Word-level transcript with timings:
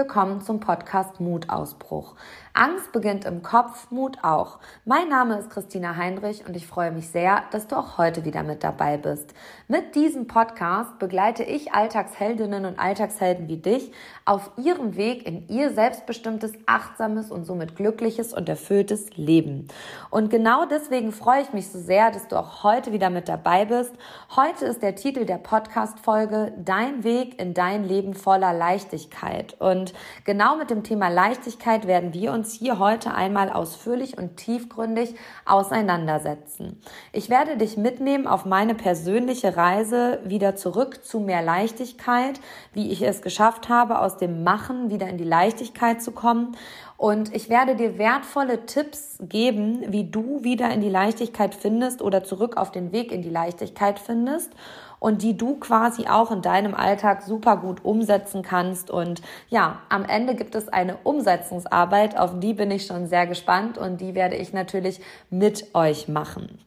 willkommen 0.00 0.40
zum 0.40 0.60
Podcast 0.60 1.20
Mutausbruch. 1.20 2.14
Angst 2.54 2.90
beginnt 2.90 3.26
im 3.26 3.42
Kopf, 3.42 3.90
Mut 3.90 4.16
auch. 4.22 4.58
Mein 4.86 5.10
Name 5.10 5.38
ist 5.38 5.50
Christina 5.50 5.94
Heinrich 5.94 6.46
und 6.46 6.56
ich 6.56 6.66
freue 6.66 6.90
mich 6.90 7.10
sehr, 7.10 7.42
dass 7.50 7.66
du 7.66 7.76
auch 7.76 7.98
heute 7.98 8.24
wieder 8.24 8.42
mit 8.42 8.64
dabei 8.64 8.96
bist. 8.96 9.34
Mit 9.70 9.94
diesem 9.94 10.26
Podcast 10.26 10.98
begleite 10.98 11.44
ich 11.44 11.72
Alltagsheldinnen 11.72 12.64
und 12.64 12.80
Alltagshelden 12.80 13.46
wie 13.46 13.58
dich 13.58 13.92
auf 14.24 14.50
ihrem 14.56 14.96
Weg 14.96 15.24
in 15.24 15.46
ihr 15.46 15.70
selbstbestimmtes, 15.70 16.54
achtsames 16.66 17.30
und 17.30 17.44
somit 17.44 17.76
glückliches 17.76 18.32
und 18.34 18.48
erfülltes 18.48 19.16
Leben. 19.16 19.68
Und 20.10 20.28
genau 20.28 20.64
deswegen 20.64 21.12
freue 21.12 21.42
ich 21.42 21.52
mich 21.52 21.68
so 21.68 21.78
sehr, 21.78 22.10
dass 22.10 22.26
du 22.26 22.36
auch 22.36 22.64
heute 22.64 22.92
wieder 22.92 23.10
mit 23.10 23.28
dabei 23.28 23.64
bist. 23.64 23.92
Heute 24.34 24.64
ist 24.64 24.82
der 24.82 24.96
Titel 24.96 25.24
der 25.24 25.38
Podcast-Folge 25.38 26.52
Dein 26.58 27.04
Weg 27.04 27.40
in 27.40 27.54
dein 27.54 27.84
Leben 27.84 28.14
voller 28.14 28.52
Leichtigkeit. 28.52 29.54
Und 29.60 29.94
genau 30.24 30.56
mit 30.56 30.70
dem 30.70 30.82
Thema 30.82 31.06
Leichtigkeit 31.06 31.86
werden 31.86 32.12
wir 32.12 32.32
uns 32.32 32.54
hier 32.54 32.80
heute 32.80 33.14
einmal 33.14 33.48
ausführlich 33.48 34.18
und 34.18 34.36
tiefgründig 34.36 35.14
auseinandersetzen. 35.46 36.82
Ich 37.12 37.30
werde 37.30 37.56
dich 37.56 37.76
mitnehmen 37.76 38.26
auf 38.26 38.44
meine 38.44 38.74
persönliche 38.74 39.59
Reise 39.60 40.20
wieder 40.24 40.56
zurück 40.56 41.04
zu 41.04 41.20
mehr 41.20 41.42
Leichtigkeit, 41.42 42.40
wie 42.72 42.90
ich 42.90 43.02
es 43.02 43.20
geschafft 43.20 43.68
habe, 43.68 43.98
aus 43.98 44.16
dem 44.16 44.42
Machen 44.42 44.88
wieder 44.88 45.06
in 45.06 45.18
die 45.18 45.24
Leichtigkeit 45.24 46.02
zu 46.02 46.12
kommen. 46.12 46.56
Und 46.96 47.34
ich 47.34 47.50
werde 47.50 47.76
dir 47.76 47.98
wertvolle 47.98 48.64
Tipps 48.64 49.18
geben, 49.20 49.84
wie 49.88 50.10
du 50.10 50.42
wieder 50.44 50.70
in 50.70 50.80
die 50.80 50.88
Leichtigkeit 50.88 51.54
findest 51.54 52.00
oder 52.00 52.24
zurück 52.24 52.56
auf 52.56 52.72
den 52.72 52.90
Weg 52.92 53.12
in 53.12 53.20
die 53.20 53.30
Leichtigkeit 53.30 53.98
findest 53.98 54.50
und 54.98 55.22
die 55.22 55.36
du 55.36 55.56
quasi 55.56 56.06
auch 56.06 56.30
in 56.30 56.42
deinem 56.42 56.74
Alltag 56.74 57.22
super 57.22 57.58
gut 57.58 57.84
umsetzen 57.84 58.42
kannst. 58.42 58.90
Und 58.90 59.20
ja, 59.48 59.80
am 59.90 60.04
Ende 60.04 60.34
gibt 60.34 60.54
es 60.54 60.68
eine 60.68 60.96
Umsetzungsarbeit, 61.04 62.18
auf 62.18 62.40
die 62.40 62.54
bin 62.54 62.70
ich 62.70 62.86
schon 62.86 63.06
sehr 63.06 63.26
gespannt 63.26 63.76
und 63.76 64.00
die 64.00 64.14
werde 64.14 64.36
ich 64.36 64.52
natürlich 64.52 65.00
mit 65.30 65.74
euch 65.74 66.08
machen. 66.08 66.58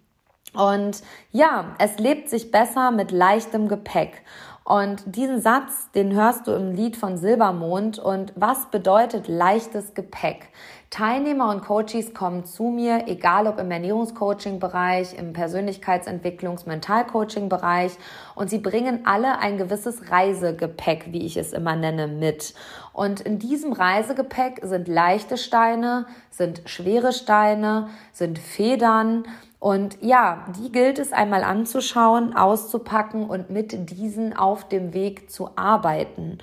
Und 0.55 1.01
ja, 1.31 1.75
es 1.79 1.97
lebt 1.97 2.29
sich 2.29 2.51
besser 2.51 2.91
mit 2.91 3.11
leichtem 3.11 3.67
Gepäck. 3.67 4.21
Und 4.63 5.03
diesen 5.05 5.41
Satz, 5.41 5.91
den 5.91 6.13
hörst 6.13 6.47
du 6.47 6.51
im 6.51 6.71
Lied 6.71 6.95
von 6.95 7.17
Silbermond. 7.17 7.99
Und 7.99 8.31
was 8.35 8.67
bedeutet 8.67 9.27
leichtes 9.27 9.93
Gepäck? 9.93 10.47
Teilnehmer 10.93 11.49
und 11.49 11.65
Coaches 11.65 12.13
kommen 12.13 12.45
zu 12.45 12.65
mir, 12.65 13.07
egal 13.07 13.47
ob 13.47 13.57
im 13.57 13.71
Ernährungscoaching-Bereich, 13.71 15.17
im 15.17 15.33
Persönlichkeitsentwicklungs-, 15.33 16.67
Mentalcoaching-Bereich 16.67 17.93
und 18.35 18.51
sie 18.51 18.59
bringen 18.59 18.99
alle 19.05 19.39
ein 19.39 19.57
gewisses 19.57 20.11
Reisegepäck, 20.11 21.11
wie 21.11 21.25
ich 21.25 21.35
es 21.35 21.51
immer 21.51 21.75
nenne, 21.75 22.07
mit. 22.07 22.53
Und 22.93 23.21
in 23.21 23.39
diesem 23.39 23.73
Reisegepäck 23.73 24.59
sind 24.61 24.87
leichte 24.87 25.37
Steine, 25.37 26.05
sind 26.29 26.61
schwere 26.65 27.11
Steine, 27.11 27.89
sind 28.11 28.37
Federn 28.37 29.25
und 29.63 29.97
ja, 30.01 30.45
die 30.59 30.73
gilt 30.73 30.99
es 30.99 31.13
einmal 31.13 31.41
anzuschauen, 31.41 32.35
auszupacken 32.35 33.29
und 33.29 33.49
mit 33.49 33.91
diesen 33.91 34.35
auf 34.35 34.67
dem 34.67 34.93
Weg 34.93 35.31
zu 35.31 35.51
arbeiten. 35.55 36.39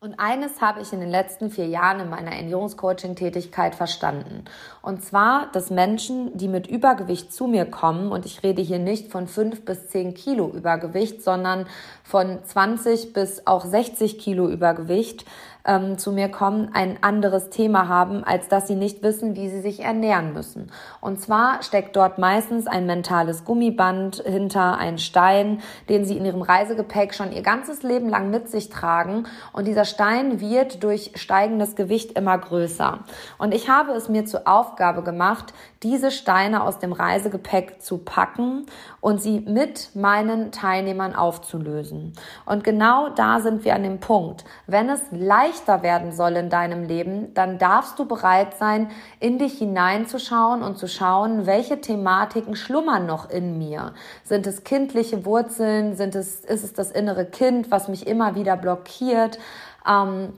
Und 0.00 0.18
eines 0.18 0.60
habe 0.60 0.82
ich 0.82 0.92
in 0.92 0.98
den 0.98 1.08
letzten 1.08 1.48
vier 1.48 1.68
Jahren 1.68 2.00
in 2.00 2.10
meiner 2.10 2.32
Ernährungscoaching-Tätigkeit 2.32 3.76
verstanden. 3.76 4.46
Und 4.82 5.04
zwar, 5.04 5.50
dass 5.52 5.70
Menschen, 5.70 6.36
die 6.36 6.48
mit 6.48 6.66
Übergewicht 6.66 7.32
zu 7.32 7.46
mir 7.46 7.66
kommen, 7.66 8.10
und 8.10 8.26
ich 8.26 8.42
rede 8.42 8.62
hier 8.62 8.80
nicht 8.80 9.12
von 9.12 9.28
fünf 9.28 9.64
bis 9.64 9.86
zehn 9.88 10.14
Kilo 10.14 10.48
Übergewicht, 10.48 11.22
sondern 11.22 11.66
von 12.02 12.40
20 12.44 13.12
bis 13.12 13.46
auch 13.46 13.64
60 13.64 14.18
Kilo 14.18 14.48
Übergewicht, 14.48 15.24
ähm, 15.66 15.98
zu 15.98 16.12
mir 16.12 16.28
kommen, 16.28 16.70
ein 16.72 16.98
anderes 17.02 17.50
Thema 17.50 17.88
haben, 17.88 18.24
als 18.24 18.48
dass 18.48 18.66
sie 18.66 18.76
nicht 18.76 19.02
wissen, 19.02 19.36
wie 19.36 19.48
sie 19.48 19.60
sich 19.60 19.80
ernähren 19.80 20.32
müssen. 20.32 20.70
Und 21.00 21.20
zwar 21.20 21.62
steckt 21.62 21.96
dort 21.96 22.18
meistens 22.18 22.66
ein 22.66 22.86
mentales 22.86 23.44
Gummiband 23.44 24.22
hinter, 24.24 24.78
ein 24.78 24.98
Stein, 24.98 25.60
den 25.88 26.04
sie 26.04 26.16
in 26.16 26.24
ihrem 26.24 26.42
Reisegepäck 26.42 27.14
schon 27.14 27.32
ihr 27.32 27.42
ganzes 27.42 27.82
Leben 27.82 28.08
lang 28.08 28.30
mit 28.30 28.48
sich 28.48 28.68
tragen. 28.68 29.26
Und 29.52 29.66
dieser 29.66 29.84
Stein 29.84 30.40
wird 30.40 30.82
durch 30.82 31.12
steigendes 31.16 31.76
Gewicht 31.76 32.12
immer 32.12 32.38
größer. 32.38 33.00
Und 33.38 33.52
ich 33.52 33.68
habe 33.68 33.92
es 33.92 34.08
mir 34.08 34.24
zur 34.24 34.46
Aufgabe 34.46 35.02
gemacht, 35.02 35.52
diese 35.82 36.10
Steine 36.10 36.62
aus 36.62 36.78
dem 36.78 36.92
Reisegepäck 36.92 37.82
zu 37.82 37.98
packen 37.98 38.66
und 39.00 39.20
sie 39.20 39.40
mit 39.40 39.94
meinen 39.94 40.50
Teilnehmern 40.52 41.14
aufzulösen. 41.14 42.14
Und 42.44 42.64
genau 42.64 43.10
da 43.10 43.40
sind 43.40 43.64
wir 43.64 43.74
an 43.74 43.82
dem 43.82 44.00
Punkt. 44.00 44.44
Wenn 44.66 44.88
es 44.88 45.02
leichter 45.10 45.82
werden 45.82 46.12
soll 46.12 46.32
in 46.32 46.48
deinem 46.48 46.84
Leben, 46.84 47.34
dann 47.34 47.58
darfst 47.58 47.98
du 47.98 48.06
bereit 48.06 48.56
sein, 48.56 48.90
in 49.20 49.38
dich 49.38 49.58
hineinzuschauen 49.58 50.62
und 50.62 50.78
zu 50.78 50.88
schauen, 50.88 51.46
welche 51.46 51.80
Thematiken 51.80 52.56
schlummern 52.56 53.06
noch 53.06 53.28
in 53.28 53.58
mir. 53.58 53.92
Sind 54.24 54.46
es 54.46 54.64
kindliche 54.64 55.24
Wurzeln? 55.24 55.96
Sind 55.96 56.14
es, 56.14 56.40
ist 56.40 56.64
es 56.64 56.72
das 56.72 56.90
innere 56.90 57.26
Kind, 57.26 57.70
was 57.70 57.88
mich 57.88 58.06
immer 58.06 58.34
wieder 58.34 58.56
blockiert? 58.56 59.38
Ähm, 59.86 60.32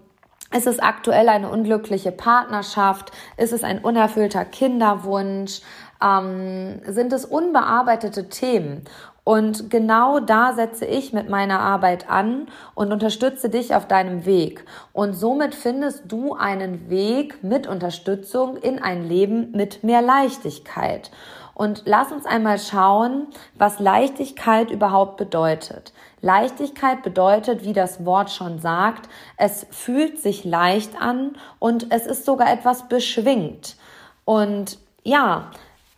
ist 0.55 0.67
es 0.67 0.79
aktuell 0.79 1.29
eine 1.29 1.51
unglückliche 1.51 2.13
Partnerschaft? 2.13 3.13
Ist 3.37 3.53
es 3.53 3.65
ein 3.65 3.81
unerfüllter 3.81 4.45
Kinderwunsch? 4.45 5.61
Ähm, 6.03 6.81
sind 6.87 7.13
es 7.13 7.25
unbearbeitete 7.25 8.29
Themen? 8.29 8.85
Und 9.25 9.69
genau 9.69 10.21
da 10.21 10.55
setze 10.55 10.87
ich 10.87 11.13
mit 11.13 11.29
meiner 11.29 11.61
Arbeit 11.61 12.09
an 12.09 12.47
und 12.75 12.93
unterstütze 12.93 13.51
dich 13.51 13.75
auf 13.75 13.87
deinem 13.87 14.25
Weg. 14.25 14.65
Und 14.95 15.13
somit 15.13 15.55
findest 15.55 16.11
du 16.11 16.33
einen 16.33 16.89
Weg 16.89 17.45
mit 17.45 17.67
Unterstützung 17.67 18.57
in 18.57 18.79
ein 18.79 19.07
Leben 19.07 19.51
mit 19.53 19.85
mehr 19.85 20.01
Leichtigkeit. 20.01 21.11
Und 21.53 21.83
lass 21.85 22.11
uns 22.11 22.25
einmal 22.25 22.59
schauen, 22.59 23.27
was 23.59 23.81
Leichtigkeit 23.81 24.71
überhaupt 24.71 25.19
bedeutet. 25.19 25.93
Leichtigkeit 26.21 27.03
bedeutet, 27.03 27.65
wie 27.65 27.73
das 27.73 28.05
Wort 28.05 28.31
schon 28.31 28.59
sagt, 28.59 29.09
es 29.37 29.67
fühlt 29.71 30.21
sich 30.21 30.45
leicht 30.45 31.01
an 31.01 31.37
und 31.59 31.87
es 31.91 32.07
ist 32.07 32.25
sogar 32.25 32.53
etwas 32.53 32.89
beschwingt. 32.89 33.77
Und 34.25 34.79
ja, 35.05 35.51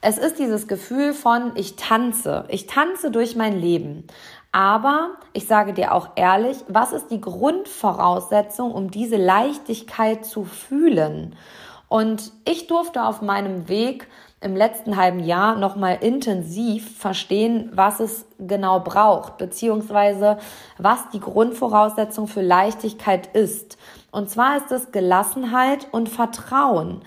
es 0.03 0.19
ist 0.19 0.39
dieses 0.39 0.69
Gefühl 0.69 1.13
von, 1.13 1.53
ich 1.57 1.77
tanze, 1.77 2.45
ich 2.49 2.67
tanze 2.67 3.11
durch 3.11 3.37
mein 3.37 3.59
Leben. 3.59 4.07
Aber 4.53 5.11
ich 5.33 5.47
sage 5.47 5.73
dir 5.73 5.95
auch 5.95 6.11
ehrlich, 6.17 6.59
was 6.69 6.93
ist 6.93 7.09
die 7.11 7.21
Grundvoraussetzung, 7.21 8.73
um 8.73 8.91
diese 8.91 9.17
Leichtigkeit 9.17 10.25
zu 10.25 10.45
fühlen? 10.45 11.37
Und 11.89 12.33
ich 12.45 12.67
durfte 12.67 13.05
auf 13.05 13.21
meinem 13.21 13.69
Weg 13.69 14.07
im 14.43 14.57
letzten 14.57 14.97
halben 14.97 15.21
Jahr 15.21 15.57
nochmal 15.57 15.99
intensiv 16.01 16.97
verstehen, 16.99 17.71
was 17.75 18.01
es 18.01 18.25
genau 18.39 18.81
braucht, 18.81 19.37
beziehungsweise 19.37 20.39
was 20.79 21.11
die 21.13 21.21
Grundvoraussetzung 21.21 22.27
für 22.27 22.41
Leichtigkeit 22.41 23.27
ist. 23.35 23.77
Und 24.11 24.31
zwar 24.31 24.57
ist 24.57 24.73
es 24.73 24.93
Gelassenheit 24.93 25.89
und 25.93 26.09
Vertrauen. 26.09 27.03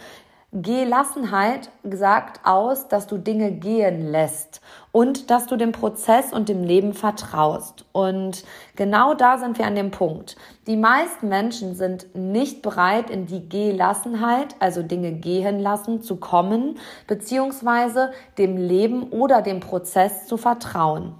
Gelassenheit 0.53 1.71
sagt 1.83 2.41
aus, 2.45 2.88
dass 2.88 3.07
du 3.07 3.17
Dinge 3.17 3.51
gehen 3.51 4.11
lässt 4.11 4.61
und 4.91 5.31
dass 5.31 5.47
du 5.47 5.55
dem 5.55 5.71
Prozess 5.71 6.31
und 6.31 6.47
dem 6.47 6.63
Leben 6.63 6.94
vertraust. 6.94 7.85
Und 7.91 8.44
genau 8.75 9.15
da 9.15 9.39
sind 9.39 9.57
wir 9.57 9.65
an 9.65 9.73
dem 9.73 9.89
Punkt. 9.89 10.35
Die 10.67 10.77
meisten 10.77 11.27
Menschen 11.27 11.73
sind 11.73 12.15
nicht 12.15 12.61
bereit, 12.61 13.09
in 13.09 13.25
die 13.25 13.50
Gelassenheit, 13.50 14.55
also 14.59 14.83
Dinge 14.83 15.13
gehen 15.13 15.59
lassen, 15.59 16.03
zu 16.03 16.17
kommen, 16.17 16.77
beziehungsweise 17.07 18.11
dem 18.38 18.55
Leben 18.55 19.09
oder 19.09 19.41
dem 19.41 19.59
Prozess 19.59 20.27
zu 20.27 20.38
vertrauen. 20.38 21.15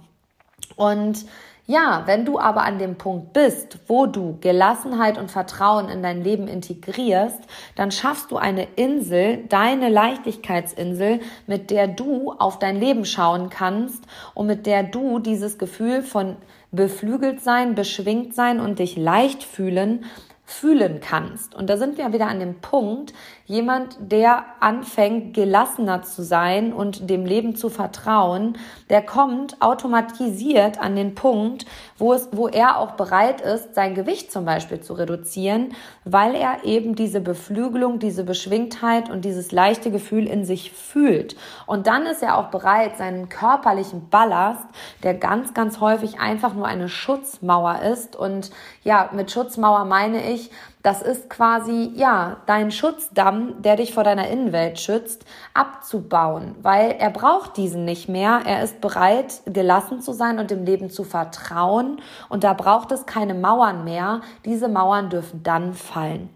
Und 0.76 1.24
ja, 1.66 2.02
wenn 2.04 2.26
du 2.26 2.38
aber 2.38 2.62
an 2.62 2.78
dem 2.78 2.96
Punkt 2.96 3.32
bist, 3.32 3.78
wo 3.86 4.04
du 4.04 4.36
Gelassenheit 4.40 5.16
und 5.16 5.30
Vertrauen 5.30 5.88
in 5.88 6.02
dein 6.02 6.22
Leben 6.22 6.46
integrierst, 6.46 7.40
dann 7.74 7.90
schaffst 7.90 8.30
du 8.30 8.36
eine 8.36 8.68
Insel, 8.76 9.44
deine 9.48 9.88
Leichtigkeitsinsel, 9.88 11.20
mit 11.46 11.70
der 11.70 11.88
du 11.88 12.32
auf 12.32 12.58
dein 12.58 12.78
Leben 12.78 13.06
schauen 13.06 13.48
kannst 13.48 14.04
und 14.34 14.46
mit 14.46 14.66
der 14.66 14.82
du 14.82 15.20
dieses 15.20 15.56
Gefühl 15.56 16.02
von 16.02 16.36
beflügelt 16.70 17.40
sein, 17.40 17.74
beschwingt 17.74 18.34
sein 18.34 18.60
und 18.60 18.78
dich 18.78 18.96
leicht 18.96 19.42
fühlen 19.42 20.04
fühlen 20.46 21.00
kannst. 21.00 21.54
Und 21.54 21.70
da 21.70 21.78
sind 21.78 21.96
wir 21.96 22.12
wieder 22.12 22.26
an 22.26 22.38
dem 22.38 22.60
Punkt, 22.60 23.14
jemand, 23.46 23.96
der 24.00 24.44
anfängt, 24.60 25.34
gelassener 25.34 26.02
zu 26.02 26.22
sein 26.22 26.72
und 26.72 27.10
dem 27.10 27.26
Leben 27.26 27.56
zu 27.56 27.68
vertrauen, 27.68 28.56
der 28.88 29.02
kommt 29.02 29.60
automatisiert 29.60 30.80
an 30.80 30.96
den 30.96 31.14
Punkt, 31.14 31.66
wo 31.98 32.14
es, 32.14 32.28
wo 32.32 32.48
er 32.48 32.78
auch 32.78 32.92
bereit 32.92 33.42
ist, 33.42 33.74
sein 33.74 33.94
Gewicht 33.94 34.32
zum 34.32 34.46
Beispiel 34.46 34.80
zu 34.80 34.94
reduzieren, 34.94 35.74
weil 36.04 36.34
er 36.34 36.64
eben 36.64 36.94
diese 36.94 37.20
Beflügelung, 37.20 37.98
diese 37.98 38.24
Beschwingtheit 38.24 39.10
und 39.10 39.26
dieses 39.26 39.52
leichte 39.52 39.90
Gefühl 39.90 40.26
in 40.26 40.46
sich 40.46 40.72
fühlt. 40.72 41.36
Und 41.66 41.86
dann 41.86 42.06
ist 42.06 42.22
er 42.22 42.38
auch 42.38 42.48
bereit, 42.48 42.96
seinen 42.96 43.28
körperlichen 43.28 44.08
Ballast, 44.08 44.64
der 45.02 45.12
ganz, 45.12 45.52
ganz 45.52 45.80
häufig 45.80 46.18
einfach 46.18 46.54
nur 46.54 46.66
eine 46.66 46.88
Schutzmauer 46.88 47.80
ist. 47.82 48.16
Und 48.16 48.50
ja, 48.84 49.10
mit 49.12 49.30
Schutzmauer 49.30 49.84
meine 49.84 50.32
ich, 50.32 50.50
das 50.84 51.00
ist 51.00 51.30
quasi, 51.30 51.92
ja, 51.94 52.36
dein 52.44 52.70
Schutzdamm, 52.70 53.62
der 53.62 53.76
dich 53.76 53.94
vor 53.94 54.04
deiner 54.04 54.28
Innenwelt 54.28 54.78
schützt, 54.78 55.24
abzubauen, 55.54 56.56
weil 56.60 56.96
er 56.98 57.08
braucht 57.08 57.56
diesen 57.56 57.86
nicht 57.86 58.10
mehr. 58.10 58.42
Er 58.44 58.62
ist 58.62 58.82
bereit, 58.82 59.40
gelassen 59.46 60.02
zu 60.02 60.12
sein 60.12 60.38
und 60.38 60.50
dem 60.50 60.66
Leben 60.66 60.90
zu 60.90 61.02
vertrauen. 61.02 62.02
Und 62.28 62.44
da 62.44 62.52
braucht 62.52 62.92
es 62.92 63.06
keine 63.06 63.32
Mauern 63.32 63.84
mehr. 63.84 64.20
Diese 64.44 64.68
Mauern 64.68 65.08
dürfen 65.08 65.42
dann 65.42 65.72
fallen. 65.72 66.28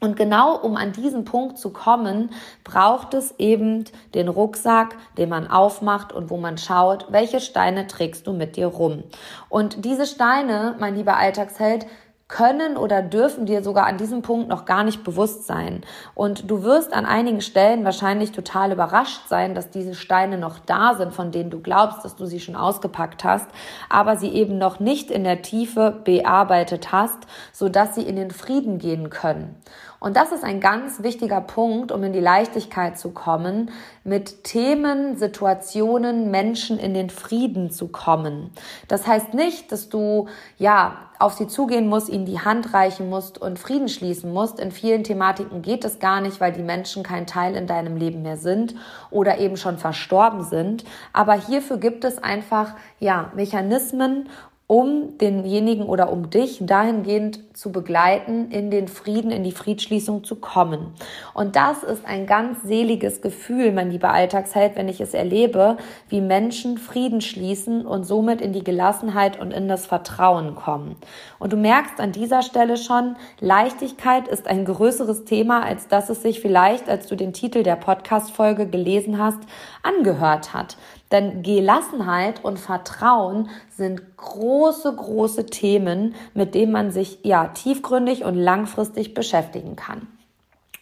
Und 0.00 0.16
genau 0.16 0.56
um 0.56 0.76
an 0.76 0.92
diesen 0.92 1.24
Punkt 1.24 1.58
zu 1.58 1.70
kommen, 1.70 2.30
braucht 2.62 3.14
es 3.14 3.34
eben 3.38 3.84
den 4.14 4.28
Rucksack, 4.28 4.96
den 5.16 5.28
man 5.28 5.46
aufmacht 5.46 6.12
und 6.12 6.28
wo 6.28 6.36
man 6.36 6.58
schaut, 6.58 7.06
welche 7.10 7.40
Steine 7.40 7.86
trägst 7.86 8.26
du 8.26 8.32
mit 8.32 8.56
dir 8.56 8.66
rum. 8.66 9.04
Und 9.48 9.84
diese 9.84 10.06
Steine, 10.06 10.74
mein 10.78 10.94
lieber 10.94 11.16
Alltagsheld, 11.16 11.86
können 12.26 12.78
oder 12.78 13.02
dürfen 13.02 13.44
dir 13.44 13.62
sogar 13.62 13.86
an 13.86 13.98
diesem 13.98 14.22
Punkt 14.22 14.48
noch 14.48 14.64
gar 14.64 14.82
nicht 14.82 15.04
bewusst 15.04 15.46
sein. 15.46 15.82
Und 16.14 16.50
du 16.50 16.62
wirst 16.62 16.94
an 16.94 17.04
einigen 17.04 17.42
Stellen 17.42 17.84
wahrscheinlich 17.84 18.32
total 18.32 18.72
überrascht 18.72 19.28
sein, 19.28 19.54
dass 19.54 19.70
diese 19.70 19.94
Steine 19.94 20.38
noch 20.38 20.58
da 20.58 20.94
sind, 20.94 21.12
von 21.12 21.32
denen 21.32 21.50
du 21.50 21.60
glaubst, 21.60 22.04
dass 22.04 22.16
du 22.16 22.24
sie 22.24 22.40
schon 22.40 22.56
ausgepackt 22.56 23.24
hast, 23.24 23.46
aber 23.90 24.16
sie 24.16 24.30
eben 24.30 24.56
noch 24.56 24.80
nicht 24.80 25.10
in 25.10 25.24
der 25.24 25.42
Tiefe 25.42 26.00
bearbeitet 26.04 26.92
hast, 26.92 27.18
sodass 27.52 27.94
sie 27.94 28.02
in 28.02 28.16
den 28.16 28.30
Frieden 28.30 28.78
gehen 28.78 29.10
können. 29.10 29.56
Und 30.04 30.18
das 30.18 30.32
ist 30.32 30.44
ein 30.44 30.60
ganz 30.60 31.02
wichtiger 31.02 31.40
Punkt, 31.40 31.90
um 31.90 32.04
in 32.04 32.12
die 32.12 32.20
Leichtigkeit 32.20 32.98
zu 32.98 33.12
kommen, 33.12 33.70
mit 34.04 34.44
Themen, 34.44 35.16
Situationen, 35.16 36.30
Menschen 36.30 36.78
in 36.78 36.92
den 36.92 37.08
Frieden 37.08 37.70
zu 37.70 37.88
kommen. 37.88 38.50
Das 38.86 39.06
heißt 39.06 39.32
nicht, 39.32 39.72
dass 39.72 39.88
du, 39.88 40.28
ja, 40.58 40.98
auf 41.18 41.32
sie 41.32 41.48
zugehen 41.48 41.88
musst, 41.88 42.10
ihnen 42.10 42.26
die 42.26 42.38
Hand 42.38 42.74
reichen 42.74 43.08
musst 43.08 43.40
und 43.40 43.58
Frieden 43.58 43.88
schließen 43.88 44.30
musst. 44.30 44.60
In 44.60 44.72
vielen 44.72 45.04
Thematiken 45.04 45.62
geht 45.62 45.86
es 45.86 46.00
gar 46.00 46.20
nicht, 46.20 46.38
weil 46.38 46.52
die 46.52 46.62
Menschen 46.62 47.02
kein 47.02 47.26
Teil 47.26 47.56
in 47.56 47.66
deinem 47.66 47.96
Leben 47.96 48.20
mehr 48.20 48.36
sind 48.36 48.74
oder 49.10 49.38
eben 49.38 49.56
schon 49.56 49.78
verstorben 49.78 50.44
sind. 50.44 50.84
Aber 51.14 51.32
hierfür 51.32 51.78
gibt 51.78 52.04
es 52.04 52.22
einfach, 52.22 52.74
ja, 53.00 53.32
Mechanismen 53.34 54.28
um 54.66 55.18
denjenigen 55.18 55.84
oder 55.84 56.10
um 56.10 56.30
dich 56.30 56.58
dahingehend 56.62 57.54
zu 57.54 57.70
begleiten, 57.70 58.50
in 58.50 58.70
den 58.70 58.88
Frieden, 58.88 59.30
in 59.30 59.44
die 59.44 59.52
Friedschließung 59.52 60.24
zu 60.24 60.36
kommen. 60.36 60.94
Und 61.34 61.54
das 61.54 61.82
ist 61.82 62.06
ein 62.06 62.26
ganz 62.26 62.62
seliges 62.62 63.20
Gefühl, 63.20 63.72
mein 63.72 63.90
lieber 63.90 64.10
Alltagsheld, 64.10 64.74
wenn 64.76 64.88
ich 64.88 65.02
es 65.02 65.12
erlebe, 65.12 65.76
wie 66.08 66.22
Menschen 66.22 66.78
Frieden 66.78 67.20
schließen 67.20 67.84
und 67.84 68.04
somit 68.04 68.40
in 68.40 68.54
die 68.54 68.64
Gelassenheit 68.64 69.38
und 69.38 69.52
in 69.52 69.68
das 69.68 69.84
Vertrauen 69.84 70.54
kommen. 70.54 70.96
Und 71.38 71.52
du 71.52 71.58
merkst 71.58 72.00
an 72.00 72.12
dieser 72.12 72.40
Stelle 72.40 72.78
schon, 72.78 73.16
Leichtigkeit 73.40 74.28
ist 74.28 74.48
ein 74.48 74.64
größeres 74.64 75.24
Thema, 75.24 75.62
als 75.62 75.88
dass 75.88 76.08
es 76.08 76.22
sich 76.22 76.40
vielleicht, 76.40 76.88
als 76.88 77.06
du 77.06 77.16
den 77.16 77.34
Titel 77.34 77.62
der 77.64 77.76
Podcast-Folge 77.76 78.66
gelesen 78.66 79.18
hast, 79.18 79.40
angehört 79.84 80.52
hat. 80.52 80.76
Denn 81.12 81.42
Gelassenheit 81.42 82.44
und 82.44 82.58
Vertrauen 82.58 83.48
sind 83.70 84.16
große, 84.16 84.94
große 84.94 85.46
Themen, 85.46 86.14
mit 86.34 86.54
denen 86.54 86.72
man 86.72 86.90
sich 86.90 87.18
ja 87.22 87.48
tiefgründig 87.48 88.24
und 88.24 88.34
langfristig 88.34 89.14
beschäftigen 89.14 89.76
kann. 89.76 90.08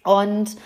Und 0.04 0.56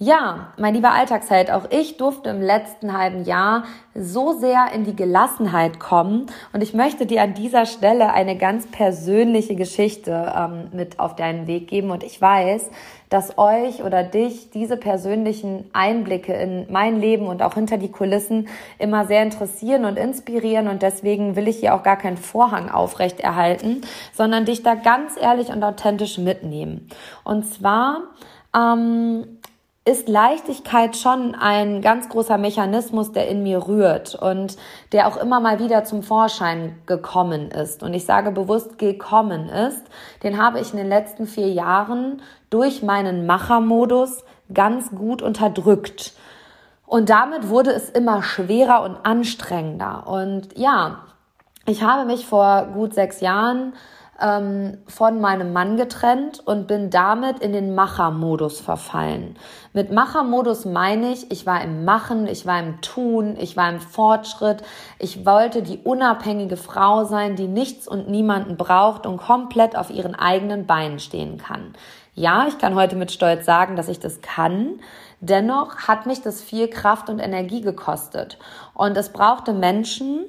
ja, 0.00 0.52
mein 0.56 0.74
lieber 0.74 0.92
Alltagsheld, 0.92 1.50
auch 1.50 1.64
ich 1.70 1.96
durfte 1.96 2.30
im 2.30 2.40
letzten 2.40 2.96
halben 2.96 3.24
Jahr 3.24 3.64
so 3.96 4.32
sehr 4.32 4.68
in 4.72 4.84
die 4.84 4.94
Gelassenheit 4.94 5.80
kommen. 5.80 6.26
Und 6.52 6.62
ich 6.62 6.72
möchte 6.72 7.04
dir 7.04 7.20
an 7.20 7.34
dieser 7.34 7.66
Stelle 7.66 8.12
eine 8.12 8.36
ganz 8.36 8.68
persönliche 8.68 9.56
Geschichte 9.56 10.32
ähm, 10.36 10.68
mit 10.72 11.00
auf 11.00 11.16
deinen 11.16 11.48
Weg 11.48 11.66
geben. 11.66 11.90
Und 11.90 12.04
ich 12.04 12.20
weiß, 12.20 12.70
dass 13.08 13.38
euch 13.38 13.82
oder 13.82 14.04
dich 14.04 14.50
diese 14.50 14.76
persönlichen 14.76 15.68
Einblicke 15.72 16.32
in 16.32 16.66
mein 16.70 17.00
Leben 17.00 17.26
und 17.26 17.42
auch 17.42 17.54
hinter 17.54 17.76
die 17.76 17.90
Kulissen 17.90 18.46
immer 18.78 19.04
sehr 19.04 19.24
interessieren 19.24 19.84
und 19.84 19.98
inspirieren. 19.98 20.68
Und 20.68 20.82
deswegen 20.82 21.34
will 21.34 21.48
ich 21.48 21.56
hier 21.56 21.74
auch 21.74 21.82
gar 21.82 21.96
keinen 21.96 22.18
Vorhang 22.18 22.70
aufrecht 22.70 23.18
erhalten, 23.18 23.80
sondern 24.12 24.44
dich 24.44 24.62
da 24.62 24.76
ganz 24.76 25.14
ehrlich 25.20 25.48
und 25.48 25.64
authentisch 25.64 26.18
mitnehmen. 26.18 26.88
Und 27.24 27.52
zwar 27.52 28.02
ähm, 28.56 29.37
ist 29.88 30.06
Leichtigkeit 30.06 30.98
schon 30.98 31.34
ein 31.34 31.80
ganz 31.80 32.10
großer 32.10 32.36
Mechanismus, 32.36 33.10
der 33.10 33.26
in 33.28 33.42
mir 33.42 33.66
rührt 33.66 34.14
und 34.14 34.58
der 34.92 35.08
auch 35.08 35.16
immer 35.16 35.40
mal 35.40 35.60
wieder 35.60 35.82
zum 35.84 36.02
Vorschein 36.02 36.76
gekommen 36.84 37.50
ist. 37.50 37.82
Und 37.82 37.94
ich 37.94 38.04
sage 38.04 38.30
bewusst 38.30 38.76
gekommen 38.76 39.48
ist, 39.48 39.82
den 40.22 40.36
habe 40.36 40.60
ich 40.60 40.72
in 40.72 40.76
den 40.76 40.90
letzten 40.90 41.26
vier 41.26 41.48
Jahren 41.48 42.20
durch 42.50 42.82
meinen 42.82 43.24
Machermodus 43.24 44.24
ganz 44.52 44.90
gut 44.90 45.22
unterdrückt. 45.22 46.12
Und 46.84 47.08
damit 47.08 47.48
wurde 47.48 47.70
es 47.70 47.88
immer 47.88 48.22
schwerer 48.22 48.82
und 48.82 49.06
anstrengender. 49.06 50.06
Und 50.06 50.48
ja, 50.58 50.98
ich 51.64 51.82
habe 51.82 52.04
mich 52.04 52.26
vor 52.26 52.68
gut 52.74 52.92
sechs 52.92 53.22
Jahren 53.22 53.72
ähm, 54.20 54.78
von 54.86 55.20
meinem 55.20 55.52
Mann 55.52 55.76
getrennt 55.76 56.40
und 56.44 56.66
bin 56.66 56.90
damit 56.90 57.38
in 57.38 57.52
den 57.52 57.74
Machermodus 57.74 58.60
verfallen. 58.60 59.36
Mit 59.72 59.92
Machermodus 59.92 60.64
meine 60.64 61.12
ich, 61.12 61.30
ich 61.30 61.46
war 61.46 61.62
im 61.62 61.84
Machen, 61.84 62.26
ich 62.26 62.44
war 62.46 62.58
im 62.58 62.80
Tun, 62.80 63.36
ich 63.38 63.56
war 63.56 63.68
im 63.70 63.80
Fortschritt. 63.80 64.62
Ich 64.98 65.24
wollte 65.24 65.62
die 65.62 65.78
unabhängige 65.78 66.56
Frau 66.56 67.04
sein, 67.04 67.36
die 67.36 67.48
nichts 67.48 67.86
und 67.86 68.08
niemanden 68.08 68.56
braucht 68.56 69.06
und 69.06 69.18
komplett 69.18 69.76
auf 69.76 69.90
ihren 69.90 70.14
eigenen 70.14 70.66
Beinen 70.66 70.98
stehen 70.98 71.38
kann. 71.38 71.74
Ja, 72.14 72.46
ich 72.48 72.58
kann 72.58 72.74
heute 72.74 72.96
mit 72.96 73.12
Stolz 73.12 73.46
sagen, 73.46 73.76
dass 73.76 73.88
ich 73.88 74.00
das 74.00 74.20
kann. 74.20 74.80
Dennoch 75.20 75.86
hat 75.86 76.06
mich 76.06 76.20
das 76.20 76.42
viel 76.42 76.68
Kraft 76.68 77.08
und 77.08 77.20
Energie 77.20 77.60
gekostet. 77.60 78.38
Und 78.74 78.96
es 78.96 79.10
brauchte 79.10 79.52
Menschen, 79.52 80.24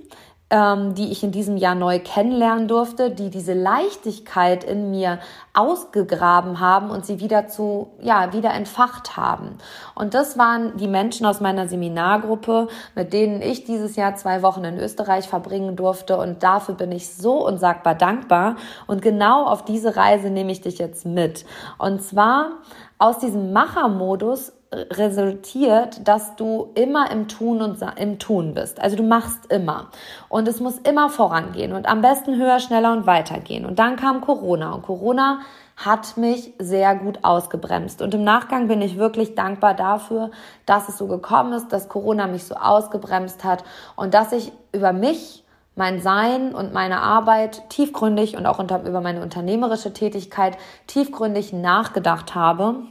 ähm, 0.49 0.95
die 0.95 1.11
ich 1.11 1.23
in 1.23 1.31
diesem 1.31 1.57
Jahr 1.57 1.75
neu 1.75 1.99
kennenlernen 1.99 2.67
durfte, 2.67 3.11
die 3.11 3.29
diese 3.29 3.53
Leichtigkeit 3.53 4.63
in 4.63 4.89
mir 4.89 5.19
ausgegraben 5.53 6.59
haben 6.59 6.89
und 6.89 7.05
sie 7.05 7.19
wieder 7.19 7.47
zu, 7.47 7.91
ja, 8.01 8.33
wieder 8.33 8.53
entfacht 8.53 9.15
haben. 9.15 9.57
Und 9.93 10.13
das 10.13 10.37
waren 10.37 10.75
die 10.77 10.87
Menschen 10.87 11.25
aus 11.25 11.39
meiner 11.39 11.67
Seminargruppe, 11.67 12.67
mit 12.95 13.13
denen 13.13 13.41
ich 13.41 13.63
dieses 13.63 13.95
Jahr 13.95 14.15
zwei 14.15 14.41
Wochen 14.41 14.63
in 14.63 14.79
Österreich 14.79 15.27
verbringen 15.27 15.75
durfte. 15.75 16.17
Und 16.17 16.41
dafür 16.41 16.75
bin 16.75 16.91
ich 16.91 17.13
so 17.13 17.45
unsagbar 17.45 17.95
dankbar. 17.95 18.55
Und 18.87 19.01
genau 19.01 19.45
auf 19.45 19.65
diese 19.65 19.95
Reise 19.95 20.29
nehme 20.29 20.51
ich 20.51 20.61
dich 20.61 20.79
jetzt 20.79 21.05
mit. 21.05 21.45
Und 21.77 22.01
zwar 22.01 22.53
aus 22.97 23.19
diesem 23.19 23.53
Machermodus 23.53 24.51
resultiert, 24.71 26.07
dass 26.07 26.35
du 26.35 26.69
immer 26.75 27.09
im 27.11 27.27
Tun 27.27 27.61
und 27.61 27.83
im 27.97 28.19
Tun 28.19 28.53
bist. 28.53 28.79
Also 28.79 28.95
du 28.95 29.03
machst 29.03 29.51
immer. 29.51 29.87
Und 30.27 30.47
es 30.47 30.59
muss 30.59 30.77
immer 30.77 31.09
vorangehen 31.09 31.73
und 31.73 31.87
am 31.87 32.01
besten 32.01 32.35
höher, 32.35 32.59
schneller 32.59 32.93
und 32.93 33.07
weitergehen. 33.07 33.65
Und 33.65 33.79
dann 33.79 33.95
kam 33.95 34.21
Corona 34.21 34.73
und 34.73 34.83
Corona 34.83 35.39
hat 35.75 36.17
mich 36.17 36.53
sehr 36.59 36.93
gut 36.95 37.19
ausgebremst. 37.23 38.01
Und 38.01 38.13
im 38.13 38.23
Nachgang 38.23 38.67
bin 38.67 38.81
ich 38.81 38.97
wirklich 38.97 39.33
dankbar 39.33 39.73
dafür, 39.73 40.29
dass 40.65 40.89
es 40.89 40.97
so 40.97 41.07
gekommen 41.07 41.53
ist, 41.53 41.71
dass 41.73 41.89
Corona 41.89 42.27
mich 42.27 42.43
so 42.43 42.55
ausgebremst 42.55 43.43
hat 43.43 43.63
und 43.95 44.13
dass 44.13 44.33
ich 44.33 44.51
über 44.73 44.93
mich 44.93 45.45
mein 45.75 46.01
Sein 46.01 46.53
und 46.53 46.73
meine 46.73 47.01
Arbeit 47.01 47.69
tiefgründig 47.69 48.37
und 48.37 48.45
auch 48.45 48.59
unter, 48.59 48.83
über 48.83 48.99
meine 48.99 49.21
unternehmerische 49.21 49.93
Tätigkeit 49.93 50.57
tiefgründig 50.87 51.53
nachgedacht 51.53 52.35
habe 52.35 52.83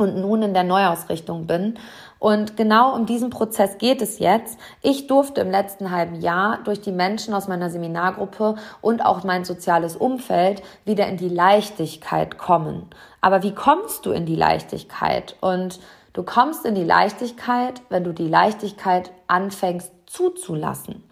und 0.00 0.16
nun 0.16 0.42
in 0.42 0.54
der 0.54 0.64
Neuausrichtung 0.64 1.46
bin. 1.46 1.78
Und 2.18 2.56
genau 2.56 2.94
um 2.94 3.06
diesen 3.06 3.30
Prozess 3.30 3.78
geht 3.78 4.02
es 4.02 4.18
jetzt. 4.18 4.58
Ich 4.82 5.06
durfte 5.06 5.40
im 5.40 5.50
letzten 5.50 5.90
halben 5.90 6.20
Jahr 6.20 6.58
durch 6.64 6.80
die 6.80 6.92
Menschen 6.92 7.32
aus 7.32 7.48
meiner 7.48 7.70
Seminargruppe 7.70 8.56
und 8.82 9.04
auch 9.04 9.24
mein 9.24 9.44
soziales 9.44 9.96
Umfeld 9.96 10.62
wieder 10.84 11.06
in 11.06 11.16
die 11.16 11.30
Leichtigkeit 11.30 12.36
kommen. 12.36 12.88
Aber 13.20 13.42
wie 13.42 13.54
kommst 13.54 14.04
du 14.04 14.12
in 14.12 14.26
die 14.26 14.36
Leichtigkeit? 14.36 15.36
Und 15.40 15.80
du 16.12 16.22
kommst 16.22 16.66
in 16.66 16.74
die 16.74 16.84
Leichtigkeit, 16.84 17.80
wenn 17.88 18.04
du 18.04 18.12
die 18.12 18.28
Leichtigkeit 18.28 19.10
anfängst 19.26 19.90
zuzulassen. 20.06 21.04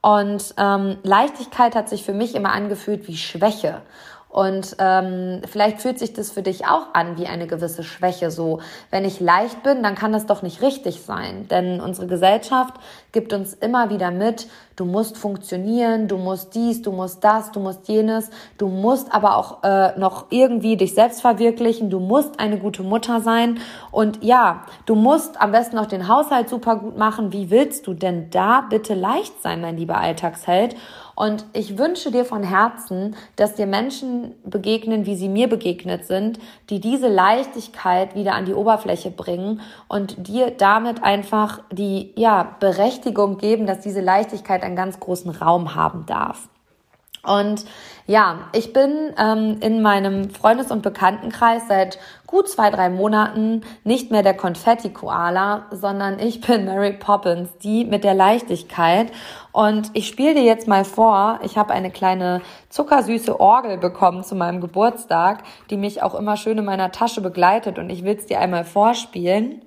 Und 0.00 0.54
ähm, 0.56 0.98
Leichtigkeit 1.02 1.74
hat 1.74 1.88
sich 1.88 2.04
für 2.04 2.14
mich 2.14 2.34
immer 2.34 2.52
angefühlt 2.52 3.08
wie 3.08 3.16
Schwäche. 3.16 3.82
Und 4.28 4.76
ähm, 4.78 5.40
vielleicht 5.46 5.80
fühlt 5.80 5.98
sich 5.98 6.12
das 6.12 6.30
für 6.30 6.42
dich 6.42 6.66
auch 6.66 6.92
an 6.92 7.16
wie 7.16 7.26
eine 7.26 7.46
gewisse 7.46 7.82
Schwäche. 7.82 8.30
So, 8.30 8.60
wenn 8.90 9.06
ich 9.06 9.20
leicht 9.20 9.62
bin, 9.62 9.82
dann 9.82 9.94
kann 9.94 10.12
das 10.12 10.26
doch 10.26 10.42
nicht 10.42 10.60
richtig 10.60 11.00
sein. 11.00 11.48
Denn 11.48 11.80
unsere 11.80 12.06
Gesellschaft 12.06 12.74
gibt 13.12 13.32
uns 13.32 13.54
immer 13.54 13.88
wieder 13.88 14.10
mit, 14.10 14.48
du 14.76 14.84
musst 14.84 15.16
funktionieren, 15.16 16.08
du 16.08 16.18
musst 16.18 16.54
dies, 16.54 16.82
du 16.82 16.92
musst 16.92 17.24
das, 17.24 17.52
du 17.52 17.60
musst 17.60 17.88
jenes, 17.88 18.30
du 18.58 18.68
musst 18.68 19.12
aber 19.14 19.36
auch 19.36 19.62
äh, 19.64 19.98
noch 19.98 20.26
irgendwie 20.30 20.76
dich 20.76 20.94
selbst 20.94 21.22
verwirklichen, 21.22 21.88
du 21.88 21.98
musst 21.98 22.38
eine 22.38 22.58
gute 22.58 22.82
Mutter 22.82 23.20
sein 23.20 23.58
und 23.90 24.22
ja, 24.22 24.64
du 24.84 24.94
musst 24.94 25.40
am 25.40 25.52
besten 25.52 25.78
auch 25.78 25.86
den 25.86 26.06
Haushalt 26.06 26.50
super 26.50 26.76
gut 26.76 26.98
machen. 26.98 27.32
Wie 27.32 27.50
willst 27.50 27.86
du 27.86 27.94
denn 27.94 28.28
da 28.30 28.66
bitte 28.68 28.94
leicht 28.94 29.40
sein, 29.42 29.62
mein 29.62 29.78
lieber 29.78 29.96
Alltagsheld? 29.96 30.76
Und 31.18 31.46
ich 31.52 31.76
wünsche 31.78 32.12
dir 32.12 32.24
von 32.24 32.44
Herzen, 32.44 33.16
dass 33.34 33.56
dir 33.56 33.66
Menschen 33.66 34.36
begegnen, 34.44 35.04
wie 35.04 35.16
sie 35.16 35.28
mir 35.28 35.48
begegnet 35.48 36.06
sind, 36.06 36.38
die 36.70 36.80
diese 36.80 37.08
Leichtigkeit 37.08 38.14
wieder 38.14 38.36
an 38.36 38.44
die 38.44 38.54
Oberfläche 38.54 39.10
bringen 39.10 39.60
und 39.88 40.28
dir 40.28 40.52
damit 40.52 41.02
einfach 41.02 41.58
die, 41.72 42.12
ja, 42.14 42.54
Berechtigung 42.60 43.36
geben, 43.36 43.66
dass 43.66 43.80
diese 43.80 44.00
Leichtigkeit 44.00 44.62
einen 44.62 44.76
ganz 44.76 45.00
großen 45.00 45.32
Raum 45.32 45.74
haben 45.74 46.06
darf. 46.06 46.48
Und 47.22 47.64
ja, 48.06 48.48
ich 48.52 48.72
bin 48.72 49.12
ähm, 49.18 49.58
in 49.60 49.82
meinem 49.82 50.30
Freundes- 50.30 50.70
und 50.70 50.82
Bekanntenkreis 50.82 51.68
seit 51.68 51.98
gut 52.26 52.48
zwei, 52.48 52.70
drei 52.70 52.88
Monaten 52.88 53.62
nicht 53.84 54.10
mehr 54.10 54.22
der 54.22 54.34
Konfetti-Koala, 54.34 55.66
sondern 55.70 56.18
ich 56.18 56.40
bin 56.40 56.64
Mary 56.64 56.92
Poppins, 56.92 57.50
die 57.58 57.84
mit 57.84 58.04
der 58.04 58.14
Leichtigkeit. 58.14 59.12
Und 59.52 59.90
ich 59.92 60.08
spiele 60.08 60.34
dir 60.34 60.44
jetzt 60.44 60.68
mal 60.68 60.84
vor, 60.84 61.40
ich 61.42 61.58
habe 61.58 61.74
eine 61.74 61.90
kleine 61.90 62.40
zuckersüße 62.70 63.38
Orgel 63.38 63.76
bekommen 63.76 64.24
zu 64.24 64.34
meinem 64.34 64.60
Geburtstag, 64.60 65.42
die 65.68 65.76
mich 65.76 66.02
auch 66.02 66.14
immer 66.14 66.36
schön 66.36 66.58
in 66.58 66.64
meiner 66.64 66.92
Tasche 66.92 67.20
begleitet 67.20 67.78
und 67.78 67.90
ich 67.90 68.04
will 68.04 68.16
es 68.16 68.26
dir 68.26 68.40
einmal 68.40 68.64
vorspielen. 68.64 69.62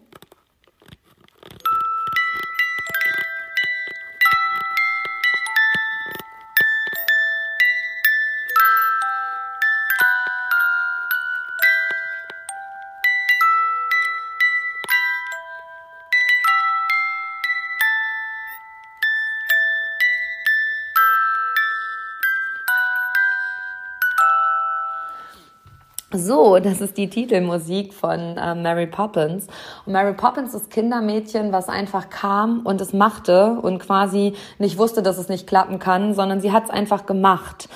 So, 26.31 26.59
das 26.59 26.79
ist 26.79 26.95
die 26.95 27.09
Titelmusik 27.09 27.93
von 27.93 28.37
äh, 28.37 28.55
Mary 28.55 28.87
Poppins. 28.87 29.47
Und 29.85 29.91
Mary 29.91 30.13
Poppins 30.13 30.53
ist 30.53 30.71
Kindermädchen, 30.71 31.51
was 31.51 31.67
einfach 31.67 32.09
kam 32.09 32.61
und 32.61 32.79
es 32.79 32.93
machte 32.93 33.57
und 33.61 33.79
quasi 33.79 34.35
nicht 34.57 34.77
wusste, 34.77 35.03
dass 35.03 35.17
es 35.17 35.27
nicht 35.27 35.45
klappen 35.45 35.77
kann, 35.77 36.13
sondern 36.13 36.39
sie 36.39 36.53
hat 36.53 36.63
es 36.63 36.69
einfach 36.69 37.05
gemacht. 37.05 37.67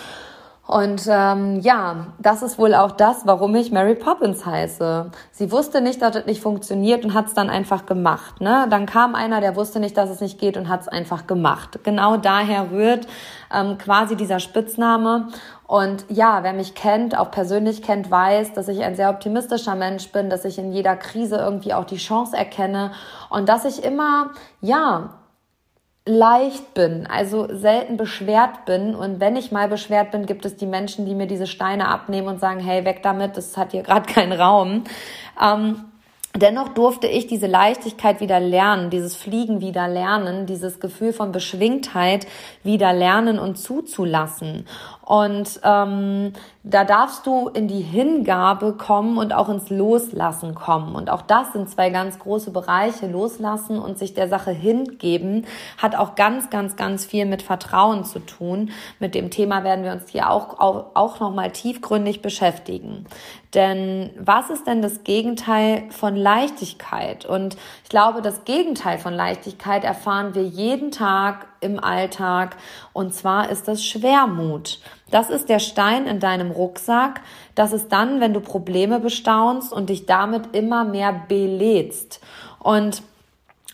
Und 0.67 1.03
ähm, 1.07 1.59
ja, 1.59 2.07
das 2.17 2.41
ist 2.41 2.57
wohl 2.57 2.73
auch 2.73 2.91
das, 2.91 3.27
warum 3.27 3.53
ich 3.53 3.71
Mary 3.71 3.93
Poppins 3.93 4.47
heiße. 4.47 5.11
Sie 5.31 5.51
wusste 5.51 5.79
nicht, 5.79 6.01
dass 6.01 6.15
es 6.15 6.25
nicht 6.25 6.41
funktioniert 6.41 7.05
und 7.05 7.13
hat 7.13 7.27
es 7.27 7.35
dann 7.35 7.51
einfach 7.51 7.85
gemacht. 7.85 8.41
Ne? 8.41 8.65
Dann 8.71 8.87
kam 8.87 9.13
einer, 9.13 9.41
der 9.41 9.55
wusste 9.55 9.79
nicht, 9.79 9.95
dass 9.95 10.09
es 10.09 10.21
nicht 10.21 10.39
geht 10.39 10.57
und 10.57 10.67
hat 10.67 10.81
es 10.81 10.87
einfach 10.87 11.27
gemacht. 11.27 11.79
Genau 11.83 12.17
daher 12.17 12.71
rührt 12.71 13.05
ähm, 13.53 13.77
quasi 13.77 14.15
dieser 14.15 14.39
Spitzname. 14.39 15.27
Und 15.67 16.05
ja, 16.09 16.41
wer 16.41 16.53
mich 16.53 16.73
kennt, 16.73 17.15
auch 17.15 17.29
persönlich 17.29 17.83
kennt, 17.83 18.09
weiß, 18.09 18.53
dass 18.53 18.67
ich 18.67 18.83
ein 18.83 18.95
sehr 18.95 19.11
optimistischer 19.11 19.75
Mensch 19.75 20.11
bin, 20.11 20.31
dass 20.31 20.45
ich 20.45 20.57
in 20.57 20.71
jeder 20.71 20.95
Krise 20.95 21.37
irgendwie 21.37 21.75
auch 21.75 21.85
die 21.85 21.97
Chance 21.97 22.35
erkenne 22.35 22.91
und 23.29 23.49
dass 23.49 23.65
ich 23.65 23.83
immer, 23.83 24.31
ja, 24.61 25.11
leicht 26.05 26.73
bin, 26.75 27.07
also 27.07 27.47
selten 27.49 27.97
beschwert 27.97 28.65
bin. 28.65 28.95
Und 28.95 29.19
wenn 29.19 29.35
ich 29.35 29.51
mal 29.51 29.67
beschwert 29.67 30.11
bin, 30.11 30.25
gibt 30.25 30.45
es 30.45 30.55
die 30.55 30.67
Menschen, 30.67 31.05
die 31.05 31.15
mir 31.15 31.27
diese 31.27 31.47
Steine 31.47 31.87
abnehmen 31.87 32.27
und 32.27 32.39
sagen, 32.39 32.59
hey, 32.59 32.85
weg 32.85 33.01
damit, 33.01 33.37
das 33.37 33.57
hat 33.57 33.71
hier 33.71 33.83
gerade 33.83 34.05
keinen 34.13 34.33
Raum. 34.33 34.83
Ähm, 35.41 35.85
Dennoch 36.35 36.69
durfte 36.69 37.07
ich 37.07 37.27
diese 37.27 37.47
Leichtigkeit 37.47 38.19
wieder 38.19 38.41
lernen, 38.41 38.89
dieses 38.89 39.15
Fliegen 39.15 39.61
wieder 39.61 39.87
lernen, 39.87 40.45
dieses 40.45 40.81
Gefühl 40.81 41.13
von 41.13 41.31
Beschwingtheit 41.31 42.27
wieder 42.61 42.91
lernen 42.91 43.39
und 43.39 43.57
zuzulassen. 43.57 44.67
Und 45.05 45.59
ähm, 45.63 46.33
da 46.63 46.83
darfst 46.83 47.27
du 47.27 47.47
in 47.49 47.67
die 47.67 47.81
Hingabe 47.81 48.73
kommen 48.73 49.19
und 49.19 49.33
auch 49.33 49.49
ins 49.49 49.69
Loslassen 49.69 50.55
kommen. 50.55 50.95
Und 50.95 51.11
auch 51.11 51.21
das 51.21 51.53
sind 51.53 51.69
zwei 51.69 51.91
ganz 51.91 52.17
große 52.17 52.49
Bereiche. 52.49 53.05
Loslassen 53.05 53.77
und 53.77 53.99
sich 53.99 54.15
der 54.15 54.27
Sache 54.27 54.49
hingeben 54.49 55.45
hat 55.77 55.95
auch 55.95 56.15
ganz, 56.15 56.49
ganz, 56.49 56.75
ganz 56.75 57.05
viel 57.05 57.27
mit 57.27 57.43
Vertrauen 57.43 58.03
zu 58.03 58.17
tun. 58.17 58.71
Mit 58.99 59.13
dem 59.13 59.29
Thema 59.29 59.63
werden 59.63 59.85
wir 59.85 59.91
uns 59.91 60.09
hier 60.09 60.31
auch, 60.31 60.59
auch, 60.59 60.87
auch 60.95 61.19
nochmal 61.19 61.51
tiefgründig 61.51 62.23
beschäftigen. 62.23 63.05
Denn 63.53 64.09
was 64.19 64.49
ist 64.49 64.65
denn 64.65 64.81
das 64.81 65.03
Gegenteil 65.03 65.83
von 65.91 66.15
Leichtigkeit? 66.15 67.25
Und 67.25 67.57
ich 67.83 67.89
glaube, 67.89 68.23
das 68.23 68.43
Gegenteil 68.43 68.97
von 68.97 69.13
Leichtigkeit 69.13 69.83
erfahren 69.83 70.33
wir 70.33 70.43
jeden 70.43 70.89
Tag 70.89 71.45
im 71.61 71.79
Alltag. 71.79 72.57
Und 72.91 73.13
zwar 73.13 73.49
ist 73.49 73.67
das 73.67 73.85
Schwermut. 73.85 74.79
Das 75.11 75.29
ist 75.29 75.49
der 75.49 75.59
Stein 75.59 76.07
in 76.07 76.19
deinem 76.19 76.51
Rucksack. 76.51 77.21
Das 77.53 77.73
ist 77.73 77.89
dann, 77.91 78.19
wenn 78.19 78.33
du 78.33 78.41
Probleme 78.41 78.99
bestaunst 78.99 79.71
und 79.71 79.89
dich 79.89 80.05
damit 80.05 80.55
immer 80.55 80.83
mehr 80.83 81.13
belädst. 81.27 82.19
Und 82.59 83.03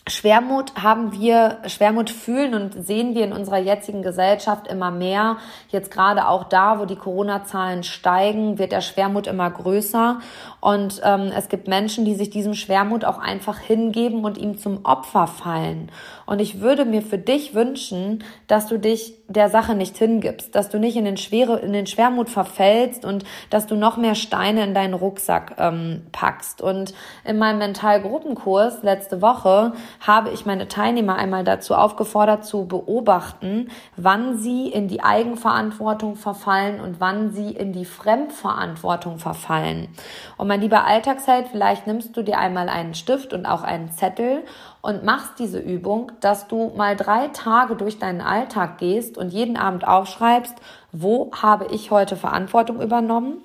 Schwermut 0.08 0.82
haben 0.82 1.12
wir, 1.12 1.58
Schwermut 1.66 2.10
fühlen 2.10 2.54
und 2.54 2.86
sehen 2.86 3.14
wir 3.14 3.22
in 3.24 3.32
unserer 3.32 3.58
jetzigen 3.58 4.02
Gesellschaft 4.02 4.66
immer 4.66 4.90
mehr. 4.90 5.36
Jetzt 5.68 5.92
gerade 5.92 6.26
auch 6.26 6.44
da, 6.44 6.80
wo 6.80 6.86
die 6.86 6.96
Corona-Zahlen 6.96 7.84
steigen, 7.84 8.58
wird 8.58 8.72
der 8.72 8.80
Schwermut 8.80 9.28
immer 9.28 9.48
größer. 9.48 10.18
Und 10.60 11.00
ähm, 11.04 11.30
es 11.36 11.48
gibt 11.48 11.68
Menschen, 11.68 12.04
die 12.04 12.14
sich 12.14 12.30
diesem 12.30 12.54
Schwermut 12.54 13.04
auch 13.04 13.18
einfach 13.18 13.58
hingeben 13.58 14.24
und 14.24 14.38
ihm 14.38 14.58
zum 14.58 14.84
Opfer 14.84 15.28
fallen. 15.28 15.90
Und 16.26 16.40
ich 16.40 16.60
würde 16.60 16.84
mir 16.84 17.02
für 17.02 17.18
dich 17.18 17.54
wünschen, 17.54 18.24
dass 18.48 18.66
du 18.66 18.78
dich 18.78 19.14
der 19.28 19.50
Sache 19.50 19.74
nicht 19.74 19.96
hingibst, 19.96 20.54
dass 20.54 20.68
du 20.68 20.78
nicht 20.78 20.96
in 20.96 21.04
den, 21.04 21.16
Schwere, 21.16 21.58
in 21.60 21.72
den 21.72 21.86
Schwermut 21.86 22.28
verfällst 22.28 23.04
und 23.04 23.24
dass 23.50 23.66
du 23.66 23.74
noch 23.74 23.96
mehr 23.96 24.14
Steine 24.14 24.64
in 24.64 24.74
deinen 24.74 24.94
Rucksack 24.94 25.56
ähm, 25.58 26.06
packst. 26.12 26.60
Und 26.60 26.94
in 27.24 27.38
meinem 27.38 27.58
Mentalgruppenkurs 27.58 28.82
letzte 28.82 29.22
Woche 29.22 29.72
habe 30.00 30.30
ich 30.30 30.46
meine 30.46 30.68
Teilnehmer 30.68 31.16
einmal 31.16 31.44
dazu 31.44 31.74
aufgefordert 31.74 32.44
zu 32.44 32.66
beobachten, 32.66 33.70
wann 33.96 34.38
sie 34.38 34.68
in 34.68 34.88
die 34.88 35.02
Eigenverantwortung 35.02 36.16
verfallen 36.16 36.80
und 36.80 37.00
wann 37.00 37.30
sie 37.30 37.50
in 37.50 37.72
die 37.72 37.84
Fremdverantwortung 37.84 39.18
verfallen. 39.18 39.88
Und 40.36 40.48
mein 40.48 40.60
lieber 40.60 40.84
Alltagsheld, 40.84 41.48
vielleicht 41.48 41.86
nimmst 41.86 42.16
du 42.16 42.22
dir 42.22 42.38
einmal 42.38 42.68
einen 42.68 42.94
Stift 42.94 43.32
und 43.32 43.46
auch 43.46 43.62
einen 43.62 43.90
Zettel 43.92 44.44
und 44.80 45.04
machst 45.04 45.38
diese 45.38 45.58
Übung, 45.58 46.12
dass 46.20 46.48
du 46.48 46.72
mal 46.76 46.96
drei 46.96 47.28
Tage 47.28 47.76
durch 47.76 47.98
deinen 47.98 48.20
Alltag 48.20 48.78
gehst 48.78 49.16
und 49.16 49.30
jeden 49.30 49.56
Abend 49.56 49.86
aufschreibst, 49.86 50.56
wo 50.90 51.30
habe 51.40 51.66
ich 51.72 51.90
heute 51.90 52.16
Verantwortung 52.16 52.80
übernommen? 52.82 53.38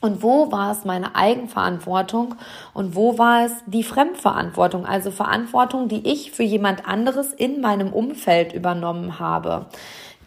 Und 0.00 0.22
wo 0.22 0.50
war 0.50 0.72
es 0.72 0.84
meine 0.84 1.14
Eigenverantwortung 1.14 2.36
und 2.72 2.96
wo 2.96 3.18
war 3.18 3.44
es 3.44 3.52
die 3.66 3.84
Fremdverantwortung, 3.84 4.86
also 4.86 5.10
Verantwortung, 5.10 5.88
die 5.88 6.08
ich 6.10 6.32
für 6.32 6.42
jemand 6.42 6.88
anderes 6.88 7.34
in 7.34 7.60
meinem 7.60 7.92
Umfeld 7.92 8.54
übernommen 8.54 9.18
habe. 9.18 9.66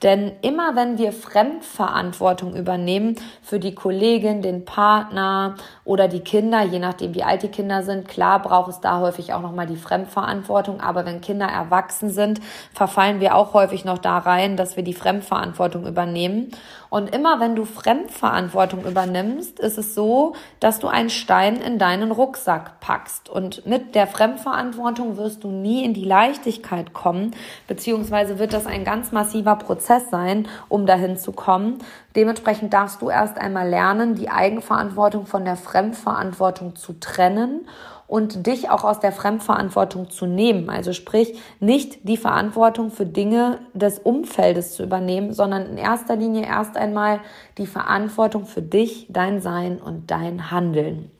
Denn 0.04 0.34
immer 0.42 0.76
wenn 0.76 0.98
wir 0.98 1.14
Fremdverantwortung 1.14 2.58
übernehmen 2.58 3.16
für 3.42 3.58
die 3.58 3.74
Kollegin, 3.74 4.42
den 4.42 4.66
Partner 4.66 5.56
oder 5.86 6.10
die 6.10 6.20
Kinder, 6.20 6.62
je 6.62 6.80
nachdem 6.80 7.16
wie 7.16 7.24
alt 7.24 7.42
die 7.42 7.48
Kinder 7.48 7.84
sind, 7.84 8.10
klar 8.10 8.42
braucht 8.42 8.70
es 8.70 8.82
da 8.82 9.00
häufig 9.00 9.34
auch 9.34 9.42
nochmal 9.42 9.66
die 9.66 9.78
Fremdverantwortung. 9.78 10.82
Aber 10.82 11.06
wenn 11.06 11.22
Kinder 11.22 11.46
erwachsen 11.46 12.10
sind, 12.10 12.42
verfallen 12.74 13.22
wir 13.22 13.34
auch 13.36 13.54
häufig 13.54 13.86
noch 13.86 13.98
da 13.98 14.18
rein, 14.18 14.58
dass 14.58 14.76
wir 14.76 14.84
die 14.84 14.94
Fremdverantwortung 14.94 15.88
übernehmen. 15.88 16.52
Und 16.94 17.10
immer 17.10 17.40
wenn 17.40 17.56
du 17.56 17.66
Fremdverantwortung 17.66 18.86
übernimmst, 18.86 19.60
ist 19.60 19.80
es 19.80 19.96
so, 19.96 20.36
dass 20.60 20.78
du 20.78 20.90
einen 20.90 21.10
Stein 21.10 21.56
in 21.56 21.80
deinen 21.80 22.12
Rucksack 22.12 22.80
packst. 22.82 23.30
Und 23.30 23.66
mit 23.66 23.96
der 23.96 24.06
Fremdverantwortung 24.06 25.18
wirst 25.18 25.44
du 25.44 25.48
nie 25.48 25.84
in 25.84 25.96
die 25.96 26.06
Leichtigkeit 26.06 26.94
kommen, 26.94 27.32
beziehungsweise 27.68 28.38
wird 28.38 28.54
das 28.54 28.68
ein 28.68 28.84
ganz 28.84 29.12
massiver 29.12 29.56
Prozess 29.56 30.12
sein, 30.12 30.48
um 30.70 30.86
dahin 30.86 31.18
zu 31.18 31.32
kommen. 31.32 31.80
Dementsprechend 32.16 32.72
darfst 32.76 33.02
du 33.02 33.10
erst 33.10 33.40
einmal 33.40 33.68
lernen, 33.68 34.14
die 34.14 34.30
Eigenverantwortung 34.30 35.26
von 35.26 35.46
der 35.46 35.56
Fremdverantwortung 35.56 36.76
zu 36.76 36.94
trennen 37.00 37.68
und 38.08 38.46
dich 38.46 38.70
auch 38.70 38.84
aus 38.84 39.00
der 39.00 39.12
Fremdverantwortung 39.12 40.10
zu 40.10 40.26
nehmen. 40.26 40.70
Also 40.70 40.94
sprich, 40.94 41.40
nicht 41.60 42.08
die 42.08 42.18
Verantwortung 42.18 42.92
für 42.92 43.06
Dinge 43.06 43.60
des 43.74 44.00
Umfeldes 44.00 44.76
zu 44.76 44.84
übernehmen, 44.84 45.34
sondern 45.34 45.66
in 45.66 45.78
erster 45.78 46.16
Linie 46.16 46.46
erst 46.46 46.78
einmal 46.78 47.22
die 47.58 47.68
Verantwortung 47.68 48.46
für 48.46 48.62
dich, 48.62 49.08
dein 49.10 49.42
Sein 49.42 49.82
und 49.82 50.12
dein 50.12 50.52
Handeln. 50.52 51.12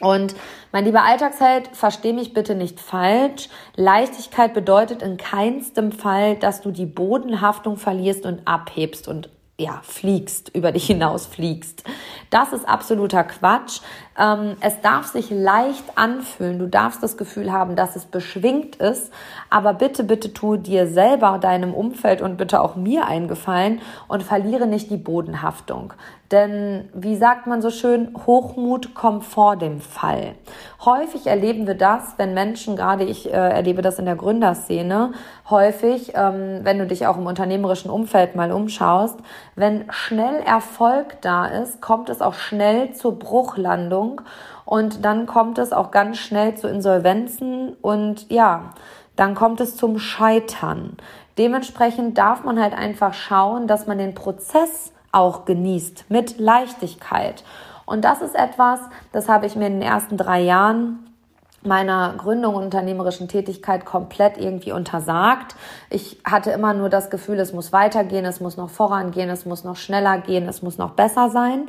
Und 0.00 0.36
mein 0.70 0.84
lieber 0.84 1.02
Alltagsheld, 1.02 1.70
versteh 1.72 2.12
mich 2.12 2.32
bitte 2.32 2.54
nicht 2.54 2.78
falsch. 2.78 3.48
Leichtigkeit 3.74 4.54
bedeutet 4.54 5.02
in 5.02 5.16
keinstem 5.16 5.90
Fall, 5.90 6.36
dass 6.36 6.60
du 6.60 6.70
die 6.70 6.86
Bodenhaftung 6.86 7.76
verlierst 7.76 8.24
und 8.24 8.46
abhebst 8.46 9.08
und 9.08 9.30
ja, 9.60 9.80
fliegst, 9.82 10.54
über 10.54 10.70
dich 10.70 10.86
hinaus 10.86 11.26
fliegst. 11.26 11.82
Das 12.30 12.52
ist 12.52 12.68
absoluter 12.68 13.24
Quatsch. 13.24 13.80
Ähm, 14.18 14.56
es 14.60 14.80
darf 14.80 15.06
sich 15.06 15.30
leicht 15.30 15.84
anfühlen. 15.96 16.58
Du 16.58 16.66
darfst 16.66 17.02
das 17.02 17.16
Gefühl 17.16 17.52
haben, 17.52 17.76
dass 17.76 17.96
es 17.96 18.04
beschwingt 18.04 18.76
ist. 18.76 19.12
Aber 19.50 19.74
bitte, 19.74 20.04
bitte 20.04 20.32
tu 20.32 20.56
dir 20.56 20.86
selber, 20.86 21.38
deinem 21.38 21.72
Umfeld 21.72 22.20
und 22.20 22.36
bitte 22.36 22.60
auch 22.60 22.76
mir 22.76 23.06
eingefallen 23.06 23.80
und 24.08 24.22
verliere 24.22 24.66
nicht 24.66 24.90
die 24.90 24.96
Bodenhaftung. 24.96 25.92
Denn 26.30 26.90
wie 26.92 27.16
sagt 27.16 27.46
man 27.46 27.62
so 27.62 27.70
schön, 27.70 28.14
Hochmut 28.26 28.94
kommt 28.94 29.24
vor 29.24 29.56
dem 29.56 29.80
Fall. 29.80 30.34
Häufig 30.84 31.26
erleben 31.26 31.66
wir 31.66 31.74
das, 31.74 32.14
wenn 32.18 32.34
Menschen, 32.34 32.76
gerade 32.76 33.04
ich 33.04 33.26
äh, 33.26 33.30
erlebe 33.30 33.80
das 33.80 33.98
in 33.98 34.04
der 34.04 34.16
Gründerszene, 34.16 35.12
häufig, 35.48 36.12
ähm, 36.14 36.60
wenn 36.64 36.78
du 36.78 36.86
dich 36.86 37.06
auch 37.06 37.16
im 37.16 37.26
unternehmerischen 37.26 37.90
Umfeld 37.90 38.36
mal 38.36 38.52
umschaust, 38.52 39.18
wenn 39.58 39.90
schnell 39.90 40.40
Erfolg 40.40 41.20
da 41.20 41.46
ist, 41.46 41.80
kommt 41.80 42.08
es 42.08 42.20
auch 42.20 42.34
schnell 42.34 42.92
zur 42.92 43.18
Bruchlandung 43.18 44.20
und 44.64 45.04
dann 45.04 45.26
kommt 45.26 45.58
es 45.58 45.72
auch 45.72 45.90
ganz 45.90 46.18
schnell 46.18 46.54
zu 46.54 46.68
Insolvenzen 46.68 47.74
und 47.82 48.30
ja, 48.30 48.70
dann 49.16 49.34
kommt 49.34 49.60
es 49.60 49.76
zum 49.76 49.98
Scheitern. 49.98 50.96
Dementsprechend 51.38 52.18
darf 52.18 52.44
man 52.44 52.60
halt 52.60 52.72
einfach 52.72 53.14
schauen, 53.14 53.66
dass 53.66 53.86
man 53.86 53.98
den 53.98 54.14
Prozess 54.14 54.92
auch 55.12 55.44
genießt 55.44 56.06
mit 56.08 56.38
Leichtigkeit. 56.38 57.42
Und 57.86 58.04
das 58.04 58.20
ist 58.20 58.34
etwas, 58.34 58.80
das 59.12 59.28
habe 59.28 59.46
ich 59.46 59.56
mir 59.56 59.66
in 59.66 59.80
den 59.80 59.88
ersten 59.88 60.16
drei 60.16 60.40
Jahren 60.40 61.07
meiner 61.62 62.14
Gründung 62.16 62.54
und 62.54 62.64
unternehmerischen 62.64 63.28
Tätigkeit 63.28 63.84
komplett 63.84 64.38
irgendwie 64.38 64.72
untersagt. 64.72 65.56
Ich 65.90 66.18
hatte 66.24 66.50
immer 66.50 66.72
nur 66.74 66.88
das 66.88 67.10
Gefühl, 67.10 67.38
es 67.40 67.52
muss 67.52 67.72
weitergehen, 67.72 68.24
es 68.24 68.40
muss 68.40 68.56
noch 68.56 68.70
vorangehen, 68.70 69.28
es 69.28 69.44
muss 69.44 69.64
noch 69.64 69.76
schneller 69.76 70.18
gehen, 70.18 70.48
es 70.48 70.62
muss 70.62 70.78
noch 70.78 70.92
besser 70.92 71.30
sein 71.30 71.68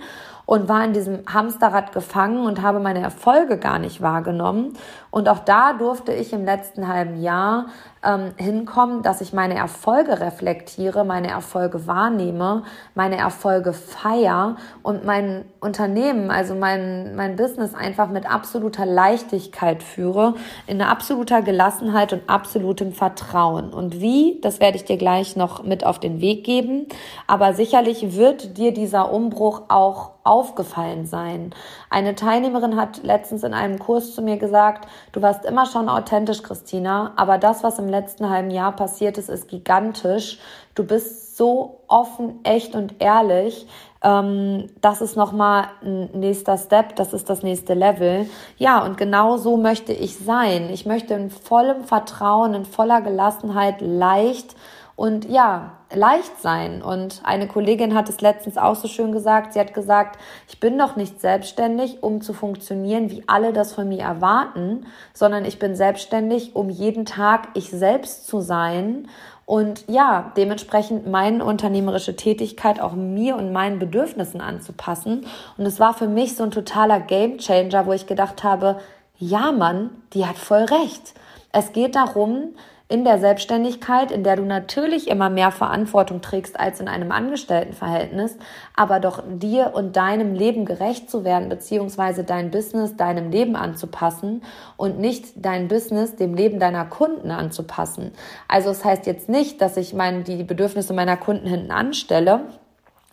und 0.49 0.67
war 0.67 0.83
in 0.83 0.93
diesem 0.93 1.19
Hamsterrad 1.31 1.91
gefangen 1.91 2.47
und 2.47 2.63
habe 2.63 2.79
meine 2.79 3.01
Erfolge 3.01 3.59
gar 3.59 3.77
nicht 3.77 4.01
wahrgenommen. 4.01 4.73
Und 5.11 5.29
auch 5.29 5.37
da 5.37 5.73
durfte 5.73 6.11
ich 6.11 6.33
im 6.33 6.43
letzten 6.43 6.87
halben 6.87 7.21
Jahr 7.21 7.67
ähm, 8.03 8.31
hinkommen, 8.35 9.03
dass 9.03 9.21
ich 9.21 9.31
meine 9.31 9.55
Erfolge 9.55 10.19
reflektiere, 10.19 11.05
meine 11.05 11.29
Erfolge 11.29 11.85
wahrnehme, 11.85 12.63
meine 12.95 13.17
Erfolge 13.17 13.73
feier 13.73 14.55
und 14.81 15.05
mein 15.05 15.45
Unternehmen, 15.59 16.31
also 16.31 16.55
mein, 16.55 17.15
mein 17.15 17.35
Business 17.35 17.75
einfach 17.75 18.09
mit 18.09 18.25
absoluter 18.25 18.87
Leichtigkeit 18.87 19.83
führe, 19.83 20.33
in 20.65 20.81
absoluter 20.81 21.43
Gelassenheit 21.43 22.11
und 22.11 22.27
absolutem 22.27 22.93
Vertrauen. 22.93 23.71
Und 23.71 24.01
wie, 24.01 24.39
das 24.41 24.59
werde 24.59 24.77
ich 24.77 24.85
dir 24.85 24.97
gleich 24.97 25.35
noch 25.35 25.63
mit 25.63 25.85
auf 25.85 25.99
den 25.99 26.21
Weg 26.21 26.43
geben. 26.43 26.87
Aber 27.27 27.53
sicherlich 27.53 28.15
wird 28.15 28.57
dir 28.57 28.73
dieser 28.73 29.11
Umbruch 29.11 29.63
auch 29.69 30.18
aufgefallen 30.29 31.07
sein. 31.07 31.53
Eine 31.89 32.13
Teilnehmerin 32.13 32.75
hat 32.75 33.03
letztens 33.03 33.43
in 33.43 33.55
einem 33.55 33.79
Kurs 33.79 34.13
zu 34.13 34.21
mir 34.21 34.37
gesagt, 34.37 34.87
du 35.11 35.21
warst 35.21 35.43
immer 35.43 35.65
schon 35.65 35.89
authentisch, 35.89 36.43
Christina, 36.43 37.13
aber 37.15 37.39
das, 37.39 37.63
was 37.63 37.79
im 37.79 37.89
letzten 37.89 38.29
halben 38.29 38.51
Jahr 38.51 38.75
passiert 38.75 39.17
ist, 39.17 39.27
ist 39.27 39.47
gigantisch. 39.47 40.39
Du 40.75 40.85
bist 40.85 41.35
so 41.35 41.81
offen, 41.87 42.39
echt 42.43 42.75
und 42.75 43.01
ehrlich. 43.01 43.67
Ähm, 44.03 44.67
das 44.81 45.01
ist 45.01 45.17
nochmal 45.17 45.65
ein 45.81 46.09
nächster 46.13 46.57
Step, 46.57 46.95
das 46.95 47.11
ist 47.11 47.29
das 47.29 47.41
nächste 47.41 47.73
Level. 47.73 48.29
Ja, 48.57 48.85
und 48.85 48.97
genau 48.97 49.37
so 49.37 49.57
möchte 49.57 49.93
ich 49.93 50.15
sein. 50.15 50.69
Ich 50.69 50.85
möchte 50.85 51.15
in 51.15 51.31
vollem 51.31 51.83
Vertrauen, 51.83 52.53
in 52.53 52.65
voller 52.65 53.01
Gelassenheit 53.01 53.81
leicht 53.81 54.55
und 54.95 55.27
ja, 55.27 55.78
leicht 55.93 56.39
sein. 56.41 56.81
Und 56.81 57.21
eine 57.23 57.47
Kollegin 57.47 57.95
hat 57.95 58.09
es 58.09 58.21
letztens 58.21 58.57
auch 58.57 58.75
so 58.75 58.87
schön 58.87 59.11
gesagt. 59.11 59.53
Sie 59.53 59.59
hat 59.59 59.73
gesagt, 59.73 60.19
ich 60.47 60.59
bin 60.59 60.77
doch 60.77 60.95
nicht 60.95 61.19
selbstständig, 61.21 62.03
um 62.03 62.21
zu 62.21 62.33
funktionieren, 62.33 63.09
wie 63.09 63.23
alle 63.27 63.53
das 63.53 63.73
von 63.73 63.87
mir 63.87 64.01
erwarten, 64.01 64.85
sondern 65.13 65.45
ich 65.45 65.59
bin 65.59 65.75
selbstständig, 65.75 66.55
um 66.55 66.69
jeden 66.69 67.05
Tag 67.05 67.49
ich 67.53 67.69
selbst 67.69 68.27
zu 68.27 68.41
sein 68.41 69.07
und 69.49 69.85
ja, 69.87 70.31
dementsprechend 70.37 71.07
meine 71.07 71.43
unternehmerische 71.43 72.15
Tätigkeit 72.15 72.79
auch 72.79 72.93
mir 72.93 73.35
und 73.35 73.51
meinen 73.51 73.79
Bedürfnissen 73.79 74.41
anzupassen. 74.41 75.25
Und 75.57 75.65
es 75.65 75.79
war 75.79 75.95
für 75.95 76.07
mich 76.07 76.35
so 76.35 76.43
ein 76.43 76.51
totaler 76.51 76.99
Gamechanger, 76.99 77.87
wo 77.87 77.93
ich 77.93 78.05
gedacht 78.05 78.43
habe, 78.43 78.79
ja 79.17 79.51
Mann, 79.51 79.89
die 80.13 80.27
hat 80.27 80.37
voll 80.37 80.65
recht. 80.65 81.15
Es 81.51 81.73
geht 81.73 81.95
darum, 81.95 82.49
in 82.91 83.03
der 83.03 83.19
Selbstständigkeit, 83.19 84.11
in 84.11 84.23
der 84.23 84.35
du 84.35 84.43
natürlich 84.43 85.07
immer 85.09 85.29
mehr 85.29 85.51
Verantwortung 85.51 86.21
trägst 86.21 86.59
als 86.59 86.79
in 86.79 86.87
einem 86.87 87.11
Angestelltenverhältnis, 87.11 88.35
aber 88.75 88.99
doch 88.99 89.23
dir 89.27 89.73
und 89.75 89.95
deinem 89.95 90.33
Leben 90.33 90.65
gerecht 90.65 91.07
zu 91.07 91.23
werden, 91.23 91.49
beziehungsweise 91.49 92.23
dein 92.23 92.49
Business 92.49 92.97
deinem 92.97 93.29
Leben 93.29 93.55
anzupassen 93.55 94.41
und 94.75 94.99
nicht 94.99 95.33
dein 95.35 95.67
Business 95.67 96.15
dem 96.15 96.33
Leben 96.33 96.59
deiner 96.59 96.83
Kunden 96.83 97.29
anzupassen. 97.29 98.11
Also 98.47 98.71
es 98.71 98.79
das 98.79 98.85
heißt 98.85 99.05
jetzt 99.05 99.29
nicht, 99.29 99.61
dass 99.61 99.77
ich 99.77 99.93
meine, 99.93 100.23
die 100.23 100.43
Bedürfnisse 100.43 100.93
meiner 100.93 101.17
Kunden 101.17 101.47
hinten 101.47 101.71
anstelle, 101.71 102.45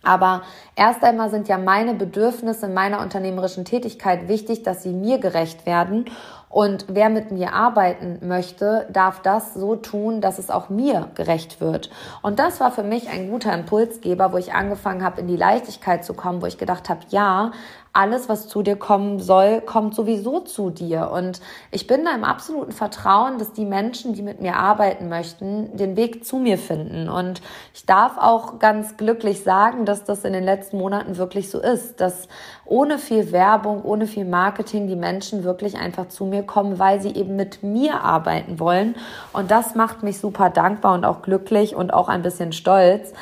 aber 0.07 0.43
erst 0.77 1.03
einmal 1.03 1.31
sind 1.31 1.49
ja 1.49 1.59
meine 1.59 1.93
Bedürfnisse 1.93 2.69
meiner 2.69 3.01
unternehmerischen 3.01 3.65
Tätigkeit 3.65 4.29
wichtig, 4.29 4.63
dass 4.63 4.85
sie 4.85 4.93
mir 4.93 5.19
gerecht 5.19 5.67
werden. 5.67 6.05
Und 6.49 6.87
wer 6.89 7.09
mit 7.09 7.33
mir 7.33 7.53
arbeiten 7.53 8.21
möchte, 8.27 8.87
darf 8.93 9.21
das 9.21 9.55
so 9.55 9.77
tun, 9.77 10.21
dass 10.21 10.39
es 10.39 10.51
auch 10.51 10.69
mir 10.69 11.09
gerecht 11.15 11.61
wird. 11.61 11.91
Und 12.23 12.39
das 12.39 12.61
war 12.61 12.71
für 12.71 12.85
mich 12.85 13.09
ein 13.09 13.31
guter 13.31 13.53
Impulsgeber, 13.53 14.33
wo 14.33 14.37
ich 14.37 14.55
angefangen 14.55 15.05
habe, 15.05 15.21
in 15.21 15.27
die 15.27 15.37
Leichtigkeit 15.37 16.05
zu 16.05 16.15
kommen, 16.15 16.41
wo 16.41 16.47
ich 16.47 16.57
gedacht 16.57 16.89
habe, 16.89 17.01
ja, 17.11 17.51
alles, 17.97 18.29
was 18.29 18.47
zu 18.47 18.63
dir 18.63 18.77
kommen 18.77 19.21
soll, 19.21 19.63
kommt 19.63 19.95
sowieso 19.95 20.41
zu 20.41 20.71
dir. 20.71 21.11
Und 21.11 21.41
ich 21.71 21.87
bin 21.87 22.05
da 22.05 22.15
im 22.15 22.25
absoluten 22.25 22.73
Vertrauen, 22.73 23.39
dass 23.39 23.53
die 23.53 23.65
Menschen, 23.65 24.13
die 24.13 24.23
mit 24.23 24.41
mir 24.41 24.57
arbeiten 24.57 25.09
möchten, 25.09 25.77
den 25.77 25.97
Weg 25.97 26.25
zu 26.25 26.37
mir 26.37 26.59
finden. 26.59 27.09
Und 27.09 27.41
ich 27.73 27.87
darf 27.87 28.19
auch 28.19 28.59
ganz 28.59 28.99
glücklich 28.99 29.43
sagen, 29.43 29.87
dass 29.87 30.05
das 30.05 30.25
in 30.25 30.35
den 30.35 30.45
letzten 30.45 30.77
Monaten 30.77 31.17
wirklich 31.17 31.51
so 31.51 31.59
ist, 31.59 32.01
dass 32.01 32.29
ohne 32.67 32.99
viel 32.99 33.33
Werbung, 33.33 33.83
ohne 33.83 34.07
viel 34.07 34.27
Marketing 34.27 34.89
die 34.89 34.97
Menschen 34.97 35.43
wirklich 35.43 35.77
einfach 35.79 36.09
zu 36.09 36.27
mir 36.27 36.43
kommen, 36.43 36.79
weil 36.79 37.01
sie 37.01 37.15
eben 37.15 37.35
mit 37.35 37.63
mir 37.63 38.03
arbeiten 38.03 38.61
wollen. 38.61 38.95
Und 39.33 39.51
das 39.51 39.75
macht 39.75 40.03
mich 40.03 40.19
super 40.19 40.51
dankbar 40.51 40.95
und 40.95 41.07
auch 41.07 41.23
glücklich 41.23 41.75
und 41.75 41.95
auch 41.95 42.09
ein 42.09 42.21
bisschen 42.23 42.53
stolz. 42.53 43.15